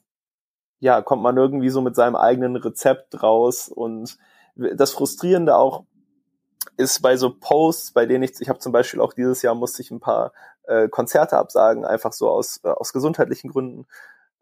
ja 0.80 1.02
kommt 1.02 1.22
man 1.22 1.36
irgendwie 1.36 1.70
so 1.70 1.80
mit 1.80 1.96
seinem 1.96 2.16
eigenen 2.16 2.56
Rezept 2.56 3.22
raus 3.22 3.68
und 3.68 4.18
das 4.54 4.92
Frustrierende 4.92 5.56
auch 5.56 5.84
ist 6.76 7.02
bei 7.02 7.16
so 7.16 7.34
Posts, 7.38 7.92
bei 7.92 8.06
denen 8.06 8.24
ich, 8.24 8.40
ich 8.40 8.48
habe 8.48 8.58
zum 8.58 8.72
Beispiel 8.72 9.00
auch 9.00 9.12
dieses 9.12 9.42
Jahr 9.42 9.54
musste 9.54 9.82
ich 9.82 9.90
ein 9.90 10.00
paar 10.00 10.32
äh, 10.64 10.88
Konzerte 10.88 11.36
absagen, 11.36 11.84
einfach 11.84 12.12
so 12.12 12.28
aus, 12.28 12.60
äh, 12.64 12.68
aus 12.68 12.92
gesundheitlichen 12.92 13.50
Gründen. 13.50 13.86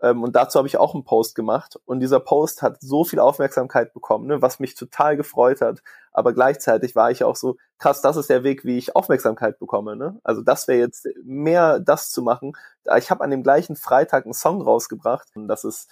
Ähm, 0.03 0.23
und 0.23 0.37
dazu 0.37 0.59
habe 0.59 0.69
ich 0.69 0.77
auch 0.77 0.95
einen 0.95 1.05
Post 1.05 1.35
gemacht. 1.35 1.79
Und 1.85 2.01
dieser 2.01 2.21
Post 2.21 2.63
hat 2.63 2.79
so 2.81 3.05
viel 3.05 3.19
Aufmerksamkeit 3.19 3.93
bekommen, 3.93 4.27
ne, 4.27 4.43
was 4.43 4.61
mich 4.61 4.75
total 4.75 5.17
gefreut 5.17 5.61
hat. 5.61 5.83
Aber 6.13 6.33
gleichzeitig 6.33 6.97
war 6.97 7.11
ich 7.11 7.25
auch 7.25 7.37
so, 7.37 7.57
krass, 7.79 8.01
das 8.03 8.17
ist 8.17 8.31
der 8.31 8.45
Weg, 8.45 8.65
wie 8.65 8.79
ich 8.79 8.97
Aufmerksamkeit 8.97 9.59
bekomme. 9.59 9.97
Ne? 9.97 10.19
Also 10.25 10.43
das 10.43 10.69
wäre 10.69 10.79
jetzt 10.81 11.09
mehr 11.25 11.81
das 11.81 12.11
zu 12.11 12.23
machen. 12.23 12.53
Ich 12.97 13.11
habe 13.11 13.25
an 13.25 13.31
dem 13.31 13.43
gleichen 13.43 13.77
Freitag 13.77 14.25
einen 14.25 14.35
Song 14.35 14.63
rausgebracht. 14.63 15.29
Und 15.35 15.49
das 15.49 15.65
ist 15.65 15.89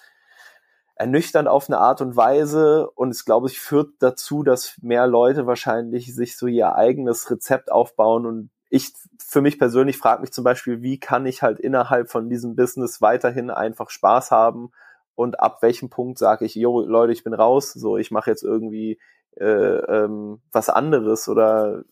ernüchternd 0.97 1.47
auf 1.47 1.69
eine 1.69 1.79
Art 1.79 2.01
und 2.01 2.17
Weise 2.17 2.91
und 2.91 3.11
es 3.11 3.27
glaube 3.27 3.49
ich 3.49 3.61
führt 3.61 3.91
dazu, 3.99 4.43
dass 4.43 4.77
mehr 4.81 5.07
Leute 5.07 5.47
wahrscheinlich 5.47 6.15
sich 6.15 6.39
so 6.39 6.47
ihr 6.47 6.75
eigenes 6.75 7.31
Rezept 7.31 7.71
aufbauen 7.71 8.25
und 8.25 8.51
ich 8.77 8.93
für 9.19 9.41
mich 9.41 9.59
persönlich 9.59 9.99
frage 9.99 10.21
mich 10.21 10.33
zum 10.33 10.45
Beispiel, 10.45 10.83
wie 10.83 10.99
kann 10.99 11.27
ich 11.27 11.43
halt 11.43 11.59
innerhalb 11.59 12.11
von 12.11 12.29
diesem 12.29 12.57
Business 12.57 13.01
weiterhin 13.03 13.51
einfach 13.51 13.91
Spaß 13.91 14.31
haben 14.31 14.71
und 15.15 15.41
ab 15.41 15.63
welchem 15.63 15.91
Punkt 15.91 16.19
sage 16.19 16.45
ich, 16.45 16.55
jo 16.55 16.81
Leute, 16.81 17.13
ich 17.13 17.25
bin 17.25 17.35
raus, 17.35 17.73
so 17.73 17.97
ich 17.97 18.11
mache 18.11 18.31
jetzt 18.31 18.45
irgendwie 18.45 18.99
äh, 19.37 19.47
ähm, 19.47 20.41
was 20.53 20.69
anderes 20.69 21.29
oder 21.29 21.85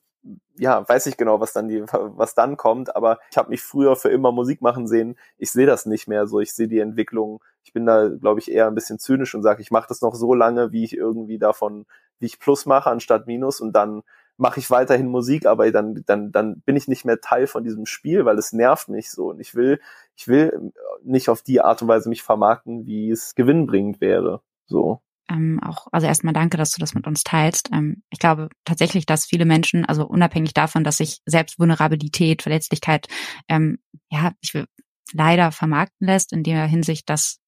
ja, 0.57 0.89
weiß 0.89 1.07
ich 1.07 1.17
genau, 1.17 1.41
was 1.41 1.53
dann 1.53 1.69
die, 1.69 1.83
was 1.83 2.35
dann 2.35 2.57
kommt, 2.57 2.95
aber 2.97 3.19
ich 3.31 3.37
habe 3.37 3.51
mich 3.51 3.63
früher 3.63 3.97
für 3.97 4.09
immer 4.09 4.33
Musik 4.33 4.63
machen 4.63 4.87
sehen. 4.87 5.19
Ich 5.37 5.51
sehe 5.53 5.67
das 5.67 5.87
nicht 5.87 6.09
mehr 6.09 6.27
so. 6.27 6.41
Ich 6.41 6.55
sehe 6.55 6.69
die 6.69 6.79
Entwicklung. 6.79 7.43
Ich 7.63 7.73
bin 7.73 7.87
da, 7.87 8.09
glaube 8.09 8.41
ich, 8.41 8.51
eher 8.51 8.67
ein 8.67 8.75
bisschen 8.75 8.99
zynisch 8.99 9.35
und 9.35 9.43
sage, 9.43 9.61
ich 9.61 9.71
mache 9.71 9.89
das 9.89 10.01
noch 10.01 10.15
so 10.15 10.33
lange, 10.35 10.73
wie 10.73 10.85
ich 10.85 10.97
irgendwie 10.97 11.39
davon, 11.39 11.87
wie 12.19 12.27
ich 12.27 12.39
Plus 12.39 12.67
mache 12.67 12.91
anstatt 12.91 13.27
Minus 13.27 13.61
und 13.61 13.73
dann 13.73 14.03
mache 14.37 14.61
ich 14.61 14.71
weiterhin 14.71 15.09
Musik, 15.09 15.47
aber 15.47 15.71
dann, 15.71 16.03
dann, 16.07 16.33
dann 16.33 16.61
bin 16.61 16.77
ich 16.77 16.89
nicht 16.89 17.05
mehr 17.05 17.21
Teil 17.21 17.47
von 17.47 17.65
diesem 17.65 17.87
Spiel, 17.87 18.25
weil 18.25 18.39
es 18.39 18.53
nervt 18.53 18.89
mich 18.89 19.11
so. 19.11 19.31
Und 19.31 19.41
ich 19.41 19.55
will, 19.55 19.81
ich 20.17 20.29
will 20.29 20.73
nicht 21.03 21.29
auf 21.29 21.43
die 21.43 21.61
Art 21.61 21.83
und 21.83 21.89
Weise 21.89 22.09
mich 22.09 22.23
vermarkten, 22.23 22.87
wie 22.87 23.11
es 23.11 23.35
gewinnbringend 23.35 24.01
wäre. 24.01 24.41
So. 24.67 25.01
Ähm, 25.31 25.61
auch, 25.63 25.87
also 25.91 26.07
erstmal 26.07 26.35
danke, 26.35 26.57
dass 26.57 26.73
du 26.73 26.81
das 26.81 26.95
mit 26.95 27.07
uns 27.07 27.25
teilst. 27.25 27.71
Ähm, 27.73 28.03
ich 28.11 28.19
glaube 28.19 28.49
tatsächlich, 28.65 29.07
dass 29.07 29.25
viele 29.25 29.47
Menschen, 29.47 29.85
also 29.85 30.07
unabhängig 30.07 30.53
davon, 30.53 30.85
dass 30.85 30.99
sich 30.99 31.21
selbst 31.25 31.59
Vulnerabilität, 31.59 32.43
Verletzlichkeit, 32.43 33.07
ähm, 33.49 33.79
ja, 34.11 34.33
ich 34.41 34.53
will 34.53 34.67
leider 35.13 35.53
vermarkten 35.53 36.07
lässt, 36.07 36.33
in 36.33 36.43
der 36.43 36.67
Hinsicht, 36.67 37.09
dass 37.09 37.39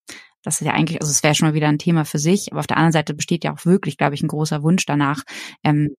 das 0.47 0.61
ist 0.61 0.66
ja 0.66 0.74
eigentlich, 0.74 1.01
also 1.01 1.11
es 1.11 1.24
wäre 1.24 1.34
schon 1.34 1.49
mal 1.49 1.55
wieder 1.55 1.66
ein 1.66 1.78
Thema 1.78 2.05
für 2.05 2.20
sich, 2.20 2.53
aber 2.53 2.61
auf 2.61 2.68
der 2.68 2.76
anderen 2.76 2.93
Seite 2.93 3.14
besteht 3.14 3.43
ja 3.43 3.53
auch 3.53 3.66
wirklich, 3.66 3.97
glaube 3.99 4.14
ich, 4.14 4.22
ein 4.22 4.28
großer 4.28 4.62
Wunsch 4.62 4.87
danach, 4.87 5.24
ähm, 5.64 5.97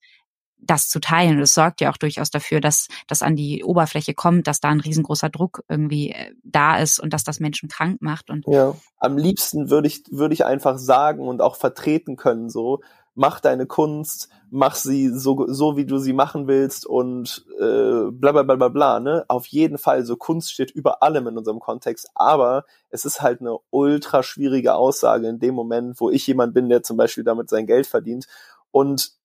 das 0.59 0.89
zu 0.89 0.99
teilen. 0.99 1.39
Es 1.39 1.53
sorgt 1.53 1.81
ja 1.81 1.91
auch 1.91 1.97
durchaus 1.97 2.29
dafür, 2.29 2.61
dass 2.61 2.87
das 3.07 3.21
an 3.21 3.35
die 3.35 3.63
Oberfläche 3.63 4.13
kommt, 4.13 4.47
dass 4.47 4.59
da 4.59 4.69
ein 4.69 4.79
riesengroßer 4.79 5.29
Druck 5.29 5.63
irgendwie 5.69 6.11
äh, 6.11 6.33
da 6.43 6.77
ist 6.77 6.99
und 6.99 7.13
dass 7.13 7.23
das 7.23 7.39
Menschen 7.39 7.69
krank 7.69 8.01
macht. 8.01 8.29
Und 8.29 8.45
ja, 8.47 8.75
am 8.97 9.17
liebsten 9.17 9.69
würde 9.69 9.87
ich 9.87 10.03
würde 10.09 10.33
ich 10.33 10.45
einfach 10.45 10.77
sagen 10.77 11.27
und 11.27 11.41
auch 11.41 11.55
vertreten 11.55 12.15
können 12.15 12.49
so. 12.49 12.81
Mach 13.19 13.39
deine 13.39 13.65
Kunst, 13.65 14.29
mach 14.51 14.75
sie 14.75 15.09
so, 15.09 15.47
so 15.47 15.75
wie 15.75 15.85
du 15.85 15.97
sie 15.97 16.13
machen 16.13 16.47
willst 16.47 16.85
und 16.85 17.47
äh, 17.59 18.11
bla 18.11 18.31
bla 18.31 18.43
bla 18.43 18.55
bla 18.55 18.67
bla. 18.67 18.99
Ne? 18.99 19.25
Auf 19.27 19.47
jeden 19.47 19.79
Fall, 19.79 20.05
so 20.05 20.17
Kunst 20.17 20.53
steht 20.53 20.69
über 20.69 21.01
allem 21.01 21.25
in 21.25 21.35
unserem 21.35 21.59
Kontext, 21.59 22.11
aber 22.13 22.63
es 22.91 23.05
ist 23.05 23.21
halt 23.21 23.41
eine 23.41 23.57
ultra 23.71 24.21
schwierige 24.21 24.75
Aussage 24.75 25.27
in 25.27 25.39
dem 25.39 25.55
Moment, 25.55 25.99
wo 25.99 26.11
ich 26.11 26.27
jemand 26.27 26.53
bin, 26.53 26.69
der 26.69 26.83
zum 26.83 26.95
Beispiel 26.95 27.23
damit 27.23 27.49
sein 27.49 27.65
Geld 27.65 27.87
verdient. 27.87 28.27
Und 28.69 29.16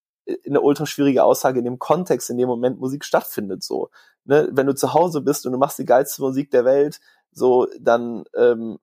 eine 0.47 0.61
ultra 0.61 0.87
schwierige 0.87 1.25
Aussage 1.25 1.59
in 1.59 1.65
dem 1.65 1.79
Kontext, 1.79 2.31
in 2.31 2.39
dem 2.39 2.49
Moment 2.49 2.81
Musik 2.81 3.05
stattfindet. 3.05 3.63
So, 3.63 3.91
ne? 4.25 4.49
wenn 4.53 4.67
du 4.67 4.75
zu 4.75 4.95
Hause 4.95 5.21
bist 5.21 5.47
und 5.47 5.53
du 5.53 5.59
machst 5.59 5.79
die 5.79 5.85
geilste 5.85 6.23
Musik 6.23 6.51
der 6.51 6.65
Welt, 6.65 7.01
so 7.33 7.67
dann 7.81 8.25
ähm, 8.37 8.79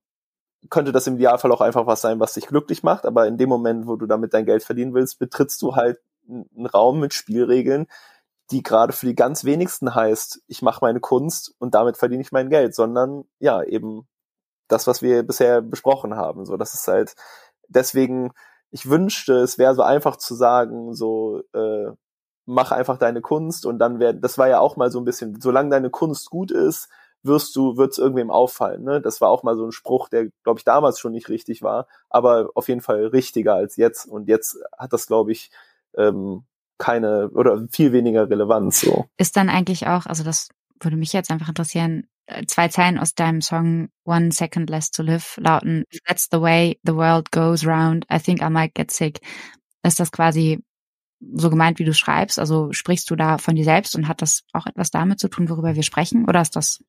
könnte 0.69 0.91
das 0.91 1.07
im 1.07 1.15
Idealfall 1.15 1.51
auch 1.51 1.61
einfach 1.61 1.87
was 1.87 2.01
sein, 2.01 2.19
was 2.19 2.33
dich 2.33 2.47
glücklich 2.47 2.83
macht. 2.83 3.05
Aber 3.05 3.27
in 3.27 3.37
dem 3.37 3.49
Moment, 3.49 3.87
wo 3.87 3.95
du 3.95 4.05
damit 4.05 4.33
dein 4.33 4.45
Geld 4.45 4.63
verdienen 4.63 4.93
willst, 4.93 5.19
betrittst 5.19 5.61
du 5.61 5.75
halt 5.75 5.99
einen 6.27 6.65
Raum 6.65 6.99
mit 6.99 7.13
Spielregeln, 7.13 7.87
die 8.51 8.63
gerade 8.63 8.93
für 8.93 9.05
die 9.05 9.15
ganz 9.15 9.45
wenigsten 9.45 9.95
heißt, 9.95 10.41
ich 10.47 10.61
mache 10.61 10.79
meine 10.81 10.99
Kunst 10.99 11.55
und 11.59 11.75
damit 11.75 11.97
verdiene 11.97 12.21
ich 12.21 12.31
mein 12.31 12.49
Geld, 12.49 12.75
sondern 12.75 13.25
ja 13.39 13.63
eben 13.63 14.07
das, 14.67 14.87
was 14.87 15.01
wir 15.01 15.23
bisher 15.23 15.61
besprochen 15.61 16.15
haben. 16.15 16.45
So, 16.45 16.57
das 16.57 16.73
ist 16.73 16.87
halt 16.87 17.15
deswegen 17.67 18.31
ich 18.71 18.89
wünschte, 18.89 19.35
es 19.35 19.57
wäre 19.57 19.75
so 19.75 19.81
einfach 19.81 20.15
zu 20.17 20.35
sagen, 20.35 20.93
so 20.93 21.41
äh, 21.53 21.91
mach 22.45 22.71
einfach 22.71 22.97
deine 22.97 23.21
Kunst 23.21 23.65
und 23.65 23.79
dann 23.79 23.99
wäre, 23.99 24.15
das 24.15 24.37
war 24.37 24.47
ja 24.47 24.59
auch 24.59 24.75
mal 24.75 24.91
so 24.91 24.99
ein 24.99 25.05
bisschen, 25.05 25.39
solange 25.39 25.69
deine 25.69 25.89
Kunst 25.89 26.29
gut 26.29 26.51
ist, 26.51 26.89
wirst 27.21 27.55
du, 27.55 27.77
wird's 27.77 27.97
irgendwem 27.97 28.31
auffallen. 28.31 28.83
Ne? 28.83 29.01
Das 29.01 29.21
war 29.21 29.29
auch 29.29 29.43
mal 29.43 29.55
so 29.55 29.65
ein 29.65 29.71
Spruch, 29.71 30.09
der, 30.09 30.29
glaube 30.43 30.59
ich, 30.59 30.65
damals 30.65 30.99
schon 30.99 31.11
nicht 31.11 31.29
richtig 31.29 31.61
war, 31.61 31.87
aber 32.09 32.49
auf 32.55 32.67
jeden 32.67 32.81
Fall 32.81 33.07
richtiger 33.07 33.55
als 33.55 33.75
jetzt. 33.75 34.05
Und 34.05 34.27
jetzt 34.27 34.57
hat 34.77 34.93
das, 34.93 35.05
glaube 35.07 35.31
ich, 35.31 35.51
ähm, 35.95 36.45
keine 36.77 37.29
oder 37.29 37.67
viel 37.71 37.91
weniger 37.91 38.29
Relevanz. 38.29 38.81
So. 38.81 39.05
Ist 39.17 39.35
dann 39.35 39.49
eigentlich 39.49 39.87
auch, 39.87 40.05
also 40.05 40.23
das 40.23 40.49
würde 40.79 40.97
mich 40.97 41.11
jetzt 41.11 41.29
einfach 41.29 41.49
interessieren, 41.49 42.07
zwei 42.47 42.67
Zeilen 42.67 42.97
aus 42.97 43.15
deinem 43.15 43.41
Song 43.41 43.89
One 44.03 44.31
Second 44.31 44.69
Less 44.69 44.91
to 44.91 45.03
Live 45.03 45.37
lauten, 45.37 45.85
That's 46.07 46.27
the 46.31 46.41
way 46.41 46.79
the 46.83 46.95
world 46.95 47.31
goes 47.31 47.65
round, 47.65 48.05
I 48.11 48.19
think 48.19 48.41
I 48.41 48.49
might 48.49 48.75
get 48.75 48.91
sick. 48.91 49.19
Ist 49.83 49.99
das 49.99 50.11
quasi 50.11 50.63
so 51.33 51.49
gemeint, 51.49 51.79
wie 51.79 51.85
du 51.85 51.93
schreibst? 51.93 52.39
Also 52.39 52.71
sprichst 52.71 53.09
du 53.09 53.15
da 53.15 53.37
von 53.37 53.55
dir 53.55 53.63
selbst 53.63 53.95
und 53.95 54.07
hat 54.07 54.21
das 54.21 54.41
auch 54.53 54.65
etwas 54.65 54.91
damit 54.91 55.19
zu 55.19 55.27
tun, 55.27 55.49
worüber 55.49 55.75
wir 55.75 55.83
sprechen? 55.83 56.25
Oder 56.27 56.41
ist 56.41 56.55
das 56.55 56.83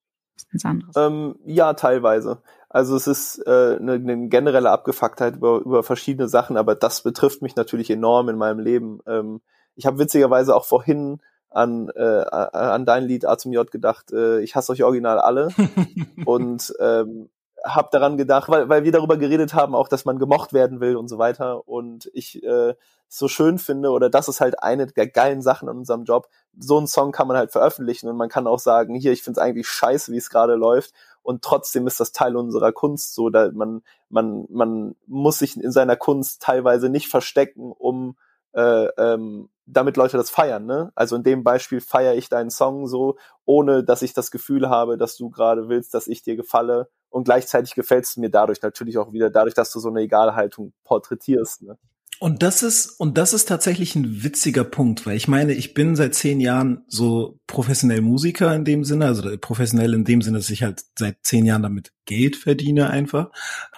was 0.53 0.65
anderes? 0.65 0.95
Ähm, 0.97 1.37
ja, 1.45 1.75
teilweise. 1.75 2.43
Also 2.69 2.95
es 2.95 3.07
ist 3.07 3.43
äh, 3.47 3.77
eine, 3.81 3.95
eine 3.95 4.29
generelle 4.29 4.71
Abgefucktheit 4.71 5.37
über, 5.37 5.59
über 5.59 5.83
verschiedene 5.83 6.29
Sachen, 6.29 6.57
aber 6.57 6.75
das 6.75 7.03
betrifft 7.03 7.43
mich 7.43 7.57
natürlich 7.57 7.91
enorm 7.91 8.29
in 8.29 8.37
meinem 8.37 8.61
Leben. 8.61 9.01
Ähm, 9.07 9.41
ich 9.75 9.87
habe 9.87 9.99
witzigerweise 9.99 10.55
auch 10.55 10.65
vorhin 10.65 11.21
an, 11.51 11.91
äh, 11.95 12.01
an 12.01 12.87
dein 12.87 13.05
Lied 13.05 13.27
A 13.27 13.37
zum 13.37 13.53
J 13.53 13.71
gedacht, 13.71 14.13
äh, 14.13 14.41
ich 14.41 14.55
hasse 14.55 14.73
euch 14.73 14.83
original 14.83 15.19
alle. 15.19 15.49
Und 16.25 16.73
ähm, 16.81 17.29
habe 17.65 17.89
daran 17.93 18.17
gedacht, 18.17 18.49
weil, 18.49 18.69
weil 18.69 18.85
wir 18.85 18.93
darüber 18.93 19.17
geredet 19.17 19.55
haben, 19.55 19.75
auch 19.75 19.89
dass 19.89 20.05
man 20.05 20.19
gemocht 20.19 20.53
werden 20.53 20.81
will 20.81 20.97
und 20.97 21.09
so 21.09 21.19
weiter. 21.19 21.69
Und 21.69 22.11
ich 22.15 22.43
äh, 22.43 22.75
so 23.09 23.29
schön 23.29 23.59
finde 23.59 23.91
oder 23.91 24.09
das 24.09 24.29
ist 24.29 24.41
halt 24.41 24.63
eine 24.63 24.87
der 24.87 25.09
geilen 25.09 25.43
Sachen 25.43 25.69
an 25.69 25.79
unserem 25.79 26.05
Job. 26.05 26.29
So 26.59 26.79
einen 26.79 26.87
Song 26.87 27.13
kann 27.13 27.29
man 27.29 27.37
halt 27.37 27.51
veröffentlichen 27.51 28.09
und 28.09 28.17
man 28.17 28.29
kann 28.29 28.47
auch 28.47 28.59
sagen, 28.59 28.95
hier, 28.95 29.13
ich 29.13 29.23
finde 29.23 29.41
es 29.41 29.45
eigentlich 29.45 29.69
scheiße, 29.69 30.13
wie 30.13 30.17
es 30.17 30.31
gerade 30.31 30.55
läuft. 30.55 30.93
Und 31.23 31.43
trotzdem 31.43 31.87
ist 31.87 32.01
das 32.01 32.13
Teil 32.13 32.37
unserer 32.37 32.73
Kunst 32.73 33.15
so, 33.15 33.29
da 33.29 33.51
man, 33.53 33.83
man, 34.09 34.47
man 34.49 34.95
muss 35.07 35.39
sich 35.39 35.61
in 35.61 35.73
seiner 35.73 35.97
Kunst 35.97 36.41
teilweise 36.41 36.89
nicht 36.89 37.09
verstecken, 37.09 37.73
um 37.73 38.17
äh, 38.53 38.87
ähm, 38.99 39.49
damit 39.67 39.97
Leute 39.97 40.17
das 40.17 40.31
feiern, 40.31 40.67
ne? 40.67 40.91
Also 40.95 41.17
in 41.17 41.23
dem 41.23 41.45
Beispiel 41.45 41.81
feiere 41.81 42.15
ich 42.15 42.29
deinen 42.29 42.51
Song 42.51 42.87
so, 42.87 43.17
ohne 43.45 43.85
dass 43.85 44.03
ich 44.03 44.13
das 44.13 44.31
Gefühl 44.31 44.69
habe, 44.69 44.99
dass 44.99 45.17
du 45.17 45.31
gerade 45.31 45.69
willst, 45.69 45.95
dass 45.95 46.09
ich 46.09 46.23
dir 46.23 46.37
gefalle. 46.37 46.89
Und 47.09 47.25
gleichzeitig 47.25 47.75
gefällst 47.75 48.17
du 48.17 48.21
mir 48.21 48.31
dadurch 48.31 48.63
natürlich 48.63 48.99
auch 48.99 49.13
wieder, 49.13 49.31
dadurch, 49.31 49.55
dass 49.55 49.73
du 49.73 49.81
so 49.81 49.89
eine 49.89 50.01
Egalhaltung 50.01 50.73
porträtierst. 50.85 51.63
Ne? 51.63 51.77
Und 52.21 52.43
das 52.43 52.63
ist, 52.63 53.01
und 53.01 53.17
das 53.17 53.33
ist 53.33 53.47
tatsächlich 53.49 53.97
ein 53.97 54.23
witziger 54.23 54.63
Punkt, 54.63 55.07
weil 55.07 55.17
ich 55.17 55.27
meine, 55.27 55.55
ich 55.55 55.73
bin 55.73 55.97
seit 55.97 56.15
zehn 56.15 56.39
Jahren 56.39 56.85
so 56.87 57.39
professionell 57.47 58.03
Musiker 58.03 58.55
in 58.55 58.67
dem 58.67 58.85
Sinne, 58.85 59.07
also 59.07 59.27
professionell 59.41 59.95
in 59.95 60.05
dem 60.05 60.21
Sinne, 60.21 60.37
dass 60.37 60.51
ich 60.51 60.63
halt 60.63 60.83
seit 60.99 61.17
zehn 61.23 61.47
Jahren 61.47 61.63
damit 61.63 61.93
Geld 62.05 62.37
verdiene 62.37 62.91
einfach. 62.91 63.31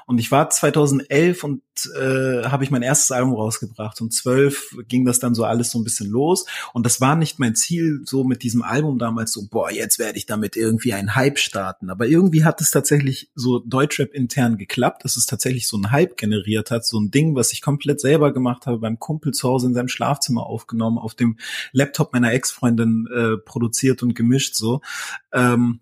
Und 0.06 0.18
ich 0.18 0.30
war 0.30 0.50
2011 0.50 1.44
und 1.44 1.62
äh, 1.98 2.44
habe 2.44 2.64
ich 2.64 2.70
mein 2.70 2.82
erstes 2.82 3.12
Album 3.12 3.34
rausgebracht. 3.34 4.00
Und 4.00 4.12
12 4.12 4.76
ging 4.88 5.04
das 5.04 5.18
dann 5.18 5.34
so 5.34 5.44
alles 5.44 5.70
so 5.70 5.78
ein 5.78 5.84
bisschen 5.84 6.10
los. 6.10 6.46
Und 6.72 6.84
das 6.84 7.00
war 7.00 7.16
nicht 7.16 7.38
mein 7.38 7.54
Ziel, 7.54 8.00
so 8.04 8.24
mit 8.24 8.42
diesem 8.42 8.62
Album 8.62 8.98
damals 8.98 9.32
so, 9.32 9.46
boah, 9.48 9.70
jetzt 9.70 9.98
werde 9.98 10.18
ich 10.18 10.26
damit 10.26 10.56
irgendwie 10.56 10.92
einen 10.92 11.14
Hype 11.14 11.38
starten. 11.38 11.90
Aber 11.90 12.06
irgendwie 12.06 12.44
hat 12.44 12.60
es 12.60 12.70
tatsächlich 12.70 13.30
so 13.34 13.58
Deutschrap 13.58 14.12
intern 14.12 14.58
geklappt, 14.58 15.04
dass 15.04 15.16
es 15.16 15.26
tatsächlich 15.26 15.66
so 15.66 15.76
einen 15.76 15.90
Hype 15.90 16.16
generiert 16.16 16.70
hat. 16.70 16.84
So 16.84 17.00
ein 17.00 17.10
Ding, 17.10 17.34
was 17.34 17.52
ich 17.52 17.62
komplett 17.62 18.00
selber 18.00 18.32
gemacht 18.32 18.66
habe, 18.66 18.78
beim 18.78 18.98
Kumpel 18.98 19.32
zu 19.32 19.48
Hause 19.48 19.68
in 19.68 19.74
seinem 19.74 19.88
Schlafzimmer 19.88 20.46
aufgenommen, 20.46 20.98
auf 20.98 21.14
dem 21.14 21.38
Laptop 21.72 22.12
meiner 22.12 22.32
Ex-Freundin 22.32 23.08
äh, 23.14 23.36
produziert 23.38 24.02
und 24.02 24.14
gemischt 24.14 24.54
so. 24.54 24.80
Ähm, 25.32 25.80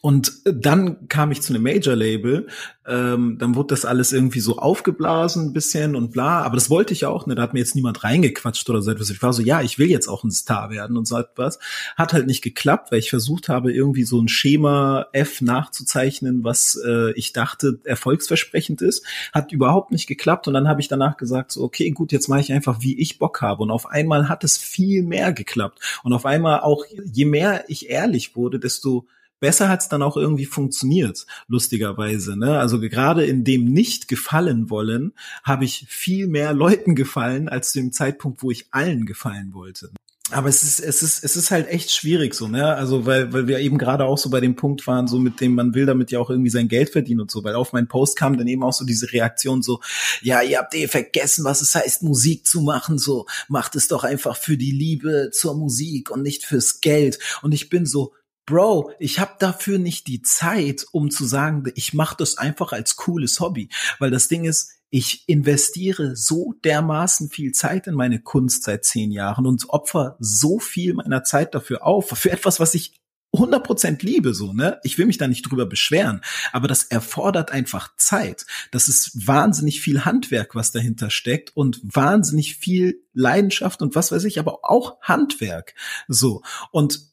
und 0.00 0.32
dann 0.44 1.08
kam 1.08 1.32
ich 1.32 1.42
zu 1.42 1.52
einem 1.52 1.64
Major-Label, 1.64 2.46
ähm, 2.86 3.36
dann 3.38 3.54
wurde 3.56 3.74
das 3.74 3.84
alles 3.84 4.12
irgendwie 4.12 4.40
so 4.40 4.58
aufgeblasen 4.58 5.46
ein 5.46 5.52
bisschen 5.52 5.96
und 5.96 6.12
bla, 6.12 6.42
aber 6.42 6.54
das 6.54 6.70
wollte 6.70 6.92
ich 6.92 7.04
auch, 7.04 7.26
ne, 7.26 7.34
da 7.34 7.42
hat 7.42 7.52
mir 7.52 7.58
jetzt 7.58 7.74
niemand 7.74 8.02
reingequatscht 8.02 8.68
oder 8.70 8.80
so 8.80 8.90
etwas. 8.90 9.10
Ich 9.10 9.22
war 9.22 9.32
so, 9.32 9.42
ja, 9.42 9.60
ich 9.60 9.78
will 9.78 9.90
jetzt 9.90 10.08
auch 10.08 10.24
ein 10.24 10.30
Star 10.30 10.70
werden 10.70 10.96
und 10.96 11.06
so 11.06 11.18
etwas. 11.18 11.58
Hat 11.96 12.12
halt 12.12 12.26
nicht 12.26 12.42
geklappt, 12.42 12.92
weil 12.92 13.00
ich 13.00 13.10
versucht 13.10 13.48
habe, 13.48 13.72
irgendwie 13.72 14.04
so 14.04 14.20
ein 14.20 14.28
Schema 14.28 15.06
F 15.12 15.40
nachzuzeichnen, 15.40 16.44
was 16.44 16.80
äh, 16.84 17.12
ich 17.12 17.32
dachte 17.32 17.80
erfolgsversprechend 17.84 18.82
ist. 18.82 19.04
Hat 19.32 19.52
überhaupt 19.52 19.90
nicht 19.90 20.06
geklappt 20.06 20.48
und 20.48 20.54
dann 20.54 20.68
habe 20.68 20.80
ich 20.80 20.88
danach 20.88 21.16
gesagt, 21.16 21.52
so, 21.52 21.62
okay, 21.62 21.90
gut, 21.90 22.12
jetzt 22.12 22.28
mache 22.28 22.40
ich 22.40 22.52
einfach, 22.52 22.80
wie 22.80 22.98
ich 22.98 23.18
Bock 23.18 23.42
habe. 23.42 23.62
Und 23.62 23.70
auf 23.70 23.86
einmal 23.86 24.28
hat 24.28 24.44
es 24.44 24.56
viel 24.56 25.02
mehr 25.02 25.32
geklappt. 25.32 25.80
Und 26.02 26.12
auf 26.12 26.24
einmal 26.24 26.60
auch, 26.60 26.84
je 27.04 27.24
mehr 27.24 27.64
ich 27.68 27.90
ehrlich 27.90 28.36
wurde, 28.36 28.58
desto 28.58 29.06
besser 29.42 29.68
hat's 29.68 29.88
dann 29.88 30.02
auch 30.02 30.16
irgendwie 30.16 30.46
funktioniert, 30.46 31.26
lustigerweise. 31.48 32.38
Ne? 32.38 32.60
Also 32.60 32.78
gerade 32.78 33.26
in 33.26 33.42
dem 33.42 33.64
nicht 33.64 34.06
gefallen 34.06 34.70
wollen, 34.70 35.12
habe 35.42 35.64
ich 35.64 35.84
viel 35.88 36.28
mehr 36.28 36.52
Leuten 36.52 36.94
gefallen 36.94 37.48
als 37.48 37.72
zu 37.72 37.80
dem 37.80 37.90
Zeitpunkt, 37.90 38.44
wo 38.44 38.52
ich 38.52 38.68
allen 38.70 39.04
gefallen 39.04 39.52
wollte. 39.52 39.90
Aber 40.30 40.48
es 40.48 40.62
ist, 40.62 40.78
es 40.78 41.02
ist, 41.02 41.24
es 41.24 41.34
ist 41.34 41.50
halt 41.50 41.68
echt 41.68 41.90
schwierig 41.90 42.34
so, 42.34 42.46
ne? 42.46 42.74
Also, 42.74 43.04
weil, 43.04 43.32
weil 43.32 43.48
wir 43.48 43.58
eben 43.58 43.76
gerade 43.76 44.04
auch 44.04 44.16
so 44.16 44.30
bei 44.30 44.40
dem 44.40 44.54
Punkt 44.54 44.86
waren, 44.86 45.08
so 45.08 45.18
mit 45.18 45.40
dem, 45.40 45.56
man 45.56 45.74
will 45.74 45.84
damit 45.86 46.12
ja 46.12 46.20
auch 46.20 46.30
irgendwie 46.30 46.48
sein 46.48 46.68
Geld 46.68 46.90
verdienen 46.90 47.20
und 47.20 47.30
so, 47.30 47.42
weil 47.42 47.56
auf 47.56 47.72
meinen 47.72 47.88
Post 47.88 48.16
kam 48.16 48.38
dann 48.38 48.46
eben 48.46 48.62
auch 48.62 48.72
so 48.72 48.86
diese 48.86 49.12
Reaktion 49.12 49.60
so, 49.62 49.80
ja, 50.22 50.40
ihr 50.40 50.58
habt 50.58 50.74
eh 50.74 50.86
vergessen, 50.86 51.44
was 51.44 51.60
es 51.60 51.74
heißt, 51.74 52.04
Musik 52.04 52.46
zu 52.46 52.62
machen, 52.62 52.98
so, 52.98 53.26
macht 53.48 53.74
es 53.74 53.88
doch 53.88 54.04
einfach 54.04 54.36
für 54.36 54.56
die 54.56 54.70
Liebe 54.70 55.30
zur 55.32 55.54
Musik 55.54 56.10
und 56.10 56.22
nicht 56.22 56.44
fürs 56.44 56.80
Geld. 56.80 57.18
Und 57.42 57.52
ich 57.52 57.68
bin 57.68 57.84
so, 57.84 58.14
Bro, 58.46 58.92
ich 58.98 59.20
habe 59.20 59.34
dafür 59.38 59.78
nicht 59.78 60.08
die 60.08 60.22
Zeit, 60.22 60.84
um 60.90 61.10
zu 61.10 61.24
sagen, 61.24 61.64
ich 61.74 61.94
mache 61.94 62.16
das 62.18 62.38
einfach 62.38 62.72
als 62.72 62.96
cooles 62.96 63.38
Hobby, 63.40 63.68
weil 63.98 64.10
das 64.10 64.28
Ding 64.28 64.44
ist, 64.44 64.72
ich 64.90 65.26
investiere 65.26 66.16
so 66.16 66.54
dermaßen 66.64 67.30
viel 67.30 67.52
Zeit 67.52 67.86
in 67.86 67.94
meine 67.94 68.20
Kunst 68.20 68.64
seit 68.64 68.84
zehn 68.84 69.10
Jahren 69.10 69.46
und 69.46 69.70
opfer 69.70 70.16
so 70.18 70.58
viel 70.58 70.92
meiner 70.94 71.24
Zeit 71.24 71.54
dafür 71.54 71.86
auf, 71.86 72.10
für 72.10 72.30
etwas, 72.30 72.60
was 72.60 72.74
ich 72.74 72.94
100% 73.34 74.04
liebe, 74.04 74.34
so, 74.34 74.52
ne? 74.52 74.78
Ich 74.82 74.98
will 74.98 75.06
mich 75.06 75.16
da 75.16 75.26
nicht 75.26 75.42
drüber 75.42 75.64
beschweren, 75.64 76.20
aber 76.52 76.68
das 76.68 76.84
erfordert 76.84 77.50
einfach 77.50 77.96
Zeit. 77.96 78.44
Das 78.70 78.88
ist 78.88 79.26
wahnsinnig 79.26 79.80
viel 79.80 80.04
Handwerk, 80.04 80.54
was 80.54 80.72
dahinter 80.72 81.08
steckt 81.08 81.56
und 81.56 81.80
wahnsinnig 81.82 82.56
viel 82.56 83.02
Leidenschaft 83.14 83.80
und 83.80 83.94
was 83.94 84.12
weiß 84.12 84.24
ich, 84.24 84.38
aber 84.38 84.60
auch 84.64 85.00
Handwerk, 85.00 85.74
so. 86.08 86.42
Und 86.70 87.11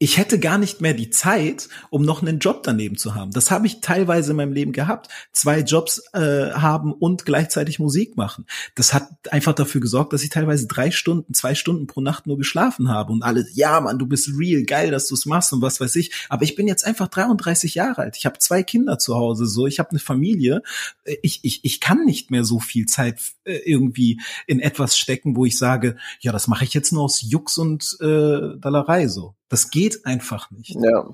ich 0.00 0.16
hätte 0.16 0.38
gar 0.38 0.58
nicht 0.58 0.80
mehr 0.80 0.94
die 0.94 1.10
Zeit, 1.10 1.68
um 1.90 2.02
noch 2.02 2.22
einen 2.22 2.38
Job 2.38 2.62
daneben 2.62 2.96
zu 2.96 3.16
haben. 3.16 3.32
Das 3.32 3.50
habe 3.50 3.66
ich 3.66 3.80
teilweise 3.80 4.30
in 4.30 4.36
meinem 4.36 4.52
Leben 4.52 4.72
gehabt. 4.72 5.08
Zwei 5.32 5.60
Jobs 5.60 6.02
äh, 6.12 6.52
haben 6.52 6.92
und 6.92 7.24
gleichzeitig 7.24 7.80
Musik 7.80 8.16
machen. 8.16 8.46
Das 8.76 8.94
hat 8.94 9.10
einfach 9.32 9.54
dafür 9.54 9.80
gesorgt, 9.80 10.12
dass 10.12 10.22
ich 10.22 10.30
teilweise 10.30 10.68
drei 10.68 10.92
Stunden, 10.92 11.34
zwei 11.34 11.56
Stunden 11.56 11.88
pro 11.88 12.00
Nacht 12.00 12.28
nur 12.28 12.38
geschlafen 12.38 12.88
habe 12.88 13.12
und 13.12 13.24
alle, 13.24 13.44
ja, 13.54 13.80
Mann, 13.80 13.98
du 13.98 14.06
bist 14.06 14.30
real, 14.38 14.62
geil, 14.62 14.92
dass 14.92 15.08
du 15.08 15.14
es 15.14 15.26
machst 15.26 15.52
und 15.52 15.62
was 15.62 15.80
weiß 15.80 15.96
ich. 15.96 16.12
Aber 16.28 16.44
ich 16.44 16.54
bin 16.54 16.68
jetzt 16.68 16.86
einfach 16.86 17.08
33 17.08 17.74
Jahre 17.74 18.02
alt. 18.02 18.16
Ich 18.16 18.24
habe 18.24 18.38
zwei 18.38 18.62
Kinder 18.62 19.00
zu 19.00 19.16
Hause, 19.16 19.46
so, 19.46 19.66
ich 19.66 19.80
habe 19.80 19.90
eine 19.90 19.98
Familie. 19.98 20.62
Ich, 21.22 21.40
ich, 21.42 21.64
ich 21.64 21.80
kann 21.80 22.04
nicht 22.04 22.30
mehr 22.30 22.44
so 22.44 22.60
viel 22.60 22.86
Zeit 22.86 23.20
äh, 23.42 23.56
irgendwie 23.64 24.20
in 24.46 24.60
etwas 24.60 24.96
stecken, 24.96 25.34
wo 25.34 25.44
ich 25.44 25.58
sage, 25.58 25.96
ja, 26.20 26.30
das 26.30 26.46
mache 26.46 26.62
ich 26.62 26.72
jetzt 26.72 26.92
nur 26.92 27.02
aus 27.02 27.20
Jux 27.22 27.58
und 27.58 27.96
äh, 28.00 28.58
Dallerei 28.60 29.08
so. 29.08 29.34
Das 29.48 29.70
geht 29.70 30.04
einfach 30.04 30.50
nicht. 30.50 30.76
Ja. 30.80 31.08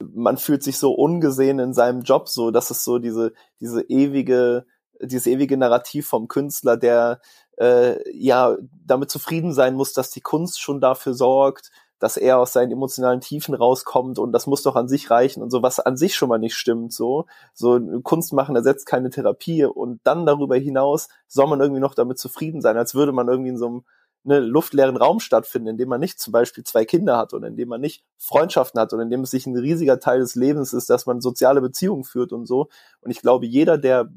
Man 0.00 0.36
fühlt 0.36 0.62
sich 0.62 0.78
so 0.78 0.92
ungesehen 0.92 1.58
in 1.58 1.74
seinem 1.74 2.02
Job, 2.02 2.28
so, 2.28 2.50
das 2.50 2.70
ist 2.70 2.84
so 2.84 2.98
diese, 2.98 3.32
diese 3.60 3.82
ewige, 3.82 4.66
dieses 5.00 5.26
ewige 5.26 5.56
Narrativ 5.56 6.06
vom 6.06 6.28
Künstler, 6.28 6.76
der 6.76 7.20
äh, 7.58 7.98
ja 8.16 8.56
damit 8.86 9.10
zufrieden 9.10 9.52
sein 9.52 9.74
muss, 9.74 9.92
dass 9.92 10.10
die 10.10 10.20
Kunst 10.20 10.60
schon 10.60 10.80
dafür 10.80 11.14
sorgt, 11.14 11.70
dass 11.98 12.16
er 12.16 12.38
aus 12.38 12.52
seinen 12.52 12.70
emotionalen 12.70 13.20
Tiefen 13.20 13.54
rauskommt 13.54 14.18
und 14.18 14.32
das 14.32 14.46
muss 14.46 14.62
doch 14.62 14.76
an 14.76 14.88
sich 14.88 15.10
reichen 15.10 15.42
und 15.42 15.50
so, 15.50 15.62
was 15.62 15.80
an 15.80 15.96
sich 15.96 16.14
schon 16.14 16.28
mal 16.28 16.38
nicht 16.38 16.54
stimmt, 16.54 16.92
so. 16.92 17.26
So 17.54 17.80
Kunst 18.02 18.32
machen 18.32 18.54
ersetzt 18.54 18.86
keine 18.86 19.10
Therapie 19.10 19.64
und 19.64 20.00
dann 20.04 20.26
darüber 20.26 20.56
hinaus 20.56 21.08
soll 21.26 21.48
man 21.48 21.60
irgendwie 21.60 21.80
noch 21.80 21.94
damit 21.94 22.18
zufrieden 22.18 22.60
sein, 22.60 22.76
als 22.76 22.94
würde 22.94 23.12
man 23.12 23.28
irgendwie 23.28 23.50
in 23.50 23.58
so 23.58 23.66
einem 23.66 23.84
ne, 24.28 24.40
luftleeren 24.40 24.98
Raum 24.98 25.20
stattfinden, 25.20 25.68
in 25.68 25.78
dem 25.78 25.88
man 25.88 26.00
nicht 26.00 26.20
zum 26.20 26.32
Beispiel 26.32 26.62
zwei 26.62 26.84
Kinder 26.84 27.16
hat 27.16 27.32
und 27.32 27.44
in 27.44 27.56
dem 27.56 27.68
man 27.68 27.80
nicht 27.80 28.04
Freundschaften 28.18 28.78
hat 28.78 28.92
und 28.92 29.00
in 29.00 29.10
dem 29.10 29.22
es 29.22 29.30
sich 29.30 29.46
ein 29.46 29.56
riesiger 29.56 29.98
Teil 29.98 30.20
des 30.20 30.34
Lebens 30.34 30.74
ist, 30.74 30.90
dass 30.90 31.06
man 31.06 31.22
soziale 31.22 31.62
Beziehungen 31.62 32.04
führt 32.04 32.32
und 32.32 32.46
so. 32.46 32.68
Und 33.00 33.10
ich 33.10 33.22
glaube, 33.22 33.46
jeder, 33.46 33.78
der 33.78 34.12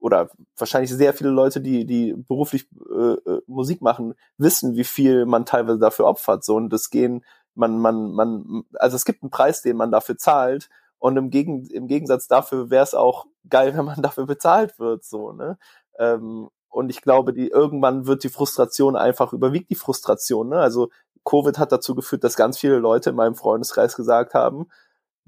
oder 0.00 0.28
wahrscheinlich 0.56 0.92
sehr 0.92 1.14
viele 1.14 1.30
Leute, 1.30 1.60
die 1.60 1.86
die 1.86 2.12
beruflich 2.12 2.68
äh, 2.90 3.14
äh 3.14 3.42
Musik 3.46 3.80
machen, 3.80 4.14
wissen, 4.36 4.76
wie 4.76 4.84
viel 4.84 5.24
man 5.24 5.46
teilweise 5.46 5.78
dafür 5.78 6.06
opfert. 6.06 6.44
So 6.44 6.54
und 6.56 6.70
das 6.70 6.90
gehen, 6.90 7.24
man 7.54 7.78
man 7.78 8.12
man, 8.12 8.64
also 8.74 8.96
es 8.96 9.06
gibt 9.06 9.22
einen 9.22 9.30
Preis, 9.30 9.62
den 9.62 9.76
man 9.76 9.90
dafür 9.90 10.18
zahlt. 10.18 10.68
Und 10.98 11.16
im, 11.16 11.30
Gegen, 11.30 11.64
im 11.66 11.86
Gegensatz 11.86 12.26
dafür 12.28 12.70
wäre 12.70 12.82
es 12.84 12.94
auch 12.94 13.26
geil, 13.48 13.74
wenn 13.76 13.86
man 13.86 14.02
dafür 14.02 14.26
bezahlt 14.26 14.78
wird, 14.78 15.04
so, 15.04 15.32
ne? 15.32 15.58
Ähm, 15.98 16.50
und 16.78 16.90
ich 16.90 17.02
glaube, 17.02 17.32
die 17.32 17.48
irgendwann 17.48 18.06
wird 18.06 18.22
die 18.22 18.28
Frustration 18.28 18.94
einfach 18.94 19.32
überwiegt 19.32 19.68
die 19.68 19.74
Frustration. 19.74 20.48
Ne? 20.48 20.60
Also 20.60 20.90
Covid 21.24 21.58
hat 21.58 21.72
dazu 21.72 21.96
geführt, 21.96 22.22
dass 22.22 22.36
ganz 22.36 22.56
viele 22.56 22.78
Leute 22.78 23.10
in 23.10 23.16
meinem 23.16 23.34
Freundeskreis 23.34 23.96
gesagt 23.96 24.32
haben, 24.32 24.68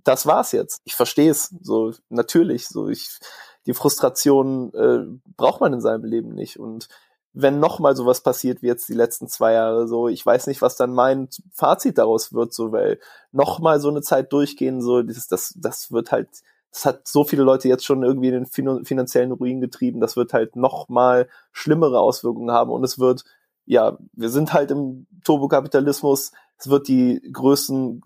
das 0.05 0.27
war's 0.27 0.53
jetzt. 0.53 0.81
Ich 0.85 0.95
verstehe 0.95 1.29
es. 1.29 1.53
So 1.61 1.93
natürlich. 2.09 2.69
So 2.69 2.89
ich 2.89 3.19
die 3.67 3.75
Frustration 3.75 4.73
äh, 4.75 5.05
braucht 5.37 5.61
man 5.61 5.73
in 5.73 5.81
seinem 5.81 6.05
Leben 6.05 6.35
nicht. 6.35 6.61
Und 6.61 6.87
wenn 7.33 7.59
noch 7.59 7.81
mal 7.81 7.97
sowas 7.97 8.23
passiert 8.23 8.63
wie 8.63 8.69
jetzt 8.69 8.89
die 8.89 8.95
letzten 8.95 9.27
zwei 9.27 9.55
Jahre, 9.55 9.89
so 9.89 10.07
ich 10.07 10.25
weiß 10.25 10.47
nicht, 10.47 10.63
was 10.63 10.77
dann 10.77 10.95
mein 10.95 11.29
Fazit 11.53 11.99
daraus 11.99 12.33
wird, 12.33 12.55
so 12.55 12.71
weil 12.71 13.01
noch 13.33 13.59
mal 13.59 13.81
so 13.81 13.89
eine 13.89 14.03
Zeit 14.03 14.33
durchgehen, 14.33 14.81
so 14.81 15.03
das 15.03 15.27
das 15.27 15.55
das 15.57 15.91
wird 15.91 16.13
halt 16.13 16.29
das 16.73 16.85
hat 16.85 17.09
so 17.09 17.25
viele 17.25 17.43
Leute 17.43 17.69
jetzt 17.69 17.85
schon 17.85 18.03
irgendwie 18.03 18.29
in 18.29 18.45
den 18.45 18.85
finanziellen 18.85 19.33
Ruin 19.33 19.61
getrieben, 19.61 20.01
das 20.01 20.17
wird 20.17 20.33
halt 20.33 20.57
noch 20.57 20.89
mal 20.89 21.29
schlimmere 21.53 21.99
Auswirkungen 21.99 22.51
haben 22.51 22.71
und 22.71 22.85
es 22.85 22.99
wird, 22.99 23.25
ja, 23.65 23.99
wir 24.13 24.29
sind 24.29 24.53
halt 24.53 24.71
im 24.71 25.07
Turbokapitalismus, 25.25 26.33
es 26.59 26.69
wird 26.69 26.89
die 26.89 27.21
größten 27.33 28.03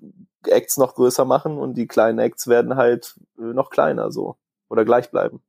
Acts 0.46 0.76
noch 0.76 0.94
größer 0.94 1.24
machen 1.24 1.58
und 1.58 1.74
die 1.74 1.86
kleinen 1.86 2.18
Acts 2.18 2.46
werden 2.46 2.76
halt 2.76 3.18
äh, 3.38 3.42
noch 3.42 3.70
kleiner 3.70 4.10
so 4.10 4.36
oder 4.68 4.84
gleich 4.84 5.10
bleiben. 5.10 5.40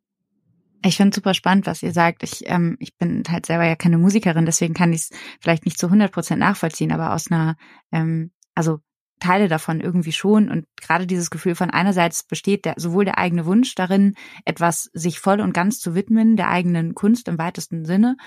Ich 0.84 0.97
finde 0.97 1.16
super 1.16 1.34
spannend, 1.34 1.66
was 1.66 1.82
ihr 1.82 1.93
sagt. 1.93 2.22
Ich, 2.22 2.43
ähm, 2.45 2.78
ich 2.80 2.95
bin 2.95 3.24
halt 3.28 3.47
selber 3.47 3.66
ja 3.66 3.76
keine 3.76 3.97
Musikerin, 3.97 4.45
deswegen 4.45 4.76
kann 4.76 4.93
ich 4.93 5.01
es 5.01 5.09
vielleicht 5.41 5.66
nicht 5.66 5.80
zu 5.80 5.88
100 5.88 6.11
Prozent 6.11 6.39
nachvollziehen, 6.39 6.91
aber 6.91 7.13
aus 7.13 7.32
einer, 7.32 7.55
ähm, 7.91 8.32
also 8.53 8.80
Teile 9.20 9.47
davon 9.47 9.82
irgendwie 9.82 10.11
schon. 10.11 10.49
Und 10.49 10.66
gerade 10.80 11.07
dieses 11.07 11.30
Gefühl 11.30 11.55
von 11.55 11.70
einerseits 11.70 12.24
besteht 12.24 12.66
der, 12.66 12.76
sowohl 12.78 13.05
der 13.05 13.18
eigene 13.18 13.45
Wunsch 13.45 13.76
darin, 13.76 14.16
etwas 14.45 14.89
sich 14.93 15.20
voll 15.20 15.41
und 15.41 15.53
ganz 15.53 15.80
zu 15.80 15.95
widmen, 15.95 16.38
der 16.38 16.49
eigenen 16.49 16.95
Kunst 16.95 17.28
im 17.28 17.38
weitesten 17.38 17.86
Sinne, 17.86 18.18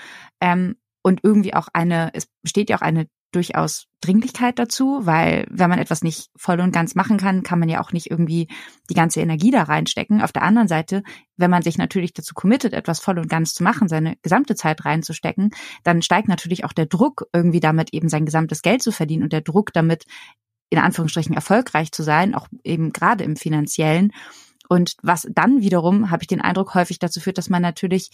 ähm, 0.41 0.75
und 1.01 1.21
irgendwie 1.23 1.53
auch 1.53 1.67
eine, 1.73 2.11
es 2.13 2.27
besteht 2.41 2.69
ja 2.69 2.77
auch 2.77 2.81
eine 2.81 3.07
durchaus 3.31 3.85
Dringlichkeit 4.01 4.57
dazu, 4.57 5.01
weil 5.05 5.45
wenn 5.49 5.69
man 5.69 5.77
etwas 5.77 6.01
nicht 6.01 6.29
voll 6.35 6.59
und 6.61 6.71
ganz 6.71 6.95
machen 6.95 7.17
kann, 7.17 7.43
kann 7.43 7.59
man 7.59 7.69
ja 7.69 7.79
auch 7.81 7.91
nicht 7.91 8.09
irgendwie 8.09 8.47
die 8.89 8.95
ganze 8.95 9.21
Energie 9.21 9.51
da 9.51 9.63
reinstecken. 9.63 10.21
Auf 10.21 10.31
der 10.31 10.41
anderen 10.41 10.67
Seite, 10.67 11.03
wenn 11.37 11.51
man 11.51 11.61
sich 11.61 11.77
natürlich 11.77 12.13
dazu 12.13 12.33
committet, 12.33 12.73
etwas 12.73 12.99
voll 12.99 13.19
und 13.19 13.29
ganz 13.29 13.53
zu 13.53 13.63
machen, 13.63 13.87
seine 13.87 14.15
gesamte 14.23 14.55
Zeit 14.55 14.83
reinzustecken, 14.83 15.51
dann 15.83 16.01
steigt 16.01 16.27
natürlich 16.27 16.65
auch 16.65 16.73
der 16.73 16.87
Druck, 16.87 17.27
irgendwie 17.31 17.59
damit 17.59 17.93
eben 17.93 18.09
sein 18.09 18.25
gesamtes 18.25 18.61
Geld 18.63 18.81
zu 18.81 18.91
verdienen 18.91 19.23
und 19.23 19.33
der 19.33 19.41
Druck 19.41 19.73
damit 19.73 20.05
in 20.69 20.79
Anführungsstrichen 20.79 21.35
erfolgreich 21.35 21.91
zu 21.91 22.03
sein, 22.03 22.35
auch 22.35 22.47
eben 22.63 22.93
gerade 22.93 23.23
im 23.23 23.35
finanziellen. 23.35 24.11
Und 24.67 24.95
was 25.01 25.27
dann 25.31 25.61
wiederum, 25.61 26.11
habe 26.11 26.23
ich 26.23 26.27
den 26.27 26.41
Eindruck, 26.41 26.75
häufig 26.75 26.99
dazu 26.99 27.19
führt, 27.19 27.37
dass 27.37 27.49
man 27.49 27.61
natürlich, 27.61 28.11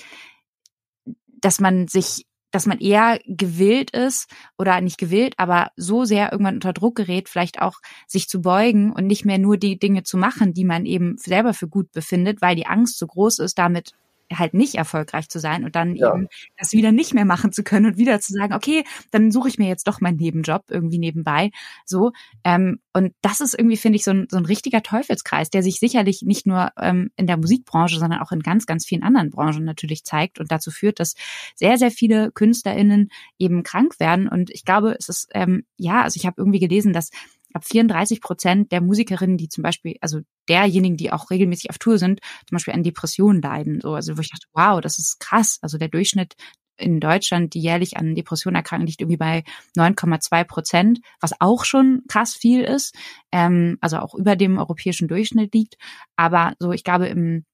dass 1.41 1.59
man 1.59 1.87
sich 1.87 2.25
dass 2.55 2.65
man 2.65 2.79
eher 2.79 3.19
gewillt 3.25 3.91
ist 3.91 4.29
oder 4.57 4.79
nicht 4.79 4.97
gewillt, 4.97 5.33
aber 5.35 5.71
so 5.75 6.05
sehr 6.05 6.31
irgendwann 6.31 6.55
unter 6.55 6.71
Druck 6.71 6.95
gerät, 6.95 7.27
vielleicht 7.27 7.61
auch 7.61 7.81
sich 8.07 8.29
zu 8.29 8.41
beugen 8.41 8.93
und 8.93 9.07
nicht 9.07 9.25
mehr 9.25 9.37
nur 9.37 9.57
die 9.57 9.77
Dinge 9.77 10.03
zu 10.03 10.15
machen, 10.15 10.53
die 10.53 10.63
man 10.63 10.85
eben 10.85 11.17
selber 11.17 11.53
für 11.53 11.67
gut 11.67 11.91
befindet, 11.91 12.41
weil 12.41 12.55
die 12.55 12.65
Angst 12.65 12.97
so 12.97 13.07
groß 13.07 13.39
ist, 13.39 13.57
damit 13.57 13.91
halt 14.33 14.53
nicht 14.53 14.75
erfolgreich 14.75 15.29
zu 15.29 15.39
sein 15.39 15.63
und 15.63 15.75
dann 15.75 15.95
ja. 15.95 16.13
eben 16.13 16.27
das 16.57 16.71
wieder 16.71 16.91
nicht 16.91 17.13
mehr 17.13 17.25
machen 17.25 17.51
zu 17.51 17.63
können 17.63 17.85
und 17.85 17.97
wieder 17.97 18.19
zu 18.19 18.33
sagen, 18.33 18.53
okay, 18.53 18.83
dann 19.11 19.31
suche 19.31 19.49
ich 19.49 19.57
mir 19.57 19.67
jetzt 19.67 19.87
doch 19.87 20.01
meinen 20.01 20.17
Nebenjob 20.17 20.63
irgendwie 20.69 20.97
nebenbei. 20.97 21.51
So. 21.85 22.11
Ähm, 22.43 22.79
und 22.93 23.13
das 23.21 23.41
ist 23.41 23.57
irgendwie, 23.57 23.77
finde 23.77 23.97
ich, 23.97 24.03
so 24.03 24.11
ein, 24.11 24.27
so 24.29 24.37
ein 24.37 24.45
richtiger 24.45 24.81
Teufelskreis, 24.81 25.49
der 25.49 25.63
sich 25.63 25.79
sicherlich 25.79 26.21
nicht 26.23 26.47
nur 26.47 26.71
ähm, 26.79 27.11
in 27.17 27.27
der 27.27 27.37
Musikbranche, 27.37 27.99
sondern 27.99 28.21
auch 28.21 28.31
in 28.31 28.39
ganz, 28.39 28.65
ganz 28.65 28.85
vielen 28.85 29.03
anderen 29.03 29.29
Branchen 29.29 29.63
natürlich 29.63 30.03
zeigt 30.03 30.39
und 30.39 30.51
dazu 30.51 30.71
führt, 30.71 30.99
dass 30.99 31.13
sehr, 31.55 31.77
sehr 31.77 31.91
viele 31.91 32.31
KünstlerInnen 32.31 33.09
eben 33.37 33.63
krank 33.63 33.99
werden. 33.99 34.27
Und 34.27 34.49
ich 34.49 34.65
glaube, 34.65 34.95
es 34.97 35.09
ist, 35.09 35.29
ähm, 35.33 35.65
ja, 35.77 36.01
also 36.01 36.17
ich 36.17 36.25
habe 36.25 36.35
irgendwie 36.39 36.59
gelesen, 36.59 36.93
dass 36.93 37.11
ab 37.55 37.63
34 37.63 38.21
Prozent 38.21 38.71
der 38.71 38.81
Musikerinnen, 38.81 39.37
die 39.37 39.47
zum 39.47 39.63
Beispiel, 39.63 39.95
also 40.01 40.19
derjenigen, 40.49 40.97
die 40.97 41.11
auch 41.11 41.29
regelmäßig 41.29 41.69
auf 41.69 41.77
Tour 41.77 41.97
sind, 41.97 42.19
zum 42.47 42.55
Beispiel 42.55 42.73
an 42.73 42.83
Depressionen 42.83 43.41
leiden. 43.41 43.79
So, 43.81 43.93
also 43.93 44.17
wo 44.17 44.21
ich 44.21 44.29
dachte, 44.29 44.47
wow, 44.53 44.81
das 44.81 44.99
ist 44.99 45.19
krass. 45.19 45.57
Also 45.61 45.77
der 45.77 45.87
Durchschnitt 45.87 46.35
in 46.77 46.99
Deutschland, 46.99 47.53
die 47.53 47.61
jährlich 47.61 47.95
an 47.95 48.15
Depressionen 48.15 48.57
erkranken, 48.57 48.87
liegt 48.87 48.99
irgendwie 48.99 49.17
bei 49.17 49.43
9,2 49.77 50.43
Prozent, 50.43 50.99
was 51.21 51.31
auch 51.39 51.63
schon 51.63 52.03
krass 52.09 52.33
viel 52.33 52.63
ist, 52.63 52.93
ähm, 53.31 53.77
also 53.79 53.99
auch 53.99 54.13
über 54.13 54.35
dem 54.35 54.57
europäischen 54.57 55.07
Durchschnitt 55.07 55.53
liegt. 55.53 55.75
Aber 56.17 56.53
so, 56.59 56.73
ich 56.73 56.83
glaube, 56.83 57.07
im, 57.07 57.45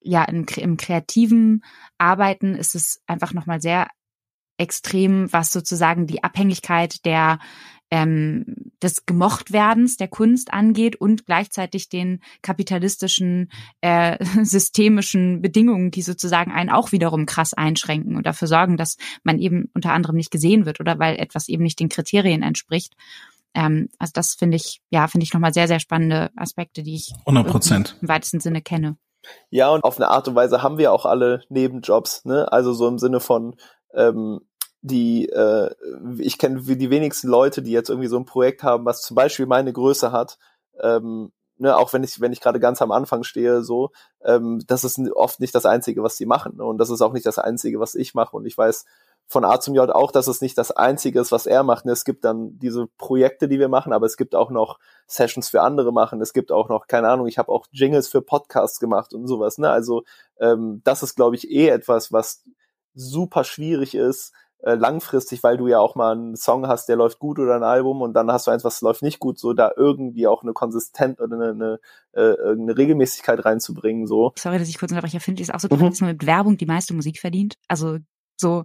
ja, 0.00 0.24
im, 0.24 0.46
im 0.56 0.76
kreativen 0.76 1.62
Arbeiten 1.98 2.56
ist 2.56 2.74
es 2.74 3.00
einfach 3.06 3.32
nochmal 3.32 3.60
sehr 3.60 3.86
extrem, 4.56 5.32
was 5.32 5.52
sozusagen 5.52 6.06
die 6.06 6.22
Abhängigkeit 6.22 7.04
der 7.04 7.38
ähm, 7.94 8.72
des 8.82 9.06
Gemochtwerdens 9.06 9.96
der 9.96 10.08
Kunst 10.08 10.52
angeht 10.52 10.96
und 10.96 11.26
gleichzeitig 11.26 11.88
den 11.88 12.20
kapitalistischen, 12.42 13.52
äh, 13.82 14.18
systemischen 14.42 15.40
Bedingungen, 15.40 15.92
die 15.92 16.02
sozusagen 16.02 16.50
einen 16.50 16.70
auch 16.70 16.90
wiederum 16.90 17.24
krass 17.24 17.54
einschränken 17.54 18.16
und 18.16 18.26
dafür 18.26 18.48
sorgen, 18.48 18.76
dass 18.76 18.96
man 19.22 19.38
eben 19.38 19.70
unter 19.74 19.92
anderem 19.92 20.16
nicht 20.16 20.32
gesehen 20.32 20.66
wird 20.66 20.80
oder 20.80 20.98
weil 20.98 21.20
etwas 21.20 21.48
eben 21.48 21.62
nicht 21.62 21.78
den 21.78 21.88
Kriterien 21.88 22.42
entspricht. 22.42 22.94
Ähm, 23.54 23.88
also 24.00 24.10
das 24.12 24.34
finde 24.34 24.56
ich, 24.56 24.80
ja, 24.90 25.06
finde 25.06 25.22
ich 25.22 25.32
nochmal 25.32 25.54
sehr, 25.54 25.68
sehr 25.68 25.78
spannende 25.78 26.32
Aspekte, 26.34 26.82
die 26.82 26.96
ich 26.96 27.12
100 27.26 27.46
Prozent 27.46 27.96
im 28.02 28.08
weitesten 28.08 28.40
Sinne 28.40 28.60
kenne. 28.60 28.96
Ja, 29.50 29.70
und 29.70 29.84
auf 29.84 29.98
eine 29.98 30.08
Art 30.08 30.26
und 30.26 30.34
Weise 30.34 30.64
haben 30.64 30.78
wir 30.78 30.92
auch 30.92 31.06
alle 31.06 31.44
Nebenjobs, 31.48 32.24
ne? 32.24 32.50
Also 32.50 32.72
so 32.72 32.88
im 32.88 32.98
Sinne 32.98 33.20
von, 33.20 33.54
ähm, 33.94 34.40
die 34.84 35.30
äh, 35.30 35.70
ich 36.18 36.38
kenne 36.38 36.60
die 36.60 36.90
wenigsten 36.90 37.28
Leute, 37.28 37.62
die 37.62 37.72
jetzt 37.72 37.88
irgendwie 37.88 38.08
so 38.08 38.18
ein 38.18 38.26
Projekt 38.26 38.62
haben, 38.62 38.84
was 38.84 39.00
zum 39.00 39.14
Beispiel 39.14 39.46
meine 39.46 39.72
Größe 39.72 40.12
hat. 40.12 40.38
Ähm, 40.78 41.32
ne, 41.56 41.74
auch 41.74 41.94
wenn 41.94 42.04
ich 42.04 42.20
wenn 42.20 42.32
ich 42.32 42.42
gerade 42.42 42.60
ganz 42.60 42.82
am 42.82 42.92
Anfang 42.92 43.22
stehe, 43.22 43.62
so 43.62 43.92
ähm, 44.22 44.62
das 44.66 44.84
ist 44.84 45.00
oft 45.14 45.40
nicht 45.40 45.54
das 45.54 45.64
Einzige, 45.64 46.02
was 46.02 46.16
die 46.16 46.26
machen 46.26 46.56
ne? 46.58 46.64
und 46.64 46.76
das 46.76 46.90
ist 46.90 47.00
auch 47.00 47.14
nicht 47.14 47.24
das 47.24 47.38
Einzige, 47.38 47.80
was 47.80 47.94
ich 47.94 48.14
mache 48.14 48.36
und 48.36 48.44
ich 48.44 48.58
weiß 48.58 48.84
von 49.26 49.46
A 49.46 49.58
zum 49.58 49.74
J 49.74 49.88
auch, 49.90 50.12
dass 50.12 50.26
es 50.26 50.42
nicht 50.42 50.58
das 50.58 50.70
Einzige 50.70 51.18
ist, 51.18 51.32
was 51.32 51.46
er 51.46 51.62
macht. 51.62 51.86
Ne? 51.86 51.92
Es 51.92 52.04
gibt 52.04 52.26
dann 52.26 52.58
diese 52.58 52.88
Projekte, 52.98 53.48
die 53.48 53.58
wir 53.58 53.70
machen, 53.70 53.94
aber 53.94 54.04
es 54.04 54.18
gibt 54.18 54.34
auch 54.34 54.50
noch 54.50 54.78
Sessions 55.06 55.48
für 55.48 55.62
andere 55.62 55.94
machen. 55.94 56.20
Es 56.20 56.34
gibt 56.34 56.52
auch 56.52 56.68
noch, 56.68 56.88
keine 56.88 57.08
Ahnung, 57.08 57.26
ich 57.26 57.38
habe 57.38 57.50
auch 57.50 57.66
Jingles 57.72 58.06
für 58.06 58.20
Podcasts 58.20 58.80
gemacht 58.80 59.14
und 59.14 59.26
sowas. 59.26 59.56
Ne? 59.56 59.70
Also 59.70 60.04
ähm, 60.38 60.82
das 60.84 61.02
ist, 61.02 61.14
glaube 61.14 61.36
ich, 61.36 61.50
eh 61.50 61.68
etwas, 61.68 62.12
was 62.12 62.44
super 62.94 63.44
schwierig 63.44 63.94
ist, 63.94 64.32
äh, 64.64 64.76
langfristig, 64.76 65.42
weil 65.42 65.58
du 65.58 65.68
ja 65.68 65.78
auch 65.78 65.94
mal 65.94 66.12
einen 66.12 66.36
Song 66.36 66.66
hast, 66.66 66.88
der 66.88 66.96
läuft 66.96 67.18
gut 67.18 67.38
oder 67.38 67.54
ein 67.54 67.62
Album 67.62 68.00
und 68.00 68.14
dann 68.14 68.32
hast 68.32 68.46
du 68.46 68.50
eins, 68.50 68.64
was 68.64 68.80
läuft 68.80 69.02
nicht 69.02 69.18
gut, 69.18 69.38
so 69.38 69.52
da 69.52 69.72
irgendwie 69.76 70.26
auch 70.26 70.42
eine 70.42 70.54
Konsistent 70.54 71.20
oder 71.20 71.36
eine, 71.36 71.50
eine, 71.50 71.78
äh, 72.12 72.52
eine 72.52 72.76
Regelmäßigkeit 72.76 73.44
reinzubringen. 73.44 74.06
so. 74.06 74.32
Sorry, 74.38 74.58
dass 74.58 74.70
ich 74.70 74.78
kurz 74.78 74.90
unterbreche, 74.90 75.20
finde 75.20 75.42
ich 75.42 75.48
es 75.48 75.54
auch 75.54 75.60
so, 75.60 75.68
mhm. 75.70 75.90
dass 75.90 76.00
man 76.00 76.12
mit 76.12 76.26
Werbung 76.26 76.56
die 76.56 76.64
meiste 76.64 76.94
Musik 76.94 77.18
verdient. 77.18 77.56
Also 77.68 77.98
so 78.40 78.64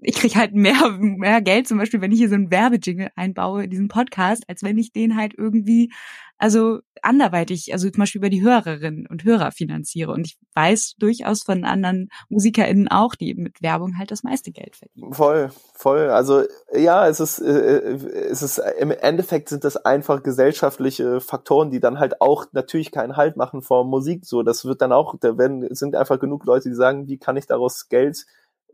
ich 0.00 0.16
krieg 0.16 0.36
halt 0.36 0.54
mehr, 0.54 0.90
mehr 1.00 1.40
Geld, 1.40 1.66
zum 1.66 1.78
Beispiel, 1.78 2.00
wenn 2.00 2.12
ich 2.12 2.18
hier 2.18 2.28
so 2.28 2.34
einen 2.34 2.50
Werbejingle 2.50 3.10
einbaue 3.16 3.64
in 3.64 3.70
diesen 3.70 3.88
Podcast, 3.88 4.44
als 4.48 4.62
wenn 4.62 4.78
ich 4.78 4.92
den 4.92 5.16
halt 5.16 5.34
irgendwie, 5.36 5.92
also 6.38 6.80
anderweitig, 7.02 7.72
also 7.72 7.88
zum 7.88 8.00
Beispiel 8.00 8.18
über 8.18 8.28
die 8.28 8.42
Hörerinnen 8.42 9.06
und 9.06 9.24
Hörer 9.24 9.52
finanziere. 9.52 10.12
Und 10.12 10.26
ich 10.26 10.38
weiß 10.54 10.96
durchaus 10.98 11.42
von 11.42 11.64
anderen 11.64 12.08
MusikerInnen 12.28 12.88
auch, 12.88 13.14
die 13.14 13.34
mit 13.34 13.62
Werbung 13.62 13.98
halt 13.98 14.10
das 14.10 14.22
meiste 14.22 14.50
Geld 14.50 14.76
verdienen. 14.76 15.14
Voll, 15.14 15.50
voll. 15.74 16.10
Also 16.10 16.42
ja, 16.74 17.08
es 17.08 17.20
ist, 17.20 17.38
äh, 17.38 17.96
es 18.30 18.42
ist 18.42 18.60
im 18.78 18.90
Endeffekt 18.90 19.48
sind 19.48 19.64
das 19.64 19.76
einfach 19.76 20.22
gesellschaftliche 20.22 21.20
Faktoren, 21.20 21.70
die 21.70 21.80
dann 21.80 21.98
halt 21.98 22.20
auch 22.20 22.46
natürlich 22.52 22.92
keinen 22.92 23.16
Halt 23.16 23.36
machen 23.36 23.62
vor 23.62 23.84
Musik. 23.86 24.26
So, 24.26 24.42
das 24.42 24.64
wird 24.64 24.82
dann 24.82 24.92
auch, 24.92 25.14
da 25.18 25.38
werden, 25.38 25.66
sind 25.74 25.94
einfach 25.94 26.18
genug 26.18 26.44
Leute, 26.44 26.68
die 26.68 26.74
sagen, 26.74 27.08
wie 27.08 27.18
kann 27.18 27.36
ich 27.36 27.46
daraus 27.46 27.88
Geld 27.88 28.26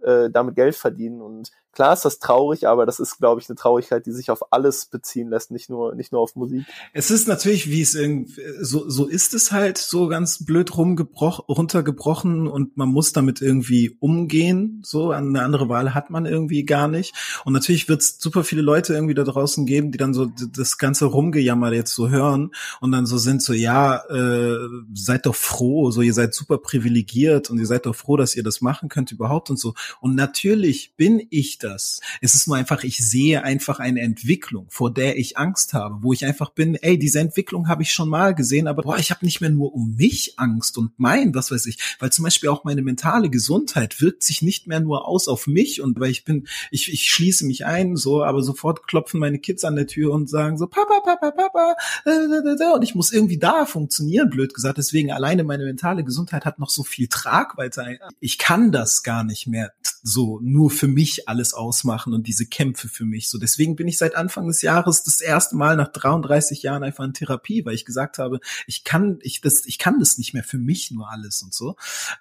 äh, 0.05 0.31
damit 0.31 0.55
Geld 0.57 0.75
verdienen. 0.77 1.21
Und 1.23 1.51
klar 1.73 1.93
ist 1.93 2.05
das 2.05 2.19
traurig, 2.19 2.69
aber 2.69 2.87
das 2.87 3.01
ist, 3.01 3.19
glaube 3.19 3.41
ich, 3.41 3.49
eine 3.49 3.57
Traurigkeit, 3.57 4.07
die 4.07 4.13
sich 4.13 4.31
auf 4.31 4.53
alles 4.53 4.87
beziehen 4.87 5.29
lässt, 5.29 5.51
nicht 5.51 5.71
nur, 5.71 5.95
nicht 5.95 6.13
nur 6.13 6.21
auf 6.21 6.37
Musik. 6.37 6.65
Es 6.93 7.11
ist 7.11 7.27
natürlich, 7.27 7.71
wie 7.71 7.81
es 7.81 7.95
irgendwie, 7.95 8.43
so, 8.61 8.89
so 8.89 9.07
ist 9.07 9.35
es 9.35 9.53
halt 9.53 9.79
so 9.79 10.09
ganz 10.09 10.45
blöd 10.45 10.77
rumgebrochen, 10.77 11.45
runtergebrochen 11.49 12.47
und 12.47 12.77
man 12.77 12.89
muss 12.89 13.13
damit 13.13 13.41
irgendwie 13.41 13.97
umgehen. 14.01 14.83
So, 14.85 15.11
eine 15.11 15.43
andere 15.43 15.69
Wahl 15.69 15.95
hat 15.95 16.11
man 16.11 16.27
irgendwie 16.27 16.65
gar 16.65 16.89
nicht. 16.89 17.15
Und 17.45 17.53
natürlich 17.55 17.89
wird 17.89 18.03
es 18.03 18.19
super 18.19 18.45
viele 18.45 18.63
Leute 18.63 18.95
irgendwie 18.95 19.15
da 19.15 19.25
draußen 19.25 19.65
geben, 19.65 19.93
die 19.93 19.99
dann 19.99 20.15
so 20.15 20.27
das 20.27 20.79
ganze 20.79 21.07
Rumgejammer 21.07 21.73
jetzt 21.73 21.95
so 21.95 22.11
hören 22.11 22.51
und 22.81 22.93
dann 22.93 23.07
so 23.07 23.17
sind 23.17 23.43
so, 23.43 23.55
ja, 23.55 23.97
äh, 24.11 24.59
seid 24.95 25.27
doch 25.27 25.35
froh, 25.35 25.91
so 25.91 26.03
ihr 26.03 26.15
seid 26.15 26.35
super 26.35 26.59
privilegiert 26.59 27.51
und 27.51 27.59
ihr 27.59 27.67
seid 27.67 27.87
doch 27.87 27.97
froh, 27.97 28.17
dass 28.17 28.37
ihr 28.37 28.43
das 28.43 28.61
machen 28.61 28.89
könnt 28.89 29.11
überhaupt 29.11 29.49
und 29.49 29.59
so. 29.59 29.75
Und 30.01 30.15
natürlich 30.15 30.95
bin 30.97 31.27
ich 31.31 31.62
das. 31.65 32.01
Es 32.21 32.35
ist 32.35 32.47
nur 32.47 32.57
einfach, 32.57 32.85
ich 32.85 32.99
sehe 32.99 33.43
einfach 33.43 33.79
eine 33.79 34.01
Entwicklung, 34.01 34.67
vor 34.69 34.93
der 34.93 35.19
ich 35.19 35.39
Angst 35.39 35.75
habe, 35.75 36.03
wo 36.03 36.13
ich 36.13 36.25
einfach 36.25 36.51
bin, 36.51 36.75
ey, 36.77 36.99
diese 36.99 37.21
Entwicklung 37.21 37.69
habe 37.69 37.83
ich 37.83 37.93
schon 37.93 38.09
mal 38.09 38.35
gesehen, 38.35 38.69
aber 38.69 38.83
boah, 38.83 38.99
ich 38.99 39.11
habe 39.11 39.25
nicht 39.25 39.41
mehr 39.41 39.51
nur 39.51 39.75
um 39.75 39.95
mich 39.97 40.39
Angst 40.39 40.79
und 40.79 40.93
mein, 40.99 41.35
was 41.35 41.51
weiß 41.51 41.67
ich, 41.67 41.79
weil 41.99 42.11
zum 42.11 42.25
Beispiel 42.25 42.49
auch 42.49 42.65
meine 42.65 42.83
mentale 42.83 43.31
Gesundheit 43.31 44.01
wirkt 44.01 44.23
sich 44.23 44.43
nicht 44.43 44.67
mehr 44.67 44.81
nur 44.81 45.07
aus 45.07 45.29
auf 45.29 45.47
mich 45.47 45.81
und 45.81 45.99
weil 46.01 46.11
ich 46.11 46.25
bin, 46.25 46.47
ich, 46.71 46.93
ich 46.93 47.11
schließe 47.11 47.47
mich 47.47 47.65
ein, 47.67 47.97
so, 47.97 48.25
aber 48.25 48.43
sofort 48.43 48.87
klopfen 48.87 49.21
meine 49.21 49.39
Kids 49.39 49.65
an 49.65 49.77
der 49.77 49.87
Tür 49.87 50.13
und 50.13 50.29
sagen 50.29 50.59
so, 50.59 50.67
Papa, 50.67 51.01
Papa, 51.05 51.31
Papa, 51.31 51.77
äh, 52.05 52.75
und 52.75 52.83
ich 52.83 52.95
muss 52.95 53.13
irgendwie 53.13 53.39
da 53.39 53.67
funktionieren, 53.67 54.31
blöd 54.31 54.55
gesagt. 54.55 54.79
Deswegen 54.79 55.13
alleine 55.13 55.45
meine 55.45 55.65
mentale 55.65 56.05
Gesundheit 56.05 56.45
hat 56.45 56.59
noch 56.59 56.71
so 56.71 56.83
viel 56.83 57.09
Tragweite. 57.09 57.99
Ich 58.21 58.39
kann 58.39 58.73
das 58.73 59.03
gar 59.03 59.25
nicht 59.25 59.47
mehr 59.47 59.73
so 60.03 60.41
nur 60.43 60.71
für 60.71 60.89
mich 60.89 61.29
alles 61.29 61.52
ausmachen 61.55 62.15
und 62.15 62.27
diese 62.27 62.47
Kämpfe 62.47 62.89
für 62.89 63.05
mich. 63.05 63.31
So 63.31 63.39
deswegen 63.39 63.77
bin 63.77 63.89
ich 63.89 63.99
seit 63.99 64.17
Anfang 64.17 64.47
des 64.47 64.63
Jahres 64.63 65.03
das 65.03 65.21
erste 65.21 65.57
Mal 65.57 65.77
nach 65.77 65.89
33 65.89 66.63
Jahren 66.63 66.83
einfach 66.83 67.05
in 67.05 67.15
Therapie, 67.15 67.65
weil 67.65 67.75
ich 67.75 67.85
gesagt 67.85 68.19
habe, 68.19 68.41
ich 68.67 68.85
kann 68.85 69.19
ich 69.23 69.41
das 69.41 69.67
ich 69.67 69.79
kann 69.79 69.99
das 69.99 70.19
nicht 70.19 70.35
mehr 70.35 70.45
für 70.45 70.59
mich 70.59 70.91
nur 70.91 71.11
alles 71.11 71.43
und 71.43 71.55
so. 71.55 71.77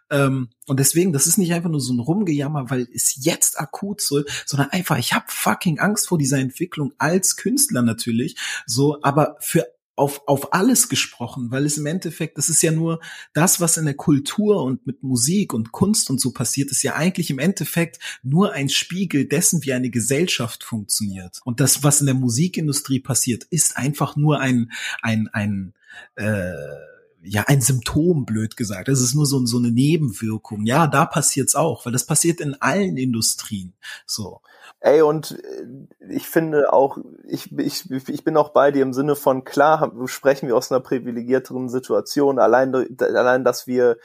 Ähm, 0.09 0.49
und 0.67 0.79
deswegen, 0.79 1.11
das 1.11 1.27
ist 1.27 1.37
nicht 1.37 1.53
einfach 1.53 1.69
nur 1.69 1.81
so 1.81 1.93
ein 1.93 1.99
Rumgejammer, 1.99 2.69
weil 2.69 2.87
es 2.93 3.23
jetzt 3.23 3.59
akut 3.59 4.01
soll, 4.01 4.25
sondern 4.45 4.69
einfach, 4.69 4.97
ich 4.97 5.13
habe 5.13 5.25
fucking 5.27 5.79
Angst 5.79 6.07
vor 6.07 6.17
dieser 6.17 6.37
Entwicklung 6.37 6.93
als 6.97 7.35
Künstler 7.35 7.81
natürlich. 7.81 8.37
So, 8.65 9.01
aber 9.01 9.35
für 9.39 9.65
auf, 10.01 10.27
auf 10.27 10.51
alles 10.51 10.89
gesprochen, 10.89 11.51
weil 11.51 11.63
es 11.63 11.77
im 11.77 11.85
Endeffekt, 11.85 12.39
das 12.39 12.49
ist 12.49 12.63
ja 12.63 12.71
nur 12.71 12.99
das, 13.33 13.61
was 13.61 13.77
in 13.77 13.85
der 13.85 13.93
Kultur 13.93 14.63
und 14.63 14.87
mit 14.87 15.03
Musik 15.03 15.53
und 15.53 15.71
Kunst 15.71 16.09
und 16.09 16.19
so 16.19 16.31
passiert, 16.31 16.71
ist 16.71 16.81
ja 16.81 16.95
eigentlich 16.95 17.29
im 17.29 17.37
Endeffekt 17.37 17.99
nur 18.23 18.53
ein 18.53 18.67
Spiegel 18.67 19.25
dessen, 19.25 19.63
wie 19.63 19.73
eine 19.73 19.91
Gesellschaft 19.91 20.63
funktioniert. 20.63 21.39
Und 21.45 21.59
das, 21.59 21.83
was 21.83 22.01
in 22.01 22.07
der 22.07 22.15
Musikindustrie 22.15 22.99
passiert, 22.99 23.43
ist 23.51 23.77
einfach 23.77 24.15
nur 24.15 24.39
ein, 24.39 24.71
ein, 25.03 25.29
ein, 25.33 25.73
äh, 26.15 26.51
ja, 27.23 27.43
ein 27.45 27.61
Symptom, 27.61 28.25
blöd 28.25 28.57
gesagt. 28.57 28.87
Das 28.87 29.01
ist 29.01 29.13
nur 29.13 29.27
so, 29.27 29.45
so 29.45 29.59
eine 29.59 29.71
Nebenwirkung. 29.71 30.65
Ja, 30.65 30.87
da 30.87 31.05
passiert's 31.05 31.53
auch, 31.53 31.85
weil 31.85 31.93
das 31.93 32.07
passiert 32.07 32.41
in 32.41 32.55
allen 32.55 32.97
Industrien. 32.97 33.73
So. 34.07 34.41
Ey, 34.83 35.03
und 35.03 35.39
äh, 35.43 35.65
ich 36.09 36.27
finde 36.27 36.73
auch, 36.73 36.97
ich, 37.27 37.57
ich, 37.57 37.89
ich 37.91 38.23
bin 38.23 38.35
auch 38.35 38.49
bei 38.49 38.71
dir 38.71 38.81
im 38.81 38.93
Sinne 38.93 39.15
von, 39.15 39.43
klar, 39.43 39.91
sprechen 40.07 40.47
wir 40.47 40.57
aus 40.57 40.71
einer 40.71 40.81
privilegierteren 40.81 41.69
Situation, 41.69 42.39
allein, 42.39 42.73
allein, 42.99 43.43
dass 43.43 43.67
wir 43.67 43.97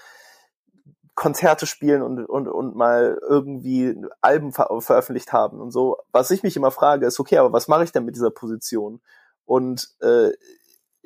Konzerte 1.14 1.64
spielen 1.66 2.02
und, 2.02 2.26
und, 2.26 2.46
und 2.46 2.76
mal 2.76 3.18
irgendwie 3.26 3.96
Alben 4.20 4.52
ver 4.52 4.68
veröffentlicht 4.80 5.32
haben 5.32 5.60
und 5.62 5.70
so. 5.70 5.96
Was 6.12 6.30
ich 6.30 6.42
mich 6.42 6.56
immer 6.56 6.70
frage, 6.70 7.06
ist, 7.06 7.18
okay, 7.18 7.38
aber 7.38 7.54
was 7.54 7.68
mache 7.68 7.84
ich 7.84 7.92
denn 7.92 8.04
mit 8.04 8.14
dieser 8.14 8.30
Position? 8.30 9.00
Und 9.46 9.88
äh, 10.02 10.32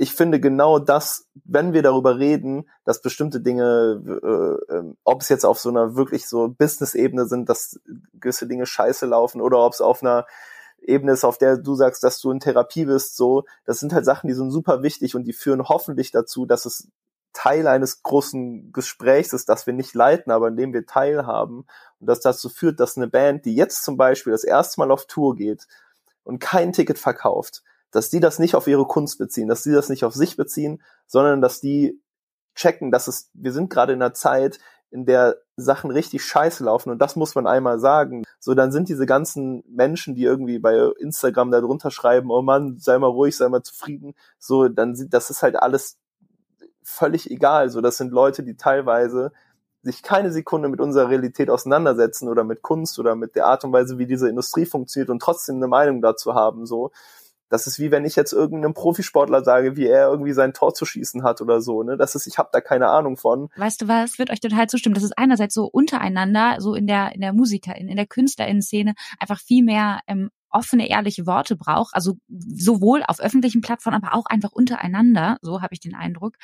ich 0.02 0.14
finde 0.14 0.40
genau 0.40 0.78
das, 0.78 1.28
wenn 1.44 1.74
wir 1.74 1.82
darüber 1.82 2.18
reden, 2.18 2.70
dass 2.84 3.02
bestimmte 3.02 3.42
Dinge, 3.42 4.00
äh, 4.06 4.74
äh, 4.74 4.94
ob 5.04 5.20
es 5.20 5.28
jetzt 5.28 5.44
auf 5.44 5.60
so 5.60 5.68
einer 5.68 5.94
wirklich 5.94 6.26
so 6.26 6.48
Business-Ebene 6.48 7.26
sind, 7.26 7.50
dass 7.50 7.78
gewisse 8.14 8.48
Dinge 8.48 8.64
scheiße 8.64 9.04
laufen 9.04 9.42
oder 9.42 9.58
ob 9.58 9.74
es 9.74 9.82
auf 9.82 10.02
einer 10.02 10.24
Ebene 10.80 11.12
ist, 11.12 11.22
auf 11.22 11.36
der 11.36 11.58
du 11.58 11.74
sagst, 11.74 12.02
dass 12.02 12.18
du 12.18 12.30
in 12.30 12.40
Therapie 12.40 12.86
bist, 12.86 13.14
so, 13.14 13.44
das 13.66 13.78
sind 13.78 13.92
halt 13.92 14.06
Sachen, 14.06 14.28
die 14.28 14.32
sind 14.32 14.50
super 14.50 14.82
wichtig 14.82 15.14
und 15.14 15.24
die 15.24 15.34
führen 15.34 15.68
hoffentlich 15.68 16.12
dazu, 16.12 16.46
dass 16.46 16.64
es 16.64 16.88
Teil 17.34 17.66
eines 17.66 18.02
großen 18.02 18.72
Gesprächs 18.72 19.34
ist, 19.34 19.50
das 19.50 19.66
wir 19.66 19.74
nicht 19.74 19.94
leiten, 19.94 20.32
aber 20.32 20.48
in 20.48 20.56
dem 20.56 20.72
wir 20.72 20.86
teilhaben 20.86 21.66
und 21.98 22.06
das 22.06 22.20
dazu 22.20 22.48
führt, 22.48 22.80
dass 22.80 22.96
eine 22.96 23.08
Band, 23.08 23.44
die 23.44 23.54
jetzt 23.54 23.84
zum 23.84 23.98
Beispiel 23.98 24.32
das 24.32 24.44
erste 24.44 24.80
Mal 24.80 24.90
auf 24.92 25.04
Tour 25.04 25.36
geht 25.36 25.68
und 26.24 26.38
kein 26.38 26.72
Ticket 26.72 26.98
verkauft, 26.98 27.62
dass 27.90 28.10
die 28.10 28.20
das 28.20 28.38
nicht 28.38 28.54
auf 28.54 28.66
ihre 28.66 28.86
Kunst 28.86 29.18
beziehen, 29.18 29.48
dass 29.48 29.62
die 29.62 29.72
das 29.72 29.88
nicht 29.88 30.04
auf 30.04 30.14
sich 30.14 30.36
beziehen, 30.36 30.82
sondern 31.06 31.40
dass 31.40 31.60
die 31.60 32.00
checken, 32.54 32.90
dass 32.90 33.08
es, 33.08 33.30
wir 33.34 33.52
sind 33.52 33.70
gerade 33.70 33.92
in 33.92 34.02
einer 34.02 34.14
Zeit, 34.14 34.58
in 34.90 35.06
der 35.06 35.36
Sachen 35.56 35.90
richtig 35.90 36.24
scheiße 36.24 36.64
laufen 36.64 36.90
und 36.90 36.98
das 36.98 37.14
muss 37.14 37.34
man 37.34 37.46
einmal 37.46 37.78
sagen. 37.78 38.24
So, 38.40 38.54
dann 38.54 38.72
sind 38.72 38.88
diese 38.88 39.06
ganzen 39.06 39.62
Menschen, 39.68 40.14
die 40.14 40.24
irgendwie 40.24 40.58
bei 40.58 40.76
Instagram 40.98 41.50
da 41.50 41.60
drunter 41.60 41.90
schreiben, 41.90 42.30
oh 42.30 42.42
Mann, 42.42 42.78
sei 42.78 42.98
mal 42.98 43.06
ruhig, 43.06 43.36
sei 43.36 43.48
mal 43.48 43.62
zufrieden, 43.62 44.14
so, 44.38 44.68
dann 44.68 44.96
sind, 44.96 45.14
das 45.14 45.30
ist 45.30 45.42
halt 45.42 45.56
alles 45.56 45.98
völlig 46.82 47.30
egal. 47.30 47.70
So, 47.70 47.80
das 47.80 47.98
sind 47.98 48.12
Leute, 48.12 48.42
die 48.42 48.56
teilweise 48.56 49.32
sich 49.82 50.02
keine 50.02 50.30
Sekunde 50.32 50.68
mit 50.68 50.80
unserer 50.80 51.08
Realität 51.08 51.48
auseinandersetzen 51.48 52.28
oder 52.28 52.44
mit 52.44 52.62
Kunst 52.62 52.98
oder 52.98 53.14
mit 53.14 53.34
der 53.34 53.46
Art 53.46 53.64
und 53.64 53.72
Weise, 53.72 53.98
wie 53.98 54.06
diese 54.06 54.28
Industrie 54.28 54.66
funktioniert 54.66 55.08
und 55.08 55.22
trotzdem 55.22 55.56
eine 55.56 55.68
Meinung 55.68 56.02
dazu 56.02 56.34
haben, 56.34 56.66
so. 56.66 56.90
Das 57.50 57.66
ist 57.66 57.78
wie 57.78 57.90
wenn 57.90 58.04
ich 58.04 58.16
jetzt 58.16 58.32
irgendeinem 58.32 58.74
Profisportler 58.74 59.44
sage, 59.44 59.76
wie 59.76 59.86
er 59.86 60.08
irgendwie 60.08 60.32
sein 60.32 60.54
Tor 60.54 60.72
zu 60.72 60.86
schießen 60.86 61.22
hat 61.22 61.40
oder 61.40 61.60
so. 61.60 61.82
Ne? 61.82 61.96
Das 61.96 62.14
ist, 62.14 62.26
ich 62.26 62.38
habe 62.38 62.48
da 62.52 62.60
keine 62.60 62.88
Ahnung 62.88 63.16
von. 63.16 63.48
Weißt 63.56 63.82
du 63.82 63.88
was? 63.88 64.18
Wird 64.18 64.30
euch 64.30 64.40
total 64.40 64.68
zustimmen. 64.68 64.94
Das 64.94 65.04
ist 65.04 65.18
einerseits 65.18 65.54
so 65.54 65.66
untereinander, 65.66 66.56
so 66.60 66.74
in 66.74 66.86
der 66.86 67.14
in 67.14 67.20
der 67.20 67.32
Musiker, 67.32 67.76
in, 67.76 67.94
der 67.94 68.06
Künstlerinnen-Szene 68.06 68.94
einfach 69.18 69.40
viel 69.40 69.64
mehr 69.64 70.00
ähm, 70.06 70.30
offene, 70.50 70.88
ehrliche 70.88 71.26
Worte 71.26 71.56
braucht, 71.56 71.94
also 71.94 72.18
sowohl 72.28 73.02
auf 73.06 73.20
öffentlichen 73.20 73.60
Plattformen, 73.60 74.02
aber 74.02 74.14
auch 74.14 74.26
einfach 74.26 74.52
untereinander, 74.52 75.38
so 75.42 75.62
habe 75.62 75.72
ich 75.72 75.80
den 75.80 75.94
Eindruck. 75.94 76.36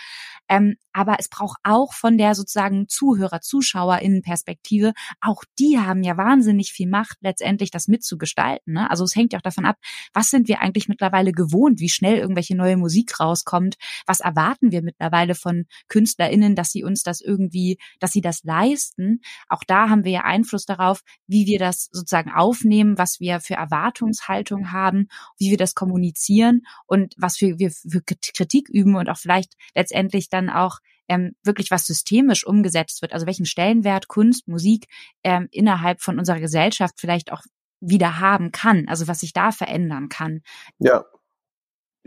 Ähm, 0.48 0.76
aber 0.92 1.16
es 1.18 1.28
braucht 1.28 1.58
auch 1.62 1.92
von 1.92 2.16
der 2.16 2.34
sozusagen 2.34 2.88
Zuhörer, 2.88 3.40
ZuschauerInnen-Perspektive, 3.40 4.92
auch 5.20 5.42
die 5.58 5.78
haben 5.78 6.02
ja 6.02 6.16
wahnsinnig 6.16 6.72
viel 6.72 6.88
Macht, 6.88 7.18
letztendlich 7.20 7.70
das 7.70 7.88
mitzugestalten. 7.88 8.74
Ne? 8.74 8.90
Also 8.90 9.04
es 9.04 9.14
hängt 9.14 9.32
ja 9.32 9.38
auch 9.38 9.42
davon 9.42 9.66
ab, 9.66 9.76
was 10.14 10.30
sind 10.30 10.48
wir 10.48 10.60
eigentlich 10.60 10.88
mittlerweile 10.88 11.32
gewohnt, 11.32 11.80
wie 11.80 11.88
schnell 11.88 12.16
irgendwelche 12.16 12.56
neue 12.56 12.76
Musik 12.76 13.18
rauskommt, 13.20 13.76
was 14.06 14.20
erwarten 14.20 14.72
wir 14.72 14.82
mittlerweile 14.82 15.34
von 15.34 15.66
KünstlerInnen, 15.88 16.54
dass 16.54 16.70
sie 16.70 16.84
uns 16.84 17.02
das 17.02 17.20
irgendwie, 17.20 17.78
dass 17.98 18.12
sie 18.12 18.20
das 18.20 18.44
leisten. 18.44 19.20
Auch 19.48 19.64
da 19.66 19.88
haben 19.88 20.04
wir 20.04 20.12
ja 20.12 20.20
Einfluss 20.22 20.64
darauf, 20.64 21.02
wie 21.26 21.46
wir 21.46 21.58
das 21.58 21.88
sozusagen 21.92 22.30
aufnehmen, 22.30 22.98
was 22.98 23.20
wir 23.20 23.40
für 23.40 23.54
Erwartungen 23.54 23.95
Erwartungshaltung 23.96 24.72
haben, 24.72 25.08
wie 25.38 25.50
wir 25.50 25.56
das 25.56 25.74
kommunizieren 25.74 26.62
und 26.86 27.14
was 27.16 27.40
wir, 27.40 27.58
wir 27.58 27.70
für 27.70 28.02
Kritik 28.02 28.68
üben 28.68 28.96
und 28.96 29.08
auch 29.08 29.18
vielleicht 29.18 29.54
letztendlich 29.74 30.28
dann 30.28 30.50
auch 30.50 30.78
ähm, 31.08 31.34
wirklich 31.42 31.70
was 31.70 31.86
systemisch 31.86 32.46
umgesetzt 32.46 33.00
wird, 33.02 33.12
also 33.12 33.26
welchen 33.26 33.46
Stellenwert 33.46 34.08
Kunst, 34.08 34.48
Musik 34.48 34.86
ähm, 35.22 35.48
innerhalb 35.50 36.00
von 36.00 36.18
unserer 36.18 36.40
Gesellschaft 36.40 36.94
vielleicht 36.98 37.32
auch 37.32 37.42
wieder 37.80 38.18
haben 38.18 38.52
kann, 38.52 38.86
also 38.88 39.06
was 39.06 39.20
sich 39.20 39.32
da 39.32 39.52
verändern 39.52 40.08
kann. 40.08 40.42
Ja. 40.78 41.04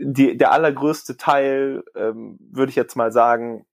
Die, 0.02 0.36
der 0.36 0.52
allergrößte 0.52 1.18
Teil, 1.18 1.82
ähm, 1.94 2.38
würde 2.40 2.70
ich 2.70 2.76
jetzt 2.76 2.96
mal 2.96 3.12
sagen, 3.12 3.66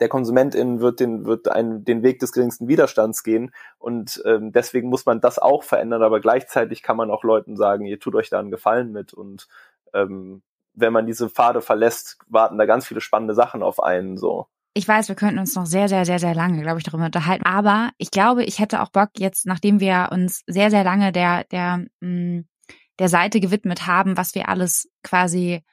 der 0.00 0.08
Konsumentin 0.08 0.80
wird 0.80 0.98
den, 1.00 1.26
wird 1.26 1.48
einen, 1.48 1.84
den 1.84 2.02
Weg 2.02 2.18
des 2.20 2.32
geringsten 2.32 2.68
Widerstands 2.68 3.22
gehen. 3.22 3.52
Und 3.78 4.22
ähm, 4.24 4.50
deswegen 4.52 4.88
muss 4.88 5.06
man 5.06 5.20
das 5.20 5.38
auch 5.38 5.62
verändern, 5.62 6.02
aber 6.02 6.20
gleichzeitig 6.20 6.82
kann 6.82 6.96
man 6.96 7.10
auch 7.10 7.22
Leuten 7.22 7.56
sagen, 7.56 7.84
ihr 7.84 8.00
tut 8.00 8.14
euch 8.14 8.30
da 8.30 8.38
einen 8.38 8.50
Gefallen 8.50 8.92
mit. 8.92 9.12
Und 9.12 9.46
ähm, 9.92 10.42
wenn 10.74 10.92
man 10.92 11.06
diese 11.06 11.28
Pfade 11.28 11.60
verlässt, 11.60 12.18
warten 12.28 12.58
da 12.58 12.64
ganz 12.64 12.86
viele 12.86 13.00
spannende 13.00 13.34
Sachen 13.34 13.62
auf 13.62 13.82
einen. 13.82 14.16
so. 14.16 14.46
Ich 14.72 14.86
weiß, 14.86 15.08
wir 15.08 15.16
könnten 15.16 15.40
uns 15.40 15.54
noch 15.54 15.66
sehr, 15.66 15.88
sehr, 15.88 16.06
sehr, 16.06 16.18
sehr 16.18 16.34
lange, 16.34 16.62
glaube 16.62 16.78
ich, 16.78 16.84
darüber 16.84 17.04
unterhalten. 17.04 17.44
Aber 17.44 17.90
ich 17.98 18.10
glaube, 18.10 18.44
ich 18.44 18.58
hätte 18.60 18.80
auch 18.80 18.90
Bock 18.90 19.10
jetzt, 19.18 19.44
nachdem 19.44 19.80
wir 19.80 20.08
uns 20.12 20.42
sehr, 20.46 20.70
sehr 20.70 20.84
lange 20.84 21.12
der, 21.12 21.44
der, 21.44 21.84
mh, 22.00 22.08
mm, 22.08 22.44
der 23.00 23.08
Seite 23.08 23.40
gewidmet 23.40 23.86
haben, 23.86 24.16
was 24.16 24.34
wir 24.34 24.48
alles 24.48 24.88
quasi 25.02 25.64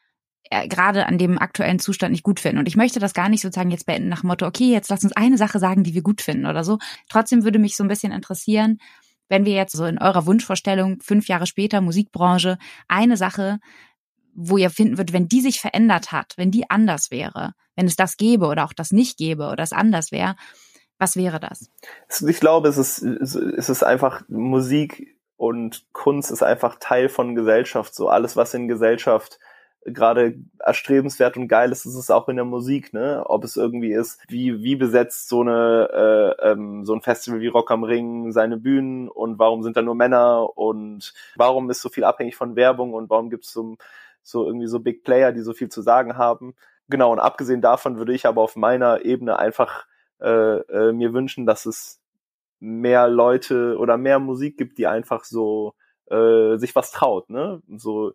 gerade 0.49 1.05
an 1.05 1.17
dem 1.17 1.37
aktuellen 1.37 1.79
Zustand 1.79 2.11
nicht 2.11 2.23
gut 2.23 2.39
finden. 2.39 2.59
Und 2.59 2.67
ich 2.67 2.75
möchte 2.75 2.99
das 2.99 3.13
gar 3.13 3.29
nicht 3.29 3.41
sozusagen 3.41 3.71
jetzt 3.71 3.85
beenden 3.85 4.09
nach 4.09 4.21
dem 4.21 4.27
Motto, 4.27 4.45
okay, 4.45 4.71
jetzt 4.71 4.89
lass 4.89 5.03
uns 5.03 5.13
eine 5.13 5.37
Sache 5.37 5.59
sagen, 5.59 5.83
die 5.83 5.93
wir 5.93 6.01
gut 6.01 6.21
finden 6.21 6.45
oder 6.45 6.63
so. 6.63 6.77
Trotzdem 7.09 7.43
würde 7.43 7.59
mich 7.59 7.75
so 7.75 7.83
ein 7.83 7.89
bisschen 7.89 8.11
interessieren, 8.11 8.79
wenn 9.29 9.45
wir 9.45 9.53
jetzt 9.53 9.75
so 9.75 9.85
in 9.85 9.99
eurer 9.99 10.25
Wunschvorstellung 10.25 10.99
fünf 11.01 11.27
Jahre 11.27 11.47
später 11.47 11.81
Musikbranche 11.81 12.57
eine 12.87 13.17
Sache, 13.17 13.59
wo 14.33 14.57
ihr 14.57 14.69
finden 14.69 14.97
würdet, 14.97 15.13
wenn 15.13 15.27
die 15.27 15.41
sich 15.41 15.59
verändert 15.59 16.11
hat, 16.11 16.33
wenn 16.37 16.51
die 16.51 16.69
anders 16.69 17.11
wäre, 17.11 17.53
wenn 17.75 17.87
es 17.87 17.95
das 17.95 18.17
gäbe 18.17 18.45
oder 18.45 18.65
auch 18.65 18.73
das 18.73 18.91
nicht 18.91 19.17
gäbe 19.17 19.49
oder 19.49 19.63
es 19.63 19.73
anders 19.73 20.11
wäre, 20.11 20.35
was 20.99 21.15
wäre 21.15 21.39
das? 21.39 21.69
Ich 22.27 22.39
glaube, 22.39 22.69
es 22.69 22.77
ist, 22.77 23.01
es 23.01 23.69
ist 23.69 23.83
einfach 23.83 24.23
Musik 24.29 25.17
und 25.35 25.85
Kunst 25.93 26.31
ist 26.31 26.43
einfach 26.43 26.77
Teil 26.79 27.09
von 27.09 27.35
Gesellschaft. 27.35 27.93
So 27.93 28.09
alles, 28.09 28.35
was 28.35 28.53
in 28.53 28.67
Gesellschaft 28.67 29.39
gerade 29.85 30.35
erstrebenswert 30.59 31.37
und 31.37 31.47
geil 31.47 31.71
ist, 31.71 31.85
ist 31.85 31.95
es 31.95 32.11
auch 32.11 32.27
in 32.27 32.35
der 32.35 32.45
Musik, 32.45 32.93
ne? 32.93 33.23
Ob 33.25 33.43
es 33.43 33.55
irgendwie 33.55 33.93
ist, 33.93 34.19
wie, 34.27 34.61
wie 34.61 34.75
besetzt 34.75 35.29
so 35.29 35.41
eine 35.41 36.35
äh, 36.41 36.51
ähm, 36.51 36.85
so 36.85 36.93
ein 36.93 37.01
Festival 37.01 37.39
wie 37.39 37.47
Rock 37.47 37.71
am 37.71 37.83
Ring 37.83 38.31
seine 38.31 38.57
Bühnen 38.57 39.07
und 39.07 39.39
warum 39.39 39.63
sind 39.63 39.77
da 39.77 39.81
nur 39.81 39.95
Männer 39.95 40.57
und 40.57 41.13
warum 41.35 41.69
ist 41.69 41.81
so 41.81 41.89
viel 41.89 42.03
abhängig 42.03 42.35
von 42.35 42.55
Werbung 42.55 42.93
und 42.93 43.09
warum 43.09 43.29
gibt 43.29 43.45
es 43.45 43.53
so, 43.53 43.77
so 44.23 44.45
irgendwie 44.45 44.67
so 44.67 44.79
Big 44.79 45.03
Player, 45.03 45.31
die 45.31 45.41
so 45.41 45.53
viel 45.53 45.69
zu 45.69 45.81
sagen 45.81 46.17
haben. 46.17 46.55
Genau, 46.89 47.11
und 47.11 47.19
abgesehen 47.19 47.61
davon 47.61 47.97
würde 47.97 48.13
ich 48.13 48.25
aber 48.25 48.41
auf 48.41 48.55
meiner 48.55 49.05
Ebene 49.05 49.39
einfach 49.39 49.85
äh, 50.19 50.57
äh, 50.59 50.91
mir 50.93 51.13
wünschen, 51.13 51.45
dass 51.45 51.65
es 51.65 52.01
mehr 52.59 53.07
Leute 53.07 53.77
oder 53.77 53.97
mehr 53.97 54.19
Musik 54.19 54.57
gibt, 54.57 54.77
die 54.77 54.87
einfach 54.87 55.23
so 55.23 55.75
äh, 56.09 56.57
sich 56.57 56.75
was 56.75 56.91
traut, 56.91 57.29
ne? 57.29 57.61
So 57.75 58.13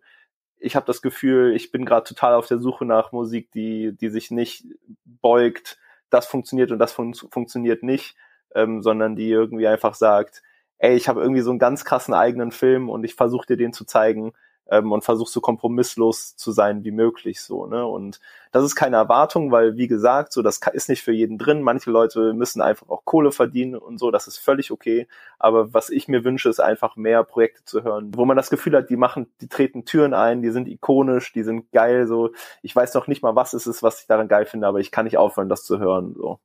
ich 0.63 0.77
habe 0.77 0.85
das 0.85 1.01
Gefühl, 1.01 1.53
ich 1.55 1.71
bin 1.71 1.85
gerade 1.85 2.07
total 2.07 2.35
auf 2.35 2.47
der 2.47 2.57
Suche 2.57 2.85
nach 2.85 3.11
Musik, 3.11 3.51
die, 3.51 3.91
die 3.95 4.09
sich 4.09 4.31
nicht 4.31 4.65
beugt, 5.03 5.77
das 6.09 6.25
funktioniert 6.25 6.71
und 6.71 6.79
das 6.79 6.93
fun 6.93 7.13
funktioniert 7.13 7.83
nicht, 7.83 8.15
ähm, 8.55 8.81
sondern 8.81 9.15
die 9.15 9.29
irgendwie 9.29 9.67
einfach 9.67 9.93
sagt, 9.93 10.41
ey, 10.77 10.95
ich 10.95 11.09
habe 11.09 11.21
irgendwie 11.21 11.41
so 11.41 11.49
einen 11.49 11.59
ganz 11.59 11.83
krassen 11.83 12.13
eigenen 12.13 12.51
Film 12.51 12.89
und 12.89 13.03
ich 13.03 13.15
versuche 13.15 13.45
dir 13.45 13.57
den 13.57 13.73
zu 13.73 13.83
zeigen 13.83 14.33
ähm, 14.69 14.91
und 14.91 15.03
versuche 15.03 15.31
so 15.31 15.41
kompromisslos 15.41 16.35
zu 16.35 16.51
sein 16.51 16.83
wie 16.83 16.91
möglich 16.91 17.41
so 17.41 17.65
ne? 17.65 17.85
Und 17.85 18.19
das 18.51 18.63
ist 18.63 18.75
keine 18.75 18.95
Erwartung 18.95 19.51
weil 19.51 19.77
wie 19.77 19.87
gesagt 19.87 20.31
so 20.31 20.41
das 20.41 20.59
ist 20.73 20.89
nicht 20.89 21.01
für 21.01 21.11
jeden 21.11 21.37
drin. 21.37 21.61
Manche 21.61 21.91
Leute 21.91 22.33
müssen 22.33 22.61
einfach 22.61 22.89
auch 22.89 23.03
Kohle 23.05 23.31
verdienen 23.31 23.75
und 23.75 23.99
so 23.99 24.11
das 24.11 24.27
ist 24.27 24.37
völlig 24.37 24.71
okay. 24.71 25.07
Aber 25.39 25.73
was 25.73 25.89
ich 25.89 26.07
mir 26.07 26.23
wünsche 26.23 26.49
ist 26.49 26.59
einfach 26.59 26.95
mehr 26.95 27.23
Projekte 27.23 27.63
zu 27.65 27.83
hören 27.83 28.11
wo 28.15 28.25
man 28.25 28.37
das 28.37 28.49
Gefühl 28.49 28.75
hat 28.75 28.89
die 28.89 28.97
machen 28.97 29.27
die 29.41 29.47
treten 29.47 29.85
Türen 29.85 30.13
ein 30.13 30.41
die 30.41 30.51
sind 30.51 30.67
ikonisch 30.67 31.33
die 31.33 31.43
sind 31.43 31.71
geil 31.71 32.07
so. 32.07 32.31
Ich 32.61 32.75
weiß 32.75 32.93
noch 32.93 33.07
nicht 33.07 33.21
mal 33.21 33.35
was 33.35 33.53
es 33.53 33.67
ist 33.67 33.83
was 33.83 34.01
ich 34.01 34.07
daran 34.07 34.27
geil 34.27 34.45
finde 34.45 34.67
aber 34.67 34.79
ich 34.79 34.91
kann 34.91 35.05
nicht 35.05 35.17
aufhören 35.17 35.49
das 35.49 35.65
zu 35.65 35.79
hören 35.79 36.13
so. 36.15 36.39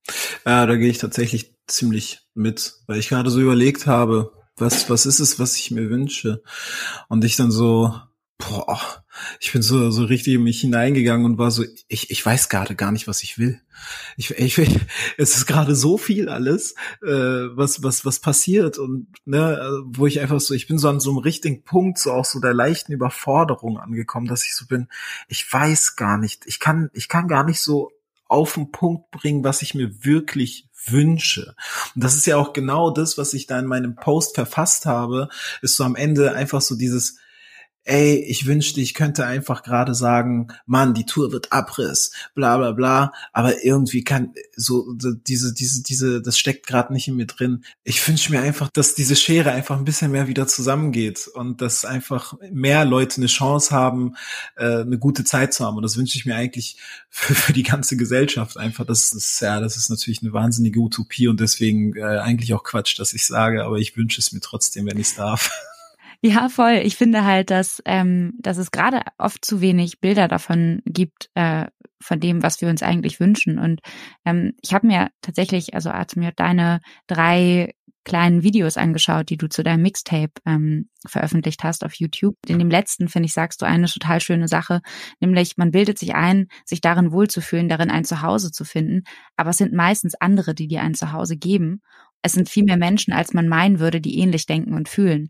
Ja 0.44 0.66
da 0.66 0.76
gehe 0.76 0.90
ich 0.90 0.98
tatsächlich 0.98 1.54
ziemlich 1.66 2.26
mit 2.34 2.74
weil 2.86 2.98
ich 2.98 3.08
gerade 3.08 3.30
so 3.30 3.40
überlegt 3.40 3.86
habe 3.86 4.32
was, 4.60 4.90
was 4.90 5.06
ist 5.06 5.20
es, 5.20 5.38
was 5.38 5.56
ich 5.56 5.70
mir 5.70 5.88
wünsche? 5.88 6.42
Und 7.08 7.24
ich 7.24 7.36
dann 7.36 7.50
so, 7.50 7.94
boah, 8.38 9.04
ich 9.40 9.52
bin 9.52 9.62
so, 9.62 9.90
so 9.90 10.04
richtig 10.04 10.34
in 10.34 10.44
mich 10.44 10.60
hineingegangen 10.60 11.26
und 11.26 11.38
war 11.38 11.50
so, 11.50 11.64
ich, 11.88 12.10
ich 12.10 12.24
weiß 12.24 12.48
gerade 12.48 12.76
gar 12.76 12.92
nicht, 12.92 13.08
was 13.08 13.22
ich 13.24 13.36
will. 13.36 13.60
Ich, 14.16 14.30
ich, 14.30 14.58
es 15.18 15.36
ist 15.36 15.46
gerade 15.46 15.74
so 15.74 15.98
viel 15.98 16.28
alles, 16.28 16.74
äh, 17.02 17.08
was, 17.08 17.82
was, 17.82 18.04
was 18.04 18.20
passiert 18.20 18.78
und, 18.78 19.08
ne, 19.24 19.82
wo 19.86 20.06
ich 20.06 20.20
einfach 20.20 20.40
so, 20.40 20.54
ich 20.54 20.68
bin 20.68 20.78
so 20.78 20.88
an 20.88 21.00
so 21.00 21.10
einem 21.10 21.18
richtigen 21.18 21.64
Punkt, 21.64 21.98
so 21.98 22.12
auch 22.12 22.24
so 22.24 22.40
der 22.40 22.54
leichten 22.54 22.92
Überforderung 22.92 23.78
angekommen, 23.78 24.28
dass 24.28 24.44
ich 24.44 24.54
so 24.54 24.66
bin, 24.66 24.88
ich 25.26 25.52
weiß 25.52 25.96
gar 25.96 26.16
nicht, 26.16 26.46
ich 26.46 26.60
kann, 26.60 26.90
ich 26.92 27.08
kann 27.08 27.26
gar 27.26 27.44
nicht 27.44 27.60
so 27.60 27.90
auf 28.28 28.54
den 28.54 28.70
Punkt 28.70 29.10
bringen, 29.10 29.42
was 29.42 29.62
ich 29.62 29.74
mir 29.74 30.04
wirklich 30.04 30.68
wünsche. 30.86 31.54
Und 31.94 32.04
das 32.04 32.14
ist 32.14 32.26
ja 32.26 32.36
auch 32.36 32.52
genau 32.52 32.90
das, 32.90 33.18
was 33.18 33.34
ich 33.34 33.46
da 33.46 33.58
in 33.58 33.66
meinem 33.66 33.96
Post 33.96 34.36
verfasst 34.36 34.86
habe, 34.86 35.28
ist 35.60 35.76
so 35.76 35.84
am 35.84 35.96
Ende 35.96 36.34
einfach 36.34 36.60
so 36.60 36.76
dieses, 36.76 37.18
ey, 37.88 38.16
ich 38.16 38.44
wünschte, 38.44 38.82
ich 38.82 38.92
könnte 38.92 39.24
einfach 39.24 39.62
gerade 39.62 39.94
sagen, 39.94 40.48
Mann, 40.66 40.92
die 40.92 41.06
Tour 41.06 41.32
wird 41.32 41.52
Abriss, 41.52 42.12
bla 42.34 42.58
bla 42.58 42.72
bla, 42.72 43.12
aber 43.32 43.64
irgendwie 43.64 44.04
kann 44.04 44.34
so 44.54 44.92
diese, 44.94 45.54
diese, 45.54 45.82
diese, 45.82 46.20
das 46.20 46.38
steckt 46.38 46.66
gerade 46.66 46.92
nicht 46.92 47.08
in 47.08 47.16
mir 47.16 47.26
drin. 47.26 47.64
Ich 47.84 48.06
wünsche 48.06 48.30
mir 48.30 48.40
einfach, 48.40 48.68
dass 48.68 48.94
diese 48.94 49.16
Schere 49.16 49.52
einfach 49.52 49.78
ein 49.78 49.86
bisschen 49.86 50.10
mehr 50.10 50.28
wieder 50.28 50.46
zusammengeht 50.46 51.28
und 51.28 51.62
dass 51.62 51.86
einfach 51.86 52.34
mehr 52.52 52.84
Leute 52.84 53.16
eine 53.16 53.26
Chance 53.26 53.70
haben, 53.74 54.16
äh, 54.56 54.82
eine 54.82 54.98
gute 54.98 55.24
Zeit 55.24 55.54
zu 55.54 55.64
haben. 55.64 55.76
Und 55.76 55.82
das 55.82 55.96
wünsche 55.96 56.18
ich 56.18 56.26
mir 56.26 56.36
eigentlich 56.36 56.76
für, 57.08 57.34
für 57.34 57.52
die 57.54 57.62
ganze 57.62 57.96
Gesellschaft 57.96 58.58
einfach. 58.58 58.84
Das 58.84 59.14
ist, 59.14 59.40
ja, 59.40 59.60
das 59.60 59.78
ist 59.78 59.88
natürlich 59.88 60.22
eine 60.22 60.34
wahnsinnige 60.34 60.78
Utopie 60.78 61.26
und 61.26 61.40
deswegen 61.40 61.96
äh, 61.96 62.02
eigentlich 62.02 62.52
auch 62.52 62.64
Quatsch, 62.64 62.98
dass 62.98 63.14
ich 63.14 63.26
sage, 63.26 63.64
aber 63.64 63.78
ich 63.78 63.96
wünsche 63.96 64.20
es 64.20 64.32
mir 64.32 64.40
trotzdem, 64.40 64.84
wenn 64.84 64.98
ich 64.98 65.08
es 65.08 65.14
darf. 65.14 65.50
Ja, 66.20 66.48
voll. 66.48 66.80
Ich 66.82 66.96
finde 66.96 67.24
halt, 67.24 67.50
dass, 67.50 67.80
ähm, 67.84 68.32
dass 68.40 68.58
es 68.58 68.72
gerade 68.72 69.02
oft 69.18 69.44
zu 69.44 69.60
wenig 69.60 70.00
Bilder 70.00 70.26
davon 70.26 70.82
gibt, 70.84 71.30
äh, 71.34 71.66
von 72.00 72.18
dem, 72.18 72.42
was 72.42 72.60
wir 72.60 72.68
uns 72.68 72.82
eigentlich 72.82 73.20
wünschen. 73.20 73.58
Und 73.58 73.80
ähm, 74.24 74.54
ich 74.60 74.74
habe 74.74 74.86
mir 74.86 75.10
tatsächlich, 75.22 75.74
also 75.74 75.90
Arzt, 75.90 76.16
mir 76.16 76.32
deine 76.32 76.80
drei 77.06 77.74
kleinen 78.08 78.42
Videos 78.42 78.76
angeschaut, 78.76 79.28
die 79.28 79.36
du 79.36 79.48
zu 79.48 79.62
deinem 79.62 79.82
Mixtape 79.82 80.32
ähm, 80.46 80.88
veröffentlicht 81.06 81.62
hast 81.62 81.84
auf 81.84 81.94
YouTube. 81.94 82.36
In 82.46 82.58
dem 82.58 82.70
letzten, 82.70 83.08
finde 83.08 83.26
ich, 83.26 83.34
sagst 83.34 83.60
du 83.60 83.66
eine 83.66 83.86
total 83.86 84.20
schöne 84.20 84.48
Sache, 84.48 84.80
nämlich 85.20 85.56
man 85.56 85.70
bildet 85.70 85.98
sich 85.98 86.14
ein, 86.14 86.48
sich 86.64 86.80
darin 86.80 87.12
wohlzufühlen, 87.12 87.68
darin 87.68 87.90
ein 87.90 88.04
Zuhause 88.04 88.50
zu 88.50 88.64
finden, 88.64 89.02
aber 89.36 89.50
es 89.50 89.58
sind 89.58 89.74
meistens 89.74 90.14
andere, 90.14 90.54
die 90.54 90.68
dir 90.68 90.82
ein 90.82 90.94
Zuhause 90.94 91.36
geben. 91.36 91.82
Es 92.22 92.32
sind 92.32 92.48
viel 92.48 92.64
mehr 92.64 92.78
Menschen, 92.78 93.12
als 93.12 93.34
man 93.34 93.46
meinen 93.46 93.78
würde, 93.78 94.00
die 94.00 94.18
ähnlich 94.18 94.46
denken 94.46 94.72
und 94.72 94.88
fühlen. 94.88 95.28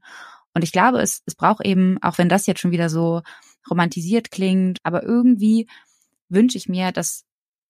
Und 0.54 0.64
ich 0.64 0.72
glaube, 0.72 1.00
es, 1.00 1.22
es 1.26 1.34
braucht 1.34 1.64
eben, 1.64 1.98
auch 2.02 2.18
wenn 2.18 2.28
das 2.28 2.46
jetzt 2.46 2.60
schon 2.60 2.70
wieder 2.70 2.88
so 2.88 3.22
romantisiert 3.70 4.30
klingt, 4.30 4.78
aber 4.82 5.02
irgendwie 5.02 5.68
wünsche 6.28 6.58
ich 6.58 6.68
mir, 6.68 6.92
dass 6.92 7.24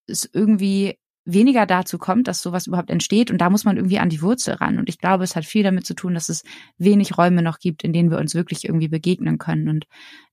es 0.06 0.28
irgendwie 0.32 0.98
weniger 1.24 1.66
dazu 1.66 1.98
kommt, 1.98 2.26
dass 2.26 2.42
sowas 2.42 2.66
überhaupt 2.66 2.90
entsteht. 2.90 3.30
Und 3.30 3.38
da 3.38 3.50
muss 3.50 3.64
man 3.64 3.76
irgendwie 3.76 3.98
an 3.98 4.08
die 4.08 4.22
Wurzel 4.22 4.54
ran. 4.54 4.78
Und 4.78 4.88
ich 4.88 4.98
glaube, 4.98 5.24
es 5.24 5.36
hat 5.36 5.44
viel 5.44 5.62
damit 5.62 5.86
zu 5.86 5.94
tun, 5.94 6.14
dass 6.14 6.30
es 6.30 6.42
wenig 6.78 7.18
Räume 7.18 7.42
noch 7.42 7.58
gibt, 7.58 7.84
in 7.84 7.92
denen 7.92 8.10
wir 8.10 8.18
uns 8.18 8.34
wirklich 8.34 8.64
irgendwie 8.64 8.88
begegnen 8.88 9.36
können. 9.36 9.68
Und 9.68 9.86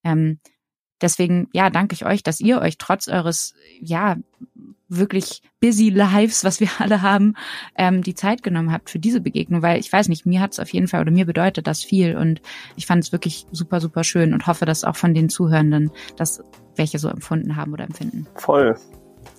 ähm, 0.04 0.40
deswegen, 1.02 1.50
ja, 1.54 1.70
danke 1.70 1.94
ich 1.94 2.06
euch, 2.06 2.24
dass 2.24 2.40
ihr 2.40 2.60
euch 2.62 2.78
trotz 2.78 3.08
eures, 3.08 3.54
ja, 3.80 4.18
wirklich 4.88 5.42
busy 5.60 5.90
Lives, 5.90 6.44
was 6.44 6.60
wir 6.60 6.70
alle 6.80 7.02
haben, 7.02 7.36
ähm, 7.76 8.04
die 8.04 8.14
Zeit 8.14 8.44
genommen 8.44 8.72
habt 8.72 8.90
für 8.90 9.00
diese 9.00 9.22
Begegnung, 9.22 9.62
weil 9.62 9.80
ich 9.80 9.92
weiß 9.92 10.08
nicht, 10.10 10.26
mir 10.26 10.42
hat 10.42 10.54
es 10.54 10.60
auf 10.60 10.70
jeden 10.70 10.88
Fall 10.88 11.02
oder 11.02 11.12
mir 11.12 11.26
bedeutet 11.26 11.68
das 11.68 11.84
viel 11.84 12.16
und 12.16 12.42
ich 12.76 12.86
fand 12.86 13.04
es 13.04 13.12
wirklich 13.12 13.46
super, 13.52 13.82
super 13.82 14.04
schön 14.04 14.34
und 14.34 14.48
hoffe, 14.48 14.66
dass 14.66 14.84
auch 14.84 14.96
von 14.96 15.14
den 15.14 15.30
Zuhörenden 15.30 15.92
das 16.18 16.42
welche 16.76 17.00
so 17.00 17.08
empfunden 17.08 17.56
haben 17.56 17.74
oder 17.74 17.86
empfinden. 17.86 18.28
Voll. 18.36 18.76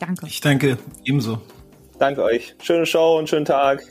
Danke. 0.00 0.26
Ich 0.26 0.40
danke 0.40 0.78
ebenso. 1.04 1.40
Danke 1.98 2.22
euch. 2.22 2.54
Schöne 2.62 2.86
Show 2.86 3.18
und 3.18 3.28
schönen 3.28 3.44
Tag. 3.44 3.82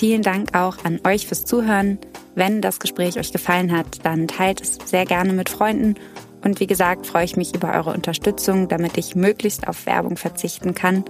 Vielen 0.00 0.22
Dank 0.22 0.56
auch 0.56 0.82
an 0.82 0.98
euch 1.06 1.26
fürs 1.26 1.44
Zuhören. 1.44 1.98
Wenn 2.34 2.62
das 2.62 2.80
Gespräch 2.80 3.18
euch 3.18 3.32
gefallen 3.32 3.70
hat, 3.70 4.02
dann 4.02 4.28
teilt 4.28 4.62
es 4.62 4.78
sehr 4.86 5.04
gerne 5.04 5.34
mit 5.34 5.50
Freunden. 5.50 5.96
Und 6.42 6.58
wie 6.58 6.66
gesagt, 6.66 7.06
freue 7.06 7.26
ich 7.26 7.36
mich 7.36 7.54
über 7.54 7.74
eure 7.74 7.92
Unterstützung, 7.92 8.66
damit 8.68 8.96
ich 8.96 9.14
möglichst 9.14 9.68
auf 9.68 9.84
Werbung 9.84 10.16
verzichten 10.16 10.74
kann. 10.74 11.04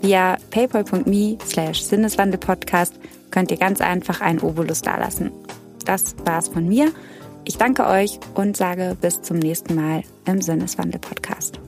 Via 0.00 0.38
paypal.me 0.50 1.38
slash 1.46 1.82
sinneswandelpodcast 1.82 2.94
könnt 3.30 3.52
ihr 3.52 3.58
ganz 3.58 3.80
einfach 3.80 4.20
einen 4.20 4.40
Obolus 4.40 4.82
dalassen. 4.82 5.30
Das 5.84 6.16
war's 6.24 6.48
von 6.48 6.66
mir. 6.66 6.90
Ich 7.44 7.58
danke 7.58 7.86
euch 7.86 8.18
und 8.34 8.56
sage 8.56 8.96
bis 9.00 9.22
zum 9.22 9.38
nächsten 9.38 9.76
Mal 9.76 10.02
im 10.24 10.42
Sinneswandel-Podcast. 10.42 11.60